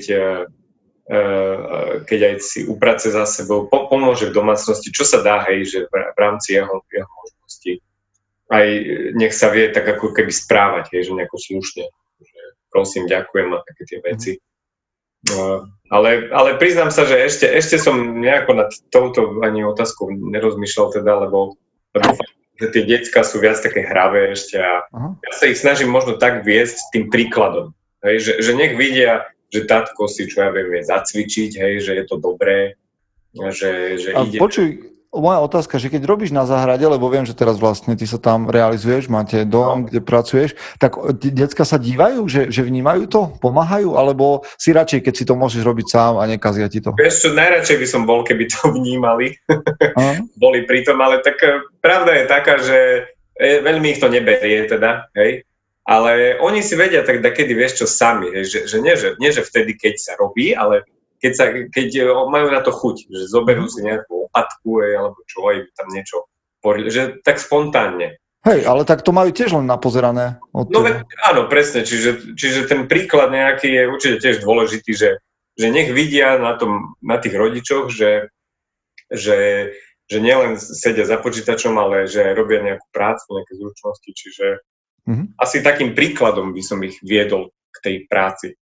uh, 1.06 2.02
keď 2.02 2.20
aj 2.26 2.34
si 2.42 2.66
uprace 2.66 3.14
za 3.14 3.22
sebou, 3.22 3.70
pomôže 3.70 4.30
v 4.30 4.36
domácnosti, 4.36 4.90
čo 4.90 5.06
sa 5.06 5.22
dá, 5.22 5.46
hej, 5.46 5.70
že 5.70 5.78
v 5.86 6.18
rámci 6.18 6.58
jeho, 6.58 6.82
jeho 6.90 7.12
možností. 7.22 7.72
Aj 8.50 8.66
nech 9.14 9.32
sa 9.32 9.48
vie 9.54 9.70
tak 9.70 9.86
ako 9.86 10.10
keby 10.10 10.34
správať, 10.34 10.90
hej, 10.92 11.08
že 11.08 11.16
nejako 11.16 11.38
slušne. 11.38 11.86
Prosím, 12.72 13.04
ďakujem 13.06 13.48
a 13.52 13.58
také 13.60 13.82
tie 13.84 13.98
veci. 14.00 14.32
Uh, 15.30 15.62
ale, 15.92 16.32
ale 16.34 16.58
priznám 16.58 16.90
sa, 16.90 17.06
že 17.06 17.14
ešte, 17.14 17.46
ešte 17.46 17.78
som 17.78 17.94
nejako 18.18 18.58
nad 18.58 18.70
touto 18.90 19.38
ani 19.44 19.62
otázkou 19.62 20.10
nerozmýšľal 20.10 20.98
teda, 20.98 21.28
lebo, 21.28 21.54
lebo 21.94 22.10
že 22.58 22.74
tie 22.74 22.82
decka 22.88 23.22
sú 23.22 23.38
viac 23.38 23.62
také 23.62 23.86
hravé 23.86 24.34
ešte 24.34 24.58
a 24.58 24.82
Aha. 24.90 25.08
ja 25.14 25.32
sa 25.34 25.44
ich 25.46 25.62
snažím 25.62 25.94
možno 25.94 26.18
tak 26.18 26.42
viesť 26.42 26.90
tým 26.90 27.06
príkladom. 27.06 27.70
Hej, 28.02 28.16
že, 28.18 28.32
že 28.42 28.52
nech 28.58 28.74
vidia, 28.74 29.30
že 29.54 29.62
tatko 29.62 30.10
si, 30.10 30.26
čo 30.26 30.42
ja 30.42 30.50
viem, 30.50 30.74
vie 30.74 30.82
zacvičiť, 30.82 31.50
hej, 31.54 31.74
že 31.86 31.92
je 32.02 32.04
to 32.08 32.18
dobré, 32.18 32.74
že, 33.30 34.00
že 34.02 34.10
a 34.16 34.26
ide... 34.26 34.42
Počuj, 34.42 34.68
moja 35.12 35.44
otázka, 35.44 35.76
že 35.76 35.92
keď 35.92 36.08
robíš 36.08 36.32
na 36.32 36.48
záhrade, 36.48 36.82
lebo 36.88 37.04
viem, 37.12 37.28
že 37.28 37.36
teraz 37.36 37.60
vlastne 37.60 37.92
ty 37.92 38.08
sa 38.08 38.16
tam 38.16 38.48
realizuješ, 38.48 39.12
máte 39.12 39.44
dom, 39.44 39.84
no. 39.84 39.86
kde 39.86 40.00
pracuješ, 40.00 40.56
tak 40.80 40.96
decka 41.20 41.68
sa 41.68 41.76
dívajú, 41.76 42.24
že, 42.24 42.48
že 42.48 42.64
vnímajú 42.64 43.04
to, 43.12 43.20
pomáhajú, 43.44 44.00
alebo 44.00 44.40
si 44.56 44.72
radšej, 44.72 45.04
keď 45.04 45.14
si 45.14 45.24
to 45.28 45.36
môžeš 45.36 45.60
robiť 45.60 45.86
sám 45.92 46.16
a 46.16 46.24
nekazia 46.24 46.64
ti 46.72 46.80
to? 46.80 46.96
Vieš 46.96 47.28
čo, 47.28 47.36
najradšej 47.36 47.76
by 47.76 47.86
som 47.86 48.02
bol, 48.08 48.24
keby 48.24 48.48
to 48.48 48.60
vnímali, 48.80 49.36
boli 50.40 50.64
pri 50.64 50.80
tom, 50.88 50.96
ale 51.04 51.20
tak 51.20 51.36
eh, 51.44 51.60
pravda 51.84 52.16
je 52.16 52.24
taká, 52.24 52.54
že 52.64 52.78
eh, 53.36 53.60
veľmi 53.60 53.92
ich 53.92 54.00
to 54.00 54.08
neberie 54.08 54.64
teda, 54.64 55.12
hej, 55.12 55.44
ale 55.84 56.40
oni 56.40 56.64
si 56.64 56.72
vedia 56.72 57.04
tak 57.04 57.20
kedy 57.20 57.52
vieš 57.52 57.84
čo 57.84 57.86
sami, 57.90 58.32
hej, 58.32 58.48
že, 58.48 58.58
že, 58.64 58.76
nie, 58.80 58.96
že 58.96 59.12
nie, 59.20 59.28
že 59.28 59.44
vtedy, 59.44 59.76
keď 59.76 59.94
sa 60.00 60.12
robí, 60.16 60.56
ale 60.56 60.88
keď, 61.22 61.32
sa, 61.32 61.44
keď 61.70 61.88
eh, 62.02 62.10
majú 62.10 62.50
na 62.50 62.60
to 62.60 62.74
chuť, 62.74 63.08
že 63.08 63.30
zoberú 63.30 63.70
si 63.70 63.86
nejakú 63.86 64.26
opatku 64.28 64.82
alebo 64.82 65.16
čo, 65.30 65.46
aj 65.46 65.70
tam 65.78 65.88
niečo 65.94 66.26
že 66.62 67.18
tak 67.26 67.42
spontánne. 67.42 68.22
Hej, 68.42 68.66
ale 68.66 68.82
tak 68.82 69.06
to 69.06 69.14
majú 69.14 69.30
tiež 69.30 69.54
len 69.54 69.70
napozerané. 69.70 70.42
Od 70.50 70.66
no 70.70 70.82
ve, 70.82 71.06
áno, 71.22 71.46
presne, 71.46 71.86
čiže, 71.86 72.34
čiže 72.34 72.66
ten 72.66 72.90
príklad 72.90 73.30
nejaký 73.30 73.70
je 73.70 73.82
určite 73.86 74.16
tiež 74.18 74.42
dôležitý, 74.42 74.92
že, 74.94 75.10
že 75.54 75.66
nech 75.70 75.94
vidia 75.94 76.38
na, 76.42 76.58
tom, 76.58 76.98
na 76.98 77.22
tých 77.22 77.38
rodičoch, 77.38 77.90
že, 77.94 78.34
že, 79.10 79.70
že 80.10 80.18
nielen 80.18 80.58
sedia 80.58 81.06
za 81.06 81.22
počítačom, 81.22 81.78
ale 81.78 82.10
že 82.10 82.34
robia 82.34 82.66
nejakú 82.66 82.86
prácu, 82.90 83.22
nejaké 83.30 83.52
zručnosti, 83.62 84.10
čiže 84.10 84.46
mm-hmm. 85.06 85.26
asi 85.38 85.62
takým 85.62 85.94
príkladom 85.94 86.50
by 86.50 86.62
som 86.66 86.82
ich 86.82 86.98
viedol 87.06 87.54
k 87.70 87.78
tej 87.78 87.96
práci. 88.10 88.58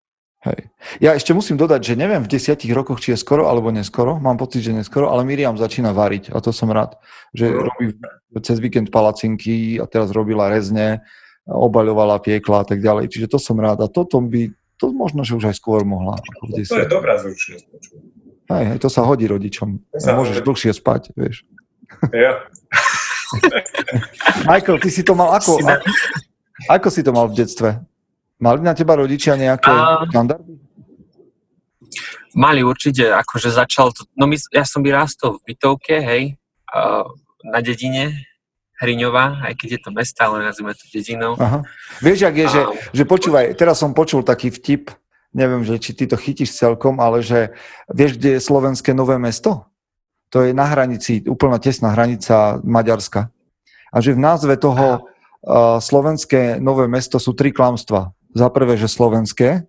Hej. 0.47 0.71
Ja 1.03 1.11
ešte 1.19 1.35
musím 1.35 1.59
dodať, 1.59 1.83
že 1.83 1.95
neviem 1.99 2.23
v 2.23 2.31
desiatich 2.31 2.71
rokoch, 2.71 3.03
či 3.03 3.13
je 3.15 3.19
skoro 3.19 3.51
alebo 3.51 3.75
neskoro, 3.75 4.23
mám 4.23 4.39
pocit, 4.39 4.63
že 4.63 4.71
neskoro, 4.71 5.11
ale 5.11 5.27
Miriam 5.27 5.59
začína 5.59 5.91
variť 5.91 6.31
a 6.31 6.39
to 6.39 6.55
som 6.55 6.71
rád, 6.71 6.95
že 7.35 7.51
no. 7.51 7.67
robí 7.67 7.99
cez 8.47 8.63
víkend 8.63 8.95
palacinky 8.95 9.83
a 9.83 9.91
teraz 9.91 10.15
robila 10.15 10.47
rezne, 10.47 11.03
obaľovala, 11.51 12.23
piekla 12.23 12.63
a 12.63 12.67
tak 12.67 12.79
ďalej, 12.79 13.11
čiže 13.11 13.27
to 13.27 13.43
som 13.43 13.59
rád 13.59 13.83
a 13.83 13.91
toto 13.91 14.23
by, 14.23 14.55
to 14.79 14.95
možno, 14.95 15.27
že 15.27 15.35
už 15.35 15.51
aj 15.51 15.59
skôr 15.59 15.83
mohla. 15.83 16.15
Ako 16.15 16.43
v 16.47 16.63
to 16.63 16.79
je 16.79 16.87
dobrá 16.87 17.19
zručnosť. 17.19 17.67
Hej, 18.47 18.65
hej, 18.71 18.79
to 18.79 18.87
sa 18.87 19.03
hodí 19.03 19.27
rodičom. 19.27 19.83
Sa 19.99 20.15
Môžeš 20.15 20.39
hodí. 20.39 20.47
dlhšie 20.47 20.73
spať, 20.79 21.11
vieš. 21.19 21.43
Ja. 22.15 22.47
Michael, 24.47 24.79
ty 24.79 24.95
si 24.95 25.03
to 25.03 25.19
mal 25.19 25.35
ako? 25.35 25.59
Ako, 25.59 25.83
ako 26.71 26.89
si 26.95 27.03
to 27.03 27.11
mal 27.11 27.27
v 27.27 27.35
detstve? 27.43 27.83
Mali 28.37 28.61
na 28.61 28.77
teba 28.77 28.97
rodičia 29.01 29.37
nejaké 29.37 29.73
a... 29.73 30.05
štandardy? 30.13 30.61
Mali 32.37 32.61
určite, 32.61 33.09
akože 33.17 33.49
začal 33.49 33.97
to, 33.97 34.05
no 34.13 34.29
my, 34.29 34.37
ja 34.53 34.69
som 34.69 34.85
vyrástol 34.85 35.41
v 35.41 35.57
bytovke, 35.57 35.97
hej, 36.05 36.37
na 37.41 37.61
dedine, 37.65 38.29
Hriňová, 38.77 39.41
aj 39.41 39.57
keď 39.57 39.69
je 39.73 39.81
to 39.81 39.91
mesta, 39.97 40.29
ale 40.29 40.45
nazvime 40.45 40.77
to 40.77 40.85
dedinou. 40.93 41.33
Aha. 41.41 41.65
Vieš, 42.05 42.29
ak 42.29 42.37
je, 42.37 42.45
a... 42.45 42.53
že, 42.53 42.61
že 42.93 43.05
počúvaj, 43.09 43.57
teraz 43.57 43.81
som 43.81 43.97
počul 43.97 44.21
taký 44.21 44.53
vtip, 44.53 44.93
neviem, 45.33 45.65
že 45.65 45.81
či 45.81 45.97
ty 45.97 46.05
to 46.05 46.21
chytíš 46.21 46.53
celkom, 46.53 47.01
ale 47.01 47.25
že 47.25 47.57
vieš, 47.89 48.21
kde 48.21 48.37
je 48.37 48.41
slovenské 48.45 48.93
nové 48.93 49.17
mesto? 49.17 49.65
To 50.29 50.45
je 50.45 50.53
na 50.53 50.69
hranici, 50.69 51.25
úplná 51.25 51.57
tesná 51.57 51.97
hranica 51.97 52.61
Maďarska. 52.61 53.33
A 53.93 53.97
že 54.05 54.13
v 54.13 54.21
názve 54.21 54.61
toho 54.61 55.01
uh, 55.01 55.81
slovenské 55.81 56.61
nové 56.61 56.85
mesto 56.85 57.17
sú 57.17 57.33
tri 57.33 57.57
klamstva. 57.57 58.13
Za 58.37 58.53
prvé, 58.53 58.77
že 58.77 58.85
slovenské, 58.85 59.65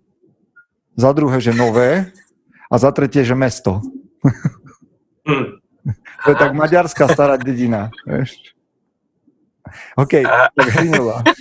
za 0.92 1.10
druhé, 1.16 1.40
že 1.40 1.56
nové 1.56 2.12
a 2.68 2.74
za 2.76 2.92
tretie, 2.92 3.24
že 3.24 3.32
mesto. 3.32 3.80
Hmm. 5.24 5.56
to 6.24 6.28
je 6.28 6.36
tak 6.36 6.52
maďarská 6.52 7.08
stará 7.08 7.40
dedina. 7.40 7.88
Vieš? 8.04 8.36
OK, 9.96 10.20
tak 10.52 10.68
Hrinová. 10.76 11.24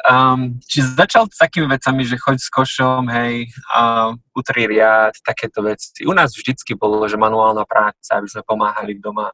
Um, 0.00 0.56
či 0.64 0.80
začal 0.80 1.28
s 1.28 1.36
takými 1.36 1.68
vecami, 1.68 2.08
že 2.08 2.16
choď 2.16 2.40
s 2.40 2.48
košom, 2.48 3.04
hej, 3.12 3.52
uh, 3.76 4.16
utri 4.32 4.64
riad, 4.64 5.12
takéto 5.20 5.60
veci. 5.60 6.08
U 6.08 6.16
nás 6.16 6.32
vždycky 6.32 6.72
bolo, 6.72 7.04
že 7.04 7.20
manuálna 7.20 7.68
práca, 7.68 8.16
aby 8.16 8.24
sme 8.24 8.40
pomáhali 8.40 8.96
doma. 8.96 9.28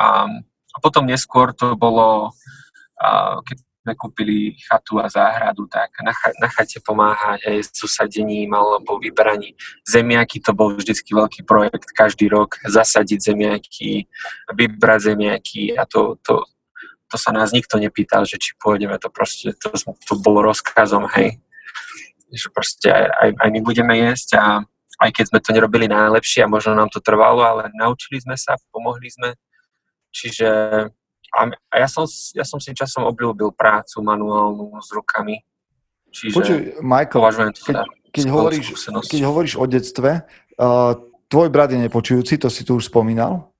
Um, 0.00 0.48
a 0.72 0.76
potom 0.80 1.04
neskôr 1.04 1.52
to 1.52 1.76
bolo 1.76 2.32
keď 3.44 3.56
sme 3.86 3.94
kúpili 3.94 4.58
chatu 4.66 4.98
a 4.98 5.06
záhradu, 5.06 5.70
tak 5.70 5.94
na, 6.02 6.10
na 6.42 6.50
chate 6.50 6.82
pomáhať 6.82 7.46
aj 7.46 7.70
s 7.70 7.78
usadením 7.86 8.50
alebo 8.50 8.98
vyberaní 8.98 9.54
zemiaky, 9.86 10.42
to 10.42 10.50
bol 10.50 10.74
vždycky 10.74 11.14
veľký 11.14 11.46
projekt 11.46 11.94
každý 11.94 12.26
rok, 12.26 12.58
zasadiť 12.66 13.30
zemiaky, 13.30 14.10
vybrať 14.50 15.14
zemiaky 15.14 15.78
a 15.78 15.86
to, 15.86 16.18
to, 16.26 16.42
to 17.06 17.14
sa 17.14 17.30
nás 17.30 17.54
nikto 17.54 17.78
nepýtal, 17.78 18.26
že 18.26 18.42
či 18.42 18.58
pôjdeme, 18.58 18.98
to 18.98 19.06
proste, 19.06 19.54
to, 19.54 19.70
to 19.78 20.18
bolo 20.18 20.42
rozkazom, 20.42 21.06
hej, 21.14 21.38
že 22.34 22.50
proste 22.50 22.90
aj, 22.90 23.06
aj, 23.06 23.30
aj 23.38 23.48
my 23.54 23.60
budeme 23.62 23.94
jesť 23.94 24.30
a 24.34 24.44
aj 24.98 25.10
keď 25.14 25.24
sme 25.30 25.38
to 25.38 25.54
nerobili 25.54 25.86
najlepšie 25.86 26.42
a 26.42 26.50
možno 26.50 26.74
nám 26.74 26.90
to 26.90 26.98
trvalo, 26.98 27.46
ale 27.46 27.70
naučili 27.78 28.18
sme 28.18 28.34
sa, 28.34 28.58
pomohli 28.74 29.06
sme, 29.14 29.38
čiže 30.10 30.50
a, 31.34 31.50
a 31.50 31.74
ja, 31.78 31.88
som, 31.90 32.06
ja 32.34 32.44
som 32.46 32.62
si 32.62 32.70
časom 32.76 33.06
obľúbil 33.08 33.50
prácu 33.56 34.02
manuálnu 34.02 34.78
s 34.78 34.94
rukami. 34.94 35.42
Čiže 36.12 36.34
Počuj, 36.34 36.58
Michael, 36.80 37.22
to 37.52 37.60
keď, 37.66 37.76
keď, 38.14 38.24
hovoríš, 38.30 38.66
keď 39.10 39.20
hovoríš 39.26 39.54
o 39.58 39.64
detstve, 39.68 40.24
uh, 40.56 40.96
tvoj 41.28 41.48
brat 41.50 41.74
je 41.74 41.82
nepočujúci, 41.82 42.38
to 42.40 42.48
si 42.48 42.62
tu 42.62 42.78
už 42.78 42.88
spomínal. 42.88 43.52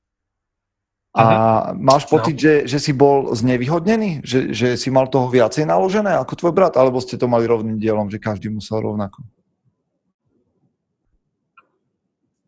A 1.17 1.25
uh-huh. 1.25 1.81
máš 1.81 2.05
pocit, 2.05 2.37
no. 2.37 2.43
že, 2.45 2.55
že 2.69 2.77
si 2.77 2.93
bol 2.93 3.33
znevýhodnený? 3.33 4.21
Že, 4.21 4.41
že 4.53 4.69
si 4.77 4.93
mal 4.93 5.09
toho 5.09 5.33
viacej 5.33 5.65
naložené 5.65 6.13
ako 6.21 6.37
tvoj 6.37 6.53
brat? 6.53 6.77
Alebo 6.77 7.01
ste 7.01 7.17
to 7.17 7.25
mali 7.25 7.49
rovným 7.49 7.81
dielom, 7.81 8.13
že 8.13 8.21
každý 8.21 8.53
musel 8.53 8.85
rovnako? 8.85 9.25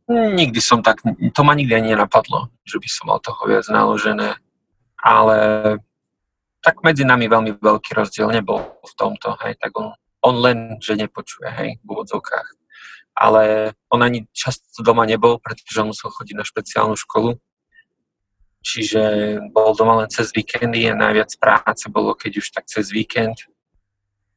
Nikdy 0.09 0.61
som 0.61 0.81
tak, 0.81 1.01
to 1.05 1.41
ma 1.45 1.53
nikdy 1.53 1.77
ani 1.77 1.93
nenapadlo, 1.93 2.49
že 2.65 2.81
by 2.81 2.89
som 2.89 3.13
mal 3.13 3.21
toho 3.21 3.41
viac 3.45 3.65
naložené 3.69 4.41
ale 4.99 5.39
tak 6.63 6.83
medzi 6.83 7.07
nami 7.07 7.31
veľmi 7.31 7.63
veľký 7.63 7.95
rozdiel 7.95 8.29
nebol 8.35 8.61
v 8.83 8.93
tomto, 8.99 9.39
hej, 9.47 9.55
tak 9.63 9.71
on, 9.79 9.95
on 10.27 10.35
len, 10.43 10.59
že 10.83 10.99
nepočuje, 10.99 11.49
hej, 11.49 11.71
v 11.81 11.87
úvodzovkách. 11.87 12.49
Ale 13.19 13.75
on 13.91 14.03
ani 14.03 14.31
často 14.31 14.83
doma 14.83 15.07
nebol, 15.07 15.43
pretože 15.43 15.79
on 15.83 15.91
musel 15.91 16.11
chodiť 16.11 16.35
na 16.39 16.47
špeciálnu 16.47 16.95
školu, 16.99 17.39
čiže 18.63 19.03
bol 19.55 19.75
doma 19.75 20.03
len 20.03 20.11
cez 20.11 20.35
víkendy 20.35 20.87
a 20.91 20.99
najviac 20.99 21.31
práce 21.39 21.87
bolo, 21.91 22.15
keď 22.15 22.43
už 22.43 22.47
tak 22.51 22.67
cez 22.67 22.91
víkend. 22.91 23.47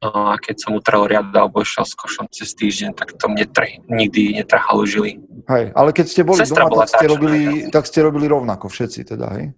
No 0.01 0.33
a 0.33 0.41
keď 0.41 0.65
som 0.65 0.73
utrel 0.73 1.05
riad 1.05 1.29
alebo 1.29 1.61
išiel 1.61 1.85
s 1.85 1.93
košom 1.93 2.25
cez 2.33 2.57
týždeň, 2.57 2.97
tak 2.97 3.13
to 3.21 3.29
mne 3.29 3.45
trh, 3.45 3.85
nikdy 3.85 4.33
netrhalo 4.33 4.81
žily. 4.89 5.21
Hej, 5.45 5.77
ale 5.77 5.89
keď 5.93 6.05
ste 6.09 6.21
boli 6.25 6.41
Sestra 6.41 6.65
doma, 6.65 6.89
tak 6.89 6.89
ste, 6.89 7.05
robili, 7.05 7.41
tak 7.69 7.83
ste 7.85 7.99
robili 8.01 8.25
rovnako 8.25 8.65
všetci 8.65 9.13
teda, 9.13 9.27
hej? 9.37 9.53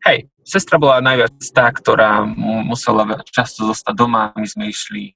Hej, 0.00 0.32
sestra 0.44 0.80
bola 0.80 1.04
najviac 1.04 1.36
tá, 1.52 1.68
ktorá 1.68 2.24
musela 2.64 3.04
často 3.28 3.68
zostať 3.68 3.94
doma. 3.94 4.32
My 4.32 4.48
sme 4.48 4.72
išli 4.72 5.12
e, 5.12 5.14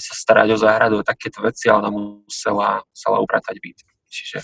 sa 0.00 0.12
starať 0.16 0.48
o 0.54 0.58
záhradu, 0.58 0.96
a 1.00 1.04
takéto 1.04 1.44
veci, 1.44 1.68
ale 1.68 1.84
ona 1.84 1.92
musela, 1.92 2.80
musela 2.88 3.18
upratať 3.20 3.56
byt. 3.60 3.78
Čiže 4.08 4.38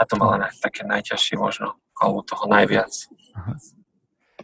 na 0.00 0.04
to 0.08 0.14
mala 0.16 0.48
také 0.64 0.86
najťažšie 0.88 1.36
možno, 1.36 1.76
alebo 2.00 2.24
toho 2.24 2.48
najviac. 2.48 2.92
Aha. 3.36 3.52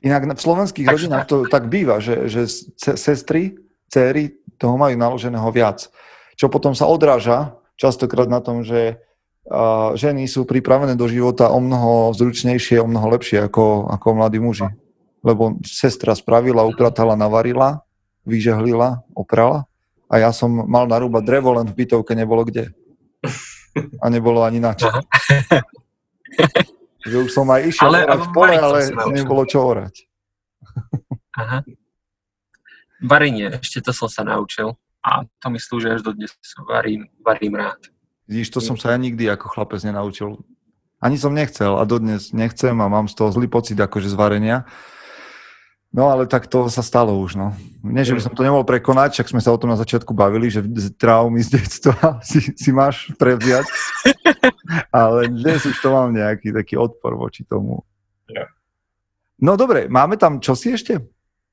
Inak 0.05 0.37
v 0.37 0.43
slovenských 0.43 0.85
Takže 0.85 1.09
rodinách 1.09 1.25
to 1.25 1.37
tak 1.49 1.65
býva, 1.73 1.97
že, 1.97 2.29
že 2.29 2.45
sestry, 2.77 3.57
céry 3.89 4.37
toho 4.61 4.77
majú 4.77 4.93
naloženého 5.01 5.49
viac. 5.49 5.89
Čo 6.37 6.53
potom 6.53 6.77
sa 6.77 6.85
odráža 6.85 7.57
častokrát 7.81 8.29
na 8.29 8.45
tom, 8.45 8.61
že 8.61 9.01
ženy 9.95 10.25
sú 10.25 10.49
pripravené 10.49 10.97
do 10.97 11.05
života 11.05 11.53
o 11.53 11.61
mnoho 11.61 12.17
zručnejšie, 12.17 12.81
o 12.81 12.89
mnoho 12.89 13.13
lepšie 13.19 13.45
ako, 13.49 13.93
ako 13.93 14.07
mladí 14.17 14.41
muži. 14.41 14.69
Lebo 15.25 15.61
sestra 15.65 16.17
spravila, 16.17 16.65
upratala, 16.69 17.17
navarila, 17.17 17.85
vyžehlila, 18.25 19.05
oprala 19.13 19.69
a 20.09 20.21
ja 20.21 20.31
som 20.33 20.53
mal 20.53 20.89
narúbať 20.89 21.23
drevo, 21.25 21.57
len 21.57 21.69
v 21.69 21.77
bytovke 21.85 22.13
nebolo 22.17 22.45
kde. 22.45 22.73
A 24.01 24.07
nebolo 24.13 24.45
ani 24.45 24.61
na 24.61 24.77
čo. 24.77 24.89
Že 27.05 27.17
už 27.29 27.31
som 27.33 27.49
aj 27.53 27.69
išiel 27.69 27.89
ale, 27.89 28.09
orať 28.09 28.21
v 28.21 28.31
pole, 28.33 28.55
ale 28.57 28.79
nebolo 29.13 29.43
čo 29.45 29.61
orať. 29.61 30.09
Aha. 31.37 31.61
Varenie, 33.05 33.61
ešte 33.61 33.85
to 33.85 33.93
som 33.93 34.09
sa 34.09 34.25
naučil 34.25 34.73
a 35.05 35.29
to 35.37 35.47
mi 35.53 35.61
slúži 35.61 35.93
až 35.93 36.01
do 36.01 36.17
dnes. 36.17 36.33
Varím, 36.65 37.05
varím 37.21 37.61
rád. 37.61 37.94
Vidíš, 38.25 38.57
to 38.57 38.61
som 38.65 38.77
sa 38.81 38.97
ja 38.97 38.99
nikdy 39.01 39.29
ako 39.29 39.53
chlapec 39.53 39.85
nenaučil. 39.85 40.41
Ani 40.97 41.21
som 41.21 41.37
nechcel 41.37 41.77
a 41.77 41.85
dodnes 41.85 42.33
nechcem 42.33 42.73
a 42.81 42.87
mám 42.89 43.05
z 43.05 43.15
toho 43.21 43.29
zlý 43.29 43.45
pocit 43.53 43.77
akože 43.77 44.09
z 44.09 44.17
varenia. 44.17 44.65
No 45.95 46.11
ale 46.11 46.27
tak 46.27 46.51
to 46.51 46.67
sa 46.67 46.83
stalo 46.83 47.15
už, 47.23 47.39
no. 47.39 47.55
Nie, 47.87 48.03
že 48.03 48.19
by 48.19 48.21
som 48.25 48.35
to 48.35 48.43
nemohol 48.43 48.67
prekonať, 48.67 49.15
však 49.15 49.31
sme 49.31 49.39
sa 49.39 49.55
o 49.55 49.61
tom 49.61 49.71
na 49.71 49.79
začiatku 49.79 50.11
bavili, 50.11 50.51
že 50.51 50.65
traumy 50.99 51.39
z 51.39 51.61
detstva 51.61 51.95
si, 52.29 52.51
si 52.57 52.71
máš 52.75 53.15
prevziať. 53.15 53.63
ale 54.91 55.31
dnes 55.31 55.63
už 55.63 55.77
to 55.79 55.95
mám 55.95 56.11
nejaký 56.11 56.51
taký 56.51 56.75
odpor 56.75 57.15
voči 57.15 57.47
tomu. 57.47 57.87
Ja. 58.27 58.51
No 59.39 59.55
dobre, 59.55 59.87
máme 59.87 60.19
tam 60.19 60.43
čosi 60.43 60.75
ešte? 60.75 60.99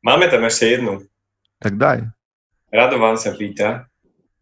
Máme 0.01 0.25
tam 0.31 0.41
ešte 0.47 0.73
jednu. 0.73 1.05
Tak 1.61 1.77
daj. 1.77 2.09
Radovan 2.73 3.21
sa 3.21 3.37
pýta, 3.37 3.85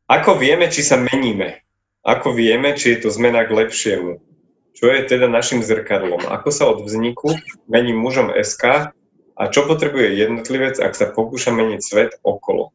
ako 0.08 0.40
vieme, 0.40 0.72
či 0.72 0.80
sa 0.80 0.96
meníme? 0.96 1.60
Ako 2.04 2.32
vieme, 2.32 2.80
či 2.80 2.96
je 2.96 3.08
to 3.08 3.10
zmena 3.12 3.44
k 3.44 3.52
lepšiemu? 3.52 4.24
Čo 4.72 4.86
je 4.88 5.02
teda 5.04 5.28
našim 5.28 5.60
zrkadlom? 5.60 6.24
Ako 6.32 6.50
sa 6.56 6.72
od 6.72 6.88
vzniku 6.88 7.36
mení 7.68 7.92
mužom 7.92 8.32
SK 8.32 8.96
a 9.36 9.44
čo 9.52 9.68
potrebuje 9.68 10.16
jednotlivec, 10.16 10.80
ak 10.80 10.96
sa 10.96 11.12
pokúša 11.12 11.52
meniť 11.52 11.80
svet 11.84 12.12
okolo? 12.24 12.72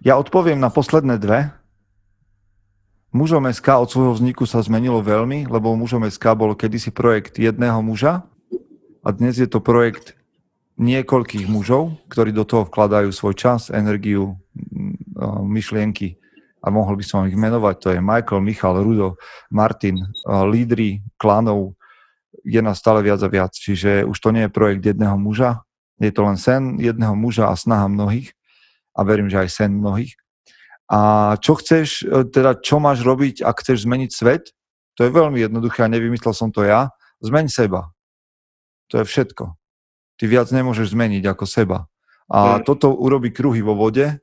Ja 0.00 0.16
odpoviem 0.16 0.56
na 0.56 0.72
posledné 0.72 1.20
dve. 1.20 1.52
Mužom 3.12 3.44
SK 3.52 3.84
od 3.84 3.92
svojho 3.92 4.16
vzniku 4.16 4.48
sa 4.48 4.64
zmenilo 4.64 5.04
veľmi, 5.04 5.44
lebo 5.44 5.76
mužom 5.76 6.08
SK 6.08 6.32
bol 6.32 6.56
kedysi 6.56 6.88
projekt 6.88 7.36
jedného 7.36 7.84
muža 7.84 8.24
a 9.04 9.08
dnes 9.12 9.36
je 9.36 9.44
to 9.44 9.60
projekt 9.60 10.16
niekoľkých 10.80 11.44
mužov, 11.44 12.00
ktorí 12.08 12.32
do 12.32 12.48
toho 12.48 12.64
vkladajú 12.64 13.12
svoj 13.12 13.36
čas, 13.36 13.68
energiu, 13.68 14.40
myšlienky 15.42 16.18
a 16.62 16.70
mohol 16.70 16.94
by 16.98 17.04
som 17.04 17.26
ich 17.26 17.34
menovať. 17.34 17.76
To 17.82 17.88
je 17.94 18.00
Michael, 18.00 18.40
Michal, 18.42 18.78
Rudo, 18.82 19.18
Martin, 19.50 19.98
lídry 20.26 21.02
klanov, 21.18 21.74
je 22.42 22.58
nás 22.62 22.78
stále 22.78 23.02
viac 23.02 23.22
a 23.22 23.28
viac. 23.30 23.52
Čiže 23.54 24.06
už 24.06 24.16
to 24.18 24.30
nie 24.30 24.46
je 24.46 24.54
projekt 24.54 24.82
jedného 24.82 25.14
muža, 25.18 25.62
je 26.02 26.10
to 26.10 26.26
len 26.26 26.34
sen 26.34 26.82
jedného 26.82 27.14
muža 27.14 27.50
a 27.50 27.54
snaha 27.54 27.86
mnohých 27.86 28.34
a 28.92 29.00
verím, 29.06 29.30
že 29.30 29.46
aj 29.46 29.48
sen 29.48 29.70
mnohých. 29.78 30.18
A 30.90 31.32
čo 31.40 31.56
chceš, 31.56 32.04
e, 32.04 32.26
teda 32.28 32.58
čo 32.58 32.82
máš 32.82 33.00
robiť, 33.00 33.40
ak 33.40 33.64
chceš 33.64 33.88
zmeniť 33.88 34.10
svet? 34.12 34.52
To 35.00 35.08
je 35.08 35.14
veľmi 35.14 35.40
jednoduché 35.40 35.86
a 35.86 35.92
nevymyslel 35.92 36.36
som 36.36 36.52
to 36.52 36.66
ja. 36.66 36.92
Zmeň 37.24 37.48
seba. 37.48 37.94
To 38.92 39.00
je 39.00 39.04
všetko. 39.08 39.56
Ty 40.20 40.24
viac 40.28 40.52
nemôžeš 40.52 40.92
zmeniť 40.92 41.24
ako 41.24 41.48
seba. 41.48 41.88
A 42.28 42.60
toto 42.60 42.92
urobí 42.92 43.32
kruhy 43.32 43.64
vo 43.64 43.72
vode 43.72 44.20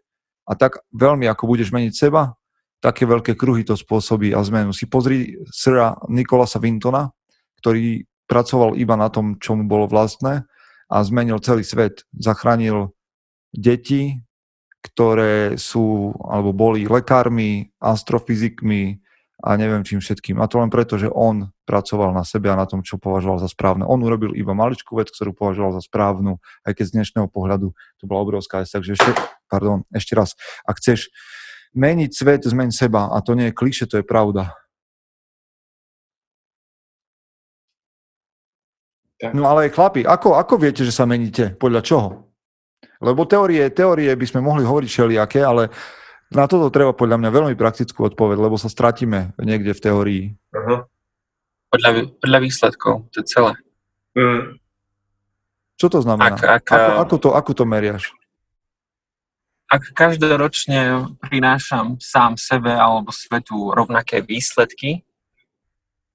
a 0.49 0.57
tak 0.57 0.81
veľmi 0.89 1.29
ako 1.29 1.45
budeš 1.45 1.69
meniť 1.69 1.93
seba, 1.93 2.33
také 2.81 3.05
veľké 3.05 3.37
kruhy 3.37 3.61
to 3.61 3.77
spôsobí 3.77 4.33
a 4.33 4.41
zmenu. 4.41 4.73
Si 4.73 4.89
pozri 4.89 5.37
Sira 5.53 5.93
Nikolasa 6.09 6.57
Vintona, 6.57 7.13
ktorý 7.61 8.07
pracoval 8.25 8.73
iba 8.81 8.97
na 8.97 9.13
tom, 9.13 9.37
čo 9.37 9.53
mu 9.53 9.69
bolo 9.69 9.85
vlastné 9.85 10.47
a 10.89 10.95
zmenil 11.05 11.37
celý 11.43 11.61
svet. 11.61 12.07
Zachránil 12.17 12.95
deti, 13.53 14.17
ktoré 14.81 15.59
sú 15.59 16.15
alebo 16.23 16.55
boli 16.55 16.87
lekármi, 16.87 17.67
astrofyzikmi 17.83 18.97
a 19.43 19.49
neviem 19.59 19.83
čím 19.83 19.99
všetkým. 19.99 20.39
A 20.39 20.47
to 20.47 20.63
len 20.63 20.71
preto, 20.71 20.95
že 20.95 21.11
on 21.11 21.51
pracoval 21.69 22.09
na 22.09 22.25
sebe 22.25 22.49
a 22.49 22.57
na 22.57 22.65
tom, 22.65 22.81
čo 22.81 22.97
považoval 22.97 23.37
za 23.37 23.45
správne. 23.45 23.85
On 23.85 24.01
urobil 24.01 24.33
iba 24.33 24.57
maličkú 24.57 24.97
vec, 24.97 25.13
ktorú 25.13 25.37
považoval 25.37 25.77
za 25.77 25.85
správnu, 25.85 26.41
aj 26.65 26.73
keď 26.73 26.85
z 26.89 26.93
dnešného 26.97 27.27
pohľadu 27.29 27.77
to 28.01 28.03
bola 28.09 28.25
obrovská 28.25 28.65
vec. 28.65 28.73
Takže 28.73 28.97
ešte, 28.97 29.11
pardon, 29.45 29.85
ešte 29.93 30.17
raz, 30.17 30.33
ak 30.65 30.81
chceš 30.81 31.13
meniť 31.77 32.09
svet, 32.09 32.41
zmeň 32.41 32.73
seba. 32.73 33.13
A 33.13 33.21
to 33.21 33.37
nie 33.37 33.53
je 33.53 33.57
kliše, 33.57 33.85
to 33.85 34.01
je 34.01 34.05
pravda. 34.05 34.57
No 39.19 39.51
ale 39.51 39.67
chlapi, 39.69 40.07
ako, 40.07 40.39
ako 40.39 40.55
viete, 40.57 40.87
že 40.87 40.95
sa 40.95 41.03
meníte? 41.03 41.51
Podľa 41.59 41.81
čoho? 41.83 42.09
Lebo 43.03 43.27
teórie, 43.27 43.67
teórie 43.67 44.11
by 44.15 44.25
sme 44.25 44.39
mohli 44.39 44.63
hovoriť 44.63 44.89
všelijaké, 44.89 45.43
ale 45.43 45.67
na 46.31 46.47
toto 46.47 46.71
treba 46.71 46.95
podľa 46.95 47.19
mňa 47.19 47.29
veľmi 47.31 47.55
praktickú 47.59 48.07
odpoveď, 48.07 48.37
lebo 48.39 48.55
sa 48.55 48.71
stratíme 48.71 49.35
niekde 49.43 49.75
v 49.75 49.83
teórii. 49.83 50.23
Uh-huh. 50.55 50.87
Podľa, 51.69 51.89
podľa 52.17 52.39
výsledkov, 52.41 52.93
to 53.13 53.21
je 53.21 53.25
celé. 53.29 53.53
Mm. 54.17 54.57
Čo 55.79 55.87
to 55.87 55.99
znamená? 56.03 56.35
Ak, 56.35 56.43
ak, 56.43 56.65
ako, 56.65 56.91
ako, 56.99 57.15
to, 57.21 57.29
ako 57.37 57.51
to 57.55 57.63
meriaš? 57.63 58.05
Ak 59.69 59.85
každoročne 59.93 61.13
prinášam 61.21 62.01
sám 62.01 62.41
sebe 62.41 62.73
alebo 62.73 63.13
svetu 63.13 63.69
rovnaké 63.69 64.25
výsledky, 64.25 65.05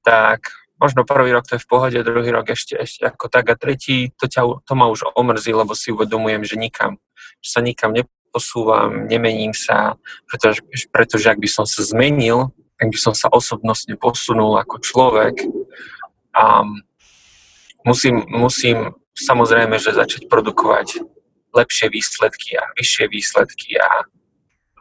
tak 0.03 0.51
možno 0.77 1.07
prvý 1.07 1.33
rok 1.33 1.47
to 1.47 1.57
je 1.57 1.65
v 1.65 1.71
pohode, 1.71 1.99
druhý 2.03 2.29
rok 2.35 2.51
ešte, 2.51 2.77
ešte 2.77 3.09
ako 3.09 3.31
tak 3.31 3.47
a 3.49 3.57
tretí, 3.57 4.13
to, 4.19 4.29
ťa, 4.29 4.67
to 4.67 4.73
ma 4.77 4.91
už 4.91 5.07
omrzí, 5.17 5.55
lebo 5.55 5.73
si 5.73 5.95
uvedomujem, 5.95 6.45
že 6.45 6.61
nikam, 6.61 6.99
že 7.41 7.49
sa 7.57 7.61
nikam 7.65 7.97
neposúvam, 7.97 9.07
nemením 9.09 9.55
sa, 9.57 9.97
pretože, 10.29 10.61
pretože 10.91 11.31
ak 11.31 11.41
by 11.41 11.49
som 11.49 11.65
sa 11.65 11.81
zmenil, 11.81 12.53
by 12.91 12.99
som 12.99 13.15
sa 13.17 13.29
osobnostne 13.31 13.97
posunul 14.01 14.59
ako 14.59 14.81
človek, 14.81 15.45
a 16.35 16.67
musím, 17.87 18.27
musím 18.27 18.91
samozrejme, 19.15 19.79
že 19.79 19.95
začať 19.95 20.27
produkovať 20.27 20.99
lepšie 21.55 21.87
výsledky 21.87 22.59
a 22.59 22.67
vyššie 22.75 23.07
výsledky 23.07 23.79
a, 23.79 24.03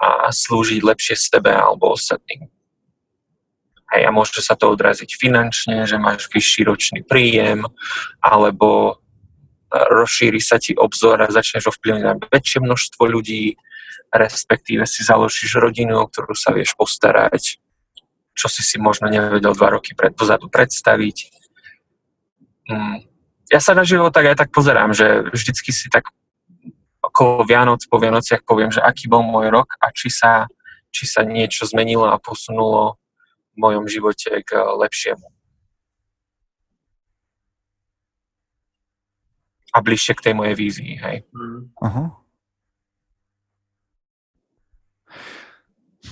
a 0.01 0.07
slúžiť 0.33 0.81
lepšie 0.81 1.15
sebe 1.15 1.53
alebo 1.53 1.93
ostatným. 1.93 2.49
Hej, 3.93 4.09
a 4.09 4.09
môže 4.09 4.41
sa 4.41 4.57
to 4.57 4.73
odraziť 4.73 5.21
finančne, 5.21 5.85
že 5.85 6.01
máš 6.01 6.25
vyšší 6.33 6.65
ročný 6.65 7.05
príjem, 7.05 7.61
alebo 8.25 8.97
rozšíri 9.69 10.41
sa 10.41 10.57
ti 10.57 10.73
obzor 10.73 11.21
a 11.21 11.29
začneš 11.29 11.69
ovplyvniť 11.69 12.01
na 12.01 12.17
väčšie 12.17 12.65
množstvo 12.65 13.05
ľudí, 13.05 13.53
respektíve 14.09 14.89
si 14.89 15.05
založíš 15.05 15.61
rodinu, 15.61 16.01
o 16.01 16.09
ktorú 16.09 16.33
sa 16.33 16.49
vieš 16.49 16.73
postarať, 16.73 17.61
čo 18.33 18.49
si 18.49 18.65
si 18.65 18.81
možno 18.81 19.07
nevedel 19.09 19.53
dva 19.53 19.77
roky 19.77 19.93
pred, 19.93 20.13
dozadu 20.17 20.49
predstaviť. 20.49 21.17
Mm. 22.69 23.05
Ja 23.53 23.59
sa 23.61 23.77
na 23.77 23.85
život 23.85 24.09
tak 24.09 24.33
aj 24.33 24.37
tak 24.41 24.49
pozerám, 24.49 24.97
že 24.97 25.29
vždycky 25.29 25.69
si 25.69 25.85
tak 25.89 26.09
okolo 27.03 27.45
Vianoc, 27.45 27.85
po 27.85 28.01
Vianociach 28.01 28.41
poviem, 28.41 28.73
že 28.73 28.81
aký 28.81 29.05
bol 29.05 29.21
môj 29.21 29.53
rok 29.53 29.77
a 29.77 29.93
či 29.93 30.09
sa, 30.09 30.49
či 30.89 31.05
sa 31.05 31.21
niečo 31.21 31.67
zmenilo 31.69 32.09
a 32.09 32.17
posunulo 32.17 32.97
v 33.53 33.57
mojom 33.61 33.85
živote 33.85 34.41
k 34.41 34.49
lepšiemu. 34.57 35.27
A 39.73 39.77
bližšie 39.81 40.13
k 40.17 40.23
tej 40.29 40.33
mojej 40.37 40.55
vízii, 40.57 40.93
hej. 41.01 41.25
Uh-huh. 41.81 42.13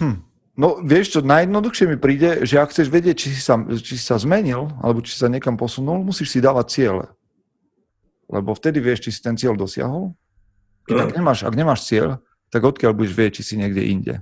Hm. 0.02 0.31
No 0.56 0.84
vieš 0.84 1.16
čo, 1.16 1.20
najjednoduchšie 1.24 1.86
mi 1.88 1.98
príde, 1.98 2.44
že 2.44 2.60
ak 2.60 2.76
chceš 2.76 2.92
vedieť, 2.92 3.16
či 3.16 3.28
si, 3.32 3.42
sa, 3.42 3.56
či 3.62 3.96
si 3.96 4.04
sa 4.04 4.20
zmenil, 4.20 4.68
alebo 4.84 5.00
či 5.00 5.16
sa 5.16 5.32
niekam 5.32 5.56
posunul, 5.56 6.04
musíš 6.04 6.36
si 6.36 6.40
dávať 6.44 6.66
ciele. 6.68 7.06
Lebo 8.28 8.52
vtedy 8.56 8.84
vieš, 8.84 9.08
či 9.08 9.16
si 9.16 9.20
ten 9.24 9.40
cieľ 9.40 9.56
dosiahol. 9.56 10.12
Keď 10.88 10.96
ak, 10.98 11.12
nemáš, 11.16 11.40
ak 11.48 11.56
nemáš 11.56 11.88
cieľ, 11.88 12.20
tak 12.52 12.68
odkiaľ 12.68 12.92
budeš 12.92 13.16
vedieť, 13.16 13.34
či 13.40 13.44
si 13.44 13.56
niekde 13.56 13.84
inde 13.84 14.16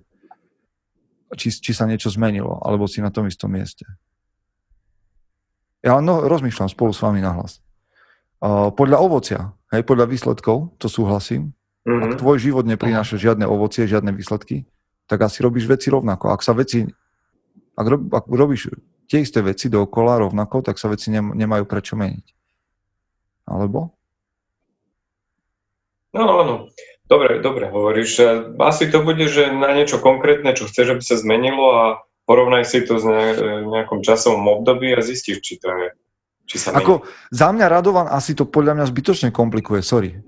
či, 1.37 1.53
či 1.53 1.71
sa 1.75 1.85
niečo 1.85 2.09
zmenilo, 2.09 2.57
alebo 2.65 2.89
si 2.89 3.03
na 3.03 3.13
tom 3.13 3.29
istom 3.29 3.53
mieste. 3.53 3.85
Ja 5.85 6.01
no, 6.01 6.25
rozmýšľam 6.25 6.71
spolu 6.71 6.91
s 6.91 7.03
vami 7.03 7.21
nahlas. 7.21 7.61
Uh, 8.39 8.71
podľa 8.73 8.97
ovocia, 9.03 9.41
hej, 9.75 9.83
podľa 9.83 10.09
výsledkov, 10.09 10.75
to 10.79 10.87
súhlasím. 10.87 11.51
Mm-hmm. 11.85 12.03
Ak 12.03 12.11
tvoj 12.19 12.37
život 12.39 12.65
neprináša 12.67 13.19
žiadne 13.19 13.45
ovocie, 13.47 13.87
žiadne 13.87 14.15
výsledky, 14.15 14.67
tak 15.09 15.25
asi 15.25 15.41
robíš 15.41 15.65
veci 15.65 15.89
rovnako. 15.89 16.29
Ak 16.29 16.45
sa 16.45 16.53
veci, 16.53 16.85
ak, 17.73 17.85
rob, 17.89 18.13
ak 18.13 18.29
robíš 18.29 18.69
tie 19.09 19.25
isté 19.25 19.41
veci 19.41 19.73
dookola 19.73 20.21
rovnako, 20.21 20.61
tak 20.61 20.77
sa 20.77 20.85
veci 20.93 21.09
nem, 21.09 21.33
nemajú 21.33 21.65
prečo 21.65 21.97
meniť. 21.97 22.25
Alebo? 23.49 23.97
No, 26.13 26.45
áno. 26.45 26.55
Dobre, 27.09 27.41
dobre 27.41 27.73
hovoríš. 27.73 28.21
Asi 28.61 28.85
to 28.85 29.01
bude, 29.01 29.25
že 29.25 29.49
na 29.49 29.73
niečo 29.73 29.97
konkrétne, 29.97 30.53
čo 30.53 30.69
chceš, 30.69 30.93
aby 30.93 31.01
sa 31.01 31.17
zmenilo 31.17 31.65
a 31.73 31.85
porovnaj 32.29 32.69
si 32.69 32.85
to 32.85 33.01
s 33.01 33.05
nejakom 33.65 34.05
časovom 34.05 34.45
období 34.45 34.93
a 34.93 35.01
zistíš, 35.01 35.41
či 35.41 35.57
to 35.57 35.73
je, 35.73 35.89
či 36.45 36.61
sa 36.61 36.69
mení. 36.69 36.85
Ako 36.85 37.09
za 37.33 37.49
mňa 37.49 37.65
Radovan 37.65 38.05
asi 38.13 38.37
to 38.37 38.45
podľa 38.45 38.77
mňa 38.77 38.85
zbytočne 38.85 39.33
komplikuje, 39.33 39.81
sorry. 39.81 40.21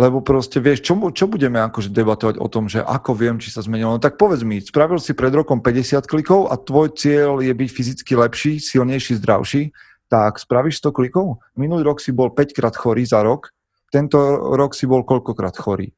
Lebo 0.00 0.24
proste 0.24 0.64
vieš, 0.64 0.80
čo, 0.80 0.96
čo 1.12 1.28
budeme 1.28 1.60
akože 1.60 1.92
debatovať 1.92 2.40
o 2.40 2.48
tom, 2.48 2.72
že 2.72 2.80
ako 2.80 3.12
viem, 3.12 3.36
či 3.36 3.52
sa 3.52 3.60
zmenilo. 3.60 3.92
No 3.92 4.00
tak 4.00 4.16
povedz 4.16 4.40
mi, 4.40 4.56
spravil 4.56 4.96
si 4.96 5.12
pred 5.12 5.28
rokom 5.28 5.60
50 5.60 6.08
klikov 6.08 6.48
a 6.48 6.56
tvoj 6.56 6.96
cieľ 6.96 7.44
je 7.44 7.52
byť 7.52 7.68
fyzicky 7.68 8.12
lepší, 8.16 8.52
silnejší, 8.56 9.20
zdravší, 9.20 9.76
tak 10.08 10.40
spravíš 10.40 10.80
100 10.80 10.96
klikov? 10.96 11.44
Minulý 11.52 11.84
rok 11.84 12.00
si 12.00 12.16
bol 12.16 12.32
5 12.32 12.56
krát 12.56 12.72
chorý 12.72 13.04
za 13.04 13.20
rok, 13.20 13.52
tento 13.92 14.16
rok 14.56 14.72
si 14.72 14.88
bol 14.88 15.04
koľkokrát 15.04 15.52
chorý. 15.60 15.92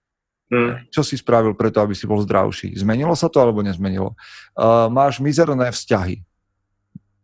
Mm. 0.52 0.84
Čo 0.92 1.00
si 1.00 1.16
spravil 1.16 1.56
preto, 1.56 1.80
aby 1.80 1.96
si 1.96 2.04
bol 2.04 2.20
zdravší? 2.20 2.76
Zmenilo 2.76 3.16
sa 3.16 3.32
to 3.32 3.40
alebo 3.40 3.64
nezmenilo? 3.64 4.12
Uh, 4.52 4.92
máš 4.92 5.16
mizerné 5.16 5.72
vzťahy. 5.72 6.20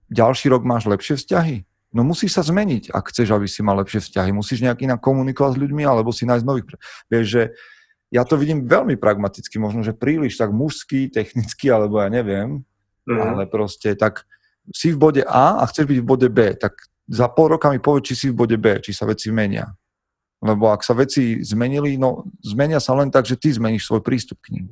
Ďalší 0.08 0.48
rok 0.48 0.64
máš 0.64 0.88
lepšie 0.88 1.20
vzťahy? 1.20 1.67
No 1.88 2.04
musíš 2.04 2.36
sa 2.36 2.44
zmeniť, 2.44 2.92
ak 2.92 3.08
chceš, 3.08 3.32
aby 3.32 3.48
si 3.48 3.64
mal 3.64 3.80
lepšie 3.80 4.04
vzťahy. 4.04 4.30
Musíš 4.36 4.60
nejak 4.60 4.84
inak 4.84 5.00
komunikovať 5.00 5.56
s 5.56 5.60
ľuďmi, 5.64 5.82
alebo 5.88 6.12
si 6.12 6.28
nájsť 6.28 6.44
nových. 6.44 6.76
Vieš, 7.08 7.26
že 7.26 7.42
ja 8.12 8.24
to 8.28 8.36
vidím 8.36 8.64
veľmi 8.68 8.96
pragmaticky, 9.00 9.56
možno, 9.56 9.80
že 9.80 9.96
príliš 9.96 10.36
tak 10.36 10.52
mužský, 10.52 11.08
technicky, 11.08 11.68
alebo 11.72 12.00
ja 12.00 12.12
neviem, 12.12 12.64
mm. 13.08 13.20
ale 13.20 13.44
proste 13.48 13.96
tak 13.96 14.24
si 14.72 14.92
v 14.92 15.00
bode 15.00 15.22
A 15.24 15.60
a 15.60 15.68
chceš 15.68 15.88
byť 15.88 15.98
v 16.04 16.08
bode 16.08 16.28
B, 16.28 16.52
tak 16.56 16.76
za 17.08 17.28
pol 17.32 17.56
roka 17.56 17.72
mi 17.72 17.80
povedz, 17.80 18.12
či 18.12 18.14
si 18.16 18.26
v 18.28 18.36
bode 18.36 18.56
B, 18.60 18.80
či 18.84 18.92
sa 18.92 19.08
veci 19.08 19.32
menia. 19.32 19.64
Lebo 20.44 20.68
ak 20.68 20.84
sa 20.84 20.92
veci 20.92 21.40
zmenili, 21.40 21.96
no 21.96 22.28
zmenia 22.44 22.78
sa 22.78 22.92
len 22.94 23.08
tak, 23.08 23.24
že 23.24 23.40
ty 23.40 23.48
zmeníš 23.48 23.88
svoj 23.88 24.04
prístup 24.04 24.38
k 24.44 24.60
ním. 24.60 24.66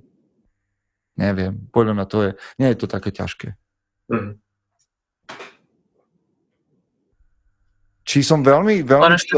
Neviem, 1.17 1.65
podľa 1.73 1.93
mňa 1.97 2.07
to 2.13 2.19
je, 2.29 2.31
nie 2.61 2.69
je 2.73 2.77
to 2.77 2.87
také 2.89 3.09
ťažké. 3.09 3.57
Mm. 4.13 4.37
Či 8.07 8.23
som 8.23 8.41
veľmi, 8.41 8.87
veľmi... 8.87 9.19
Ešte, 9.19 9.35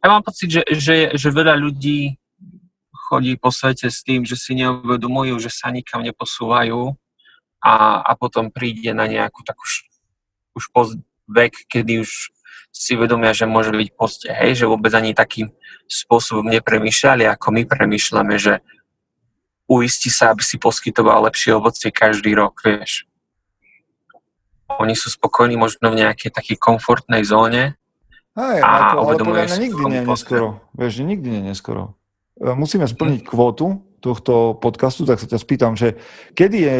ja 0.00 0.06
mám 0.06 0.22
pocit, 0.24 0.48
že, 0.48 0.62
že, 0.72 0.96
že 1.16 1.28
veľa 1.32 1.56
ľudí 1.56 2.16
chodí 2.92 3.36
po 3.36 3.52
svete 3.52 3.92
s 3.92 4.00
tým, 4.00 4.24
že 4.24 4.40
si 4.40 4.56
neuvedomujú, 4.56 5.36
že 5.36 5.52
sa 5.52 5.68
nikam 5.68 6.00
neposúvajú 6.00 6.96
a, 7.60 8.00
a 8.00 8.12
potom 8.16 8.48
príde 8.48 8.92
na 8.96 9.04
nejakú 9.04 9.44
takú 9.44 9.64
už 10.56 10.64
post 10.72 10.96
vek, 11.28 11.68
kedy 11.68 12.04
už 12.04 12.32
si 12.72 12.96
vedomia, 12.96 13.36
že 13.36 13.44
môže 13.44 13.72
byť 13.72 13.88
poste, 13.92 14.28
hej, 14.32 14.64
že 14.64 14.68
vôbec 14.68 14.92
ani 14.96 15.12
takým 15.12 15.52
spôsobom 15.84 16.48
nepremýšľali, 16.48 17.28
ako 17.28 17.52
my 17.52 17.62
premýšľame, 17.68 18.40
že 18.40 18.64
uisti 19.68 20.08
sa, 20.08 20.32
aby 20.32 20.40
si 20.40 20.56
poskytoval 20.56 21.28
lepšie 21.28 21.52
ovocie 21.52 21.92
každý 21.92 22.32
rok, 22.32 22.64
vieš. 22.64 23.04
Oni 24.80 24.94
sú 24.96 25.12
spokojní 25.12 25.60
možno 25.60 25.92
v 25.92 26.04
nejakej 26.04 26.32
takej 26.32 26.56
komfortnej 26.56 27.26
zóne 27.26 27.76
Hej, 28.32 28.64
a 28.64 28.96
ale 28.96 29.20
podľa 29.20 29.44
mňa 29.44 29.60
nikdy 29.60 29.82
nie 29.92 30.00
je 30.00 30.08
neskoro. 30.08 30.46
Vieš, 30.72 30.92
nikdy 31.04 31.26
nie 31.28 31.40
je 31.44 31.48
neskoro. 31.52 31.82
Musíme 32.40 32.88
splniť 32.88 33.28
kvótu 33.28 33.84
tohto 34.02 34.58
podcastu, 34.58 35.06
tak 35.06 35.22
sa 35.22 35.30
ťa 35.30 35.38
spýtam, 35.38 35.72
že 35.78 35.94
kedy 36.34 36.58
je 36.58 36.76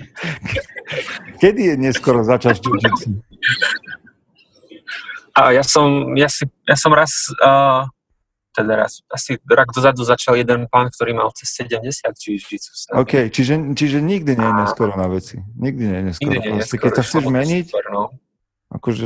kedy 1.42 1.60
je 1.72 1.74
neskoro 1.80 2.22
začať 2.22 2.62
jiu 2.62 2.78
A 5.34 5.50
ja 5.50 5.64
som, 5.66 6.14
ja, 6.14 6.30
si, 6.30 6.46
ja 6.68 6.76
som 6.78 6.94
raz, 6.94 7.10
uh, 7.42 7.90
teda 8.60 8.76
raz, 8.76 9.00
asi 9.08 9.40
rok 9.40 9.72
dozadu 9.72 10.04
začal 10.04 10.36
jeden 10.36 10.68
pán, 10.68 10.92
ktorý 10.92 11.16
mal 11.16 11.32
cez 11.32 11.48
70 11.56 11.80
jiu-jitsu. 12.12 12.92
OK, 12.92 13.32
čiže, 13.32 13.72
čiže 13.72 13.98
nikdy 14.04 14.36
nie 14.36 14.48
je 14.48 14.56
neskoro 14.60 14.92
na 14.94 15.08
veci. 15.08 15.40
Nikdy 15.56 15.82
nie 15.82 15.96
je 15.96 16.04
neskoro. 16.12 16.24
Nikdy 16.28 16.36
nie 16.36 16.50
je 16.52 16.58
neskoro. 16.60 16.82
Keď 16.84 16.92
sa 16.92 17.02
chceš 17.02 17.24
meniť, 17.24 17.66
super, 17.72 17.86
no. 17.88 18.04
akože 18.68 19.04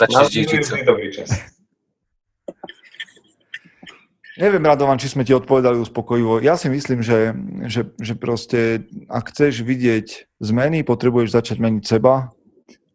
začneš 0.00 0.28
jiu-jitsu. 0.32 0.74
Neviem, 4.40 4.64
Radovan, 4.64 4.96
či 4.96 5.12
sme 5.12 5.20
ti 5.20 5.36
odpovedali 5.36 5.76
uspokojivo. 5.76 6.40
Ja 6.40 6.56
si 6.56 6.72
myslím, 6.72 7.04
že, 7.04 7.36
že, 7.68 7.92
že 8.00 8.14
proste, 8.16 8.88
ak 9.12 9.36
chceš 9.36 9.60
vidieť 9.60 10.32
zmeny, 10.40 10.80
potrebuješ 10.80 11.36
začať 11.36 11.60
meniť 11.60 11.84
seba 11.84 12.32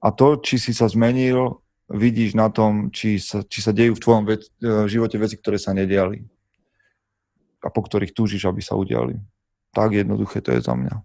a 0.01 0.07
to, 0.09 0.41
či 0.41 0.57
si 0.57 0.73
sa 0.73 0.89
zmenil, 0.89 1.61
vidíš 1.89 2.33
na 2.33 2.49
tom, 2.49 2.89
či 2.89 3.21
sa, 3.21 3.45
či 3.45 3.61
sa 3.61 3.69
dejú 3.69 3.97
v 3.97 4.03
tvojom 4.03 4.23
vec, 4.25 4.49
e, 4.61 4.89
živote 4.89 5.17
veci, 5.21 5.37
ktoré 5.37 5.61
sa 5.61 5.73
nediali 5.73 6.25
a 7.61 7.67
po 7.69 7.81
ktorých 7.81 8.13
túžiš, 8.13 8.45
aby 8.45 8.61
sa 8.61 8.77
udiali. 8.77 9.17
Tak 9.73 9.93
jednoduché 9.93 10.41
to 10.41 10.53
je 10.53 10.61
za 10.61 10.73
mňa. 10.73 10.95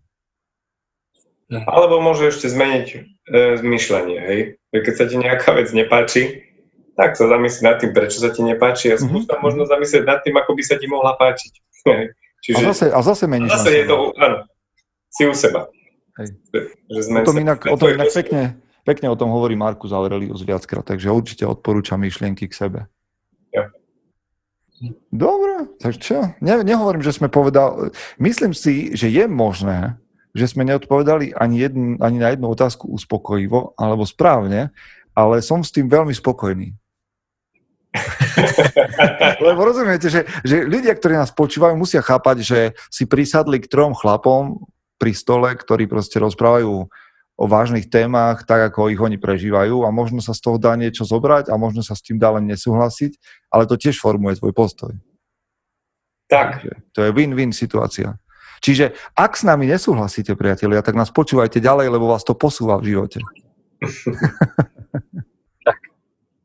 Alebo 1.67 1.99
môže 1.99 2.31
ešte 2.31 2.47
zmeniť 2.47 2.87
e, 2.95 2.99
zmyšľanie, 3.59 4.19
hej? 4.23 4.41
Keď 4.71 4.95
sa 4.95 5.05
ti 5.11 5.17
nejaká 5.19 5.51
vec 5.59 5.69
nepáči, 5.75 6.47
tak 6.95 7.19
sa 7.19 7.27
zamyslí 7.27 7.61
nad 7.65 7.77
tým, 7.83 7.91
prečo 7.91 8.23
sa 8.23 8.31
ti 8.31 8.45
nepáči 8.45 8.95
a 8.95 8.97
skús 9.01 9.27
mm-hmm. 9.27 9.43
možno 9.43 9.67
zamyslieť 9.67 10.05
nad 10.07 10.21
tým, 10.23 10.37
ako 10.39 10.53
by 10.55 10.63
sa 10.63 10.77
ti 10.79 10.87
mohla 10.87 11.17
páčiť. 11.19 11.53
Čiže, 12.45 12.65
a 12.65 12.73
zase, 12.73 12.87
a 12.89 13.01
zase 13.05 13.25
meníš 13.29 13.53
a 13.53 13.61
zase 13.61 13.71
je 13.73 13.85
to, 13.85 13.97
áno, 14.17 14.39
si 15.13 15.23
u 15.29 15.35
seba. 15.37 15.69
Hej. 16.23 16.29
Že 16.89 17.01
o 17.21 17.29
tom 17.29 17.39
inak, 17.41 17.61
o 17.69 17.77
tom 17.77 17.89
inak 17.93 18.09
pekne, 18.15 18.57
pekne 18.85 19.13
o 19.13 19.19
tom 19.19 19.31
hovorí 19.31 19.57
Markus 19.57 19.93
Aurelius 19.93 20.45
viackrát, 20.45 20.85
takže 20.85 21.13
určite 21.13 21.45
odporúčam 21.45 22.01
myšlienky 22.01 22.49
k 22.49 22.55
sebe. 22.55 22.81
Ja. 23.51 23.69
Dobre, 25.13 25.69
tak 25.77 26.01
čo? 26.01 26.33
Ne, 26.41 26.65
nehovorím, 26.65 27.05
že 27.05 27.13
sme 27.13 27.29
povedali, 27.29 27.93
myslím 28.17 28.57
si, 28.57 28.97
že 28.97 29.13
je 29.13 29.29
možné, 29.29 30.01
že 30.33 30.49
sme 30.49 30.65
neodpovedali 30.65 31.37
ani, 31.37 31.57
jedn, 31.61 32.01
ani 32.01 32.17
na 32.23 32.33
jednu 32.33 32.49
otázku 32.49 32.89
uspokojivo 32.89 33.77
alebo 33.77 34.09
správne, 34.09 34.73
ale 35.13 35.45
som 35.45 35.61
s 35.61 35.75
tým 35.75 35.91
veľmi 35.91 36.15
spokojný. 36.17 36.73
Lebo 39.47 39.61
rozumiete, 39.67 40.07
že, 40.07 40.23
že 40.47 40.63
ľudia, 40.63 40.95
ktorí 40.95 41.19
nás 41.19 41.35
počúvajú, 41.35 41.75
musia 41.75 42.01
chápať, 42.01 42.37
že 42.47 42.61
si 42.87 43.05
prisadli 43.05 43.59
k 43.59 43.67
trom 43.67 43.93
chlapom 43.93 44.63
pri 44.97 45.13
stole, 45.13 45.51
ktorí 45.53 45.91
proste 45.91 46.23
rozprávajú 46.23 46.87
o 47.41 47.49
vážnych 47.49 47.89
témach, 47.89 48.45
tak 48.45 48.69
ako 48.69 48.93
ich 48.93 49.01
oni 49.01 49.17
prežívajú 49.17 49.89
a 49.89 49.89
možno 49.89 50.21
sa 50.21 50.37
z 50.37 50.45
toho 50.45 50.61
dá 50.61 50.77
niečo 50.77 51.09
zobrať 51.09 51.49
a 51.49 51.57
možno 51.57 51.81
sa 51.81 51.97
s 51.97 52.05
tým 52.05 52.21
dá 52.21 52.37
len 52.37 52.45
nesúhlasiť, 52.45 53.17
ale 53.49 53.65
to 53.65 53.81
tiež 53.81 53.97
formuje 53.97 54.37
tvoj 54.37 54.53
postoj. 54.53 54.93
Tak. 56.29 56.61
Takže 56.61 56.73
to 56.93 57.01
je 57.09 57.11
win-win 57.17 57.57
situácia. 57.57 58.21
Čiže 58.61 58.93
ak 59.17 59.41
s 59.41 59.49
nami 59.49 59.65
nesúhlasíte, 59.65 60.37
priatelia, 60.37 60.85
tak 60.85 60.93
nás 60.93 61.09
počúvajte 61.09 61.65
ďalej, 61.65 61.89
lebo 61.89 62.13
vás 62.13 62.21
to 62.29 62.37
posúva 62.37 62.77
v 62.77 62.93
živote. 62.93 63.25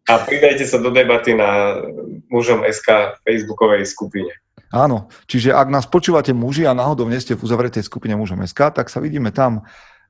A 0.06 0.22
pridajte 0.22 0.70
sa 0.70 0.78
do 0.78 0.94
debaty 0.94 1.34
na 1.34 1.82
mužom 2.30 2.62
SK 2.62 3.18
facebookovej 3.26 3.90
skupine. 3.90 4.30
Áno, 4.70 5.10
čiže 5.26 5.50
ak 5.50 5.66
nás 5.74 5.90
počúvate 5.90 6.30
muži 6.30 6.70
a 6.70 6.78
náhodou 6.78 7.10
nie 7.10 7.18
ste 7.18 7.34
v 7.34 7.42
uzavretej 7.42 7.82
skupine 7.82 8.14
mužom 8.14 8.46
SK, 8.46 8.70
tak 8.70 8.94
sa 8.94 9.02
vidíme 9.02 9.34
tam. 9.34 9.66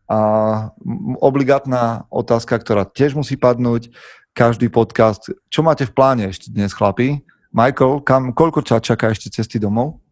A 0.05 0.19
obligátna 1.17 2.05
otázka, 2.13 2.61
ktorá 2.61 2.85
tiež 2.85 3.17
musí 3.17 3.33
padnúť, 3.35 3.89
každý 4.35 4.67
podcast. 4.67 5.31
Čo 5.47 5.63
máte 5.63 5.87
v 5.87 5.95
pláne 5.95 6.27
ešte 6.27 6.51
dnes, 6.51 6.75
chlapi? 6.75 7.23
Michael, 7.55 8.03
kam, 8.03 8.35
koľko 8.35 8.61
čas 8.67 8.83
čaká 8.83 9.15
ešte 9.15 9.31
cesty 9.31 9.57
domov? 9.57 10.03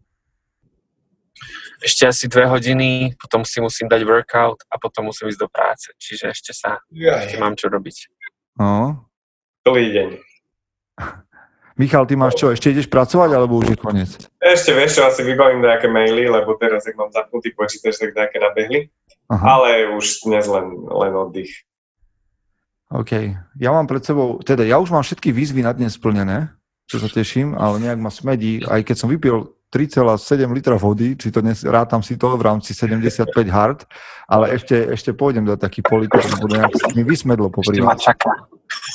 Ešte 1.83 2.07
asi 2.07 2.31
dve 2.31 2.47
hodiny, 2.47 3.19
potom 3.19 3.43
si 3.43 3.59
musím 3.59 3.91
dať 3.91 4.07
workout 4.07 4.63
a 4.71 4.79
potom 4.79 5.11
musím 5.11 5.27
ísť 5.27 5.41
do 5.43 5.51
práce. 5.51 5.91
Čiže 5.99 6.31
ešte 6.31 6.51
sa, 6.55 6.79
ešte 6.87 7.35
mám 7.35 7.59
čo 7.59 7.67
robiť. 7.67 8.07
No, 8.55 9.03
celý 9.67 9.91
deň. 9.91 10.09
Michal, 11.83 12.07
ty 12.07 12.15
máš 12.15 12.39
čo, 12.39 12.47
ešte 12.47 12.71
ideš 12.71 12.87
pracovať, 12.87 13.35
alebo 13.35 13.59
už 13.59 13.75
je 13.75 13.77
koniec? 13.77 14.11
Ešte 14.39 14.71
vieš 14.71 14.95
čo, 14.95 15.01
asi 15.03 15.19
vybavím 15.19 15.59
nejaké 15.59 15.91
maily, 15.91 16.31
lebo 16.31 16.55
teraz, 16.55 16.87
ak 16.87 16.95
mám 16.95 17.11
zapnutý 17.11 17.51
počítač, 17.51 17.99
tak 17.99 18.15
nejaké 18.15 18.39
nabehli. 18.39 18.87
Aha. 19.27 19.43
Ale 19.43 19.91
už 19.91 20.23
dnes 20.23 20.47
len, 20.47 20.71
len 20.87 21.11
oddych. 21.11 21.51
OK. 22.87 23.35
Ja 23.59 23.75
mám 23.75 23.91
pred 23.91 23.99
sebou, 23.99 24.39
teda 24.39 24.63
ja 24.63 24.79
už 24.79 24.95
mám 24.95 25.03
všetky 25.03 25.35
výzvy 25.35 25.67
na 25.67 25.75
dnes 25.75 25.99
splnené, 25.99 26.55
čo 26.87 27.03
sa 27.03 27.11
teším, 27.11 27.51
ale 27.59 27.83
nejak 27.83 27.99
ma 27.99 28.07
smedí, 28.07 28.63
aj 28.63 28.87
keď 28.87 28.95
som 28.95 29.11
vypil 29.11 29.51
3,7 29.73 30.53
litra 30.53 30.77
vody, 30.77 31.17
či 31.17 31.33
to 31.33 31.41
dnes, 31.41 31.65
rátam 31.65 32.05
si 32.05 32.13
to 32.13 32.37
v 32.37 32.45
rámci 32.45 32.77
75 32.77 33.33
hard, 33.49 33.89
ale 34.29 34.53
ešte, 34.53 34.93
ešte 34.93 35.17
pôjdem 35.17 35.49
do 35.49 35.57
taký 35.57 35.81
politer, 35.81 36.21
lebo 36.21 36.45
nejak 36.45 36.93
mi 36.93 37.01
vysmedlo 37.01 37.49
čaká. 37.97 38.45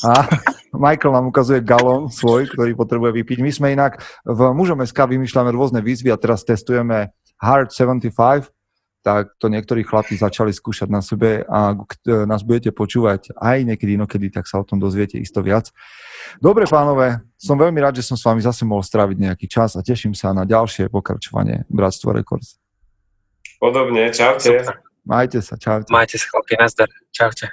A 0.06 0.22
Michael 0.86 1.18
nám 1.18 1.26
ukazuje 1.34 1.66
galón 1.66 2.14
svoj, 2.14 2.46
ktorý 2.54 2.78
potrebuje 2.78 3.10
vypiť. 3.10 3.38
My 3.42 3.50
sme 3.50 3.68
inak 3.74 3.98
v 4.22 4.40
mužom 4.54 4.78
SK 4.86 5.18
vymýšľame 5.18 5.50
rôzne 5.50 5.82
výzvy 5.82 6.14
a 6.14 6.20
teraz 6.20 6.46
testujeme 6.46 7.10
Hard 7.42 7.74
75, 7.74 8.46
tak 9.02 9.34
to 9.42 9.50
niektorí 9.50 9.82
chlapi 9.82 10.14
začali 10.14 10.54
skúšať 10.54 10.86
na 10.90 11.02
sebe 11.02 11.42
a 11.42 11.74
nás 12.06 12.46
budete 12.46 12.70
počúvať 12.70 13.34
aj 13.34 13.66
niekedy 13.66 13.98
inokedy, 13.98 14.30
tak 14.30 14.46
sa 14.46 14.62
o 14.62 14.66
tom 14.66 14.78
dozviete 14.78 15.18
isto 15.18 15.42
viac. 15.42 15.74
Dobre, 16.38 16.70
pánové, 16.70 17.18
som 17.38 17.54
veľmi 17.54 17.78
rád, 17.78 18.02
že 18.02 18.04
som 18.04 18.18
s 18.18 18.26
vami 18.26 18.42
zase 18.42 18.66
mohol 18.66 18.82
stráviť 18.82 19.14
nejaký 19.14 19.46
čas 19.46 19.78
a 19.78 19.80
teším 19.80 20.12
sa 20.12 20.34
na 20.34 20.42
ďalšie 20.42 20.90
pokračovanie 20.90 21.62
Bratstvo 21.70 22.10
Records. 22.10 22.58
Podobne, 23.62 24.10
čaute. 24.10 24.58
Super. 24.58 24.82
Majte 25.06 25.38
sa, 25.40 25.54
čaute. 25.54 25.88
Majte 25.88 26.18
sa, 26.18 26.26
chlapi, 26.28 26.58
nazdar. 26.58 26.90
Čaute. 27.14 27.46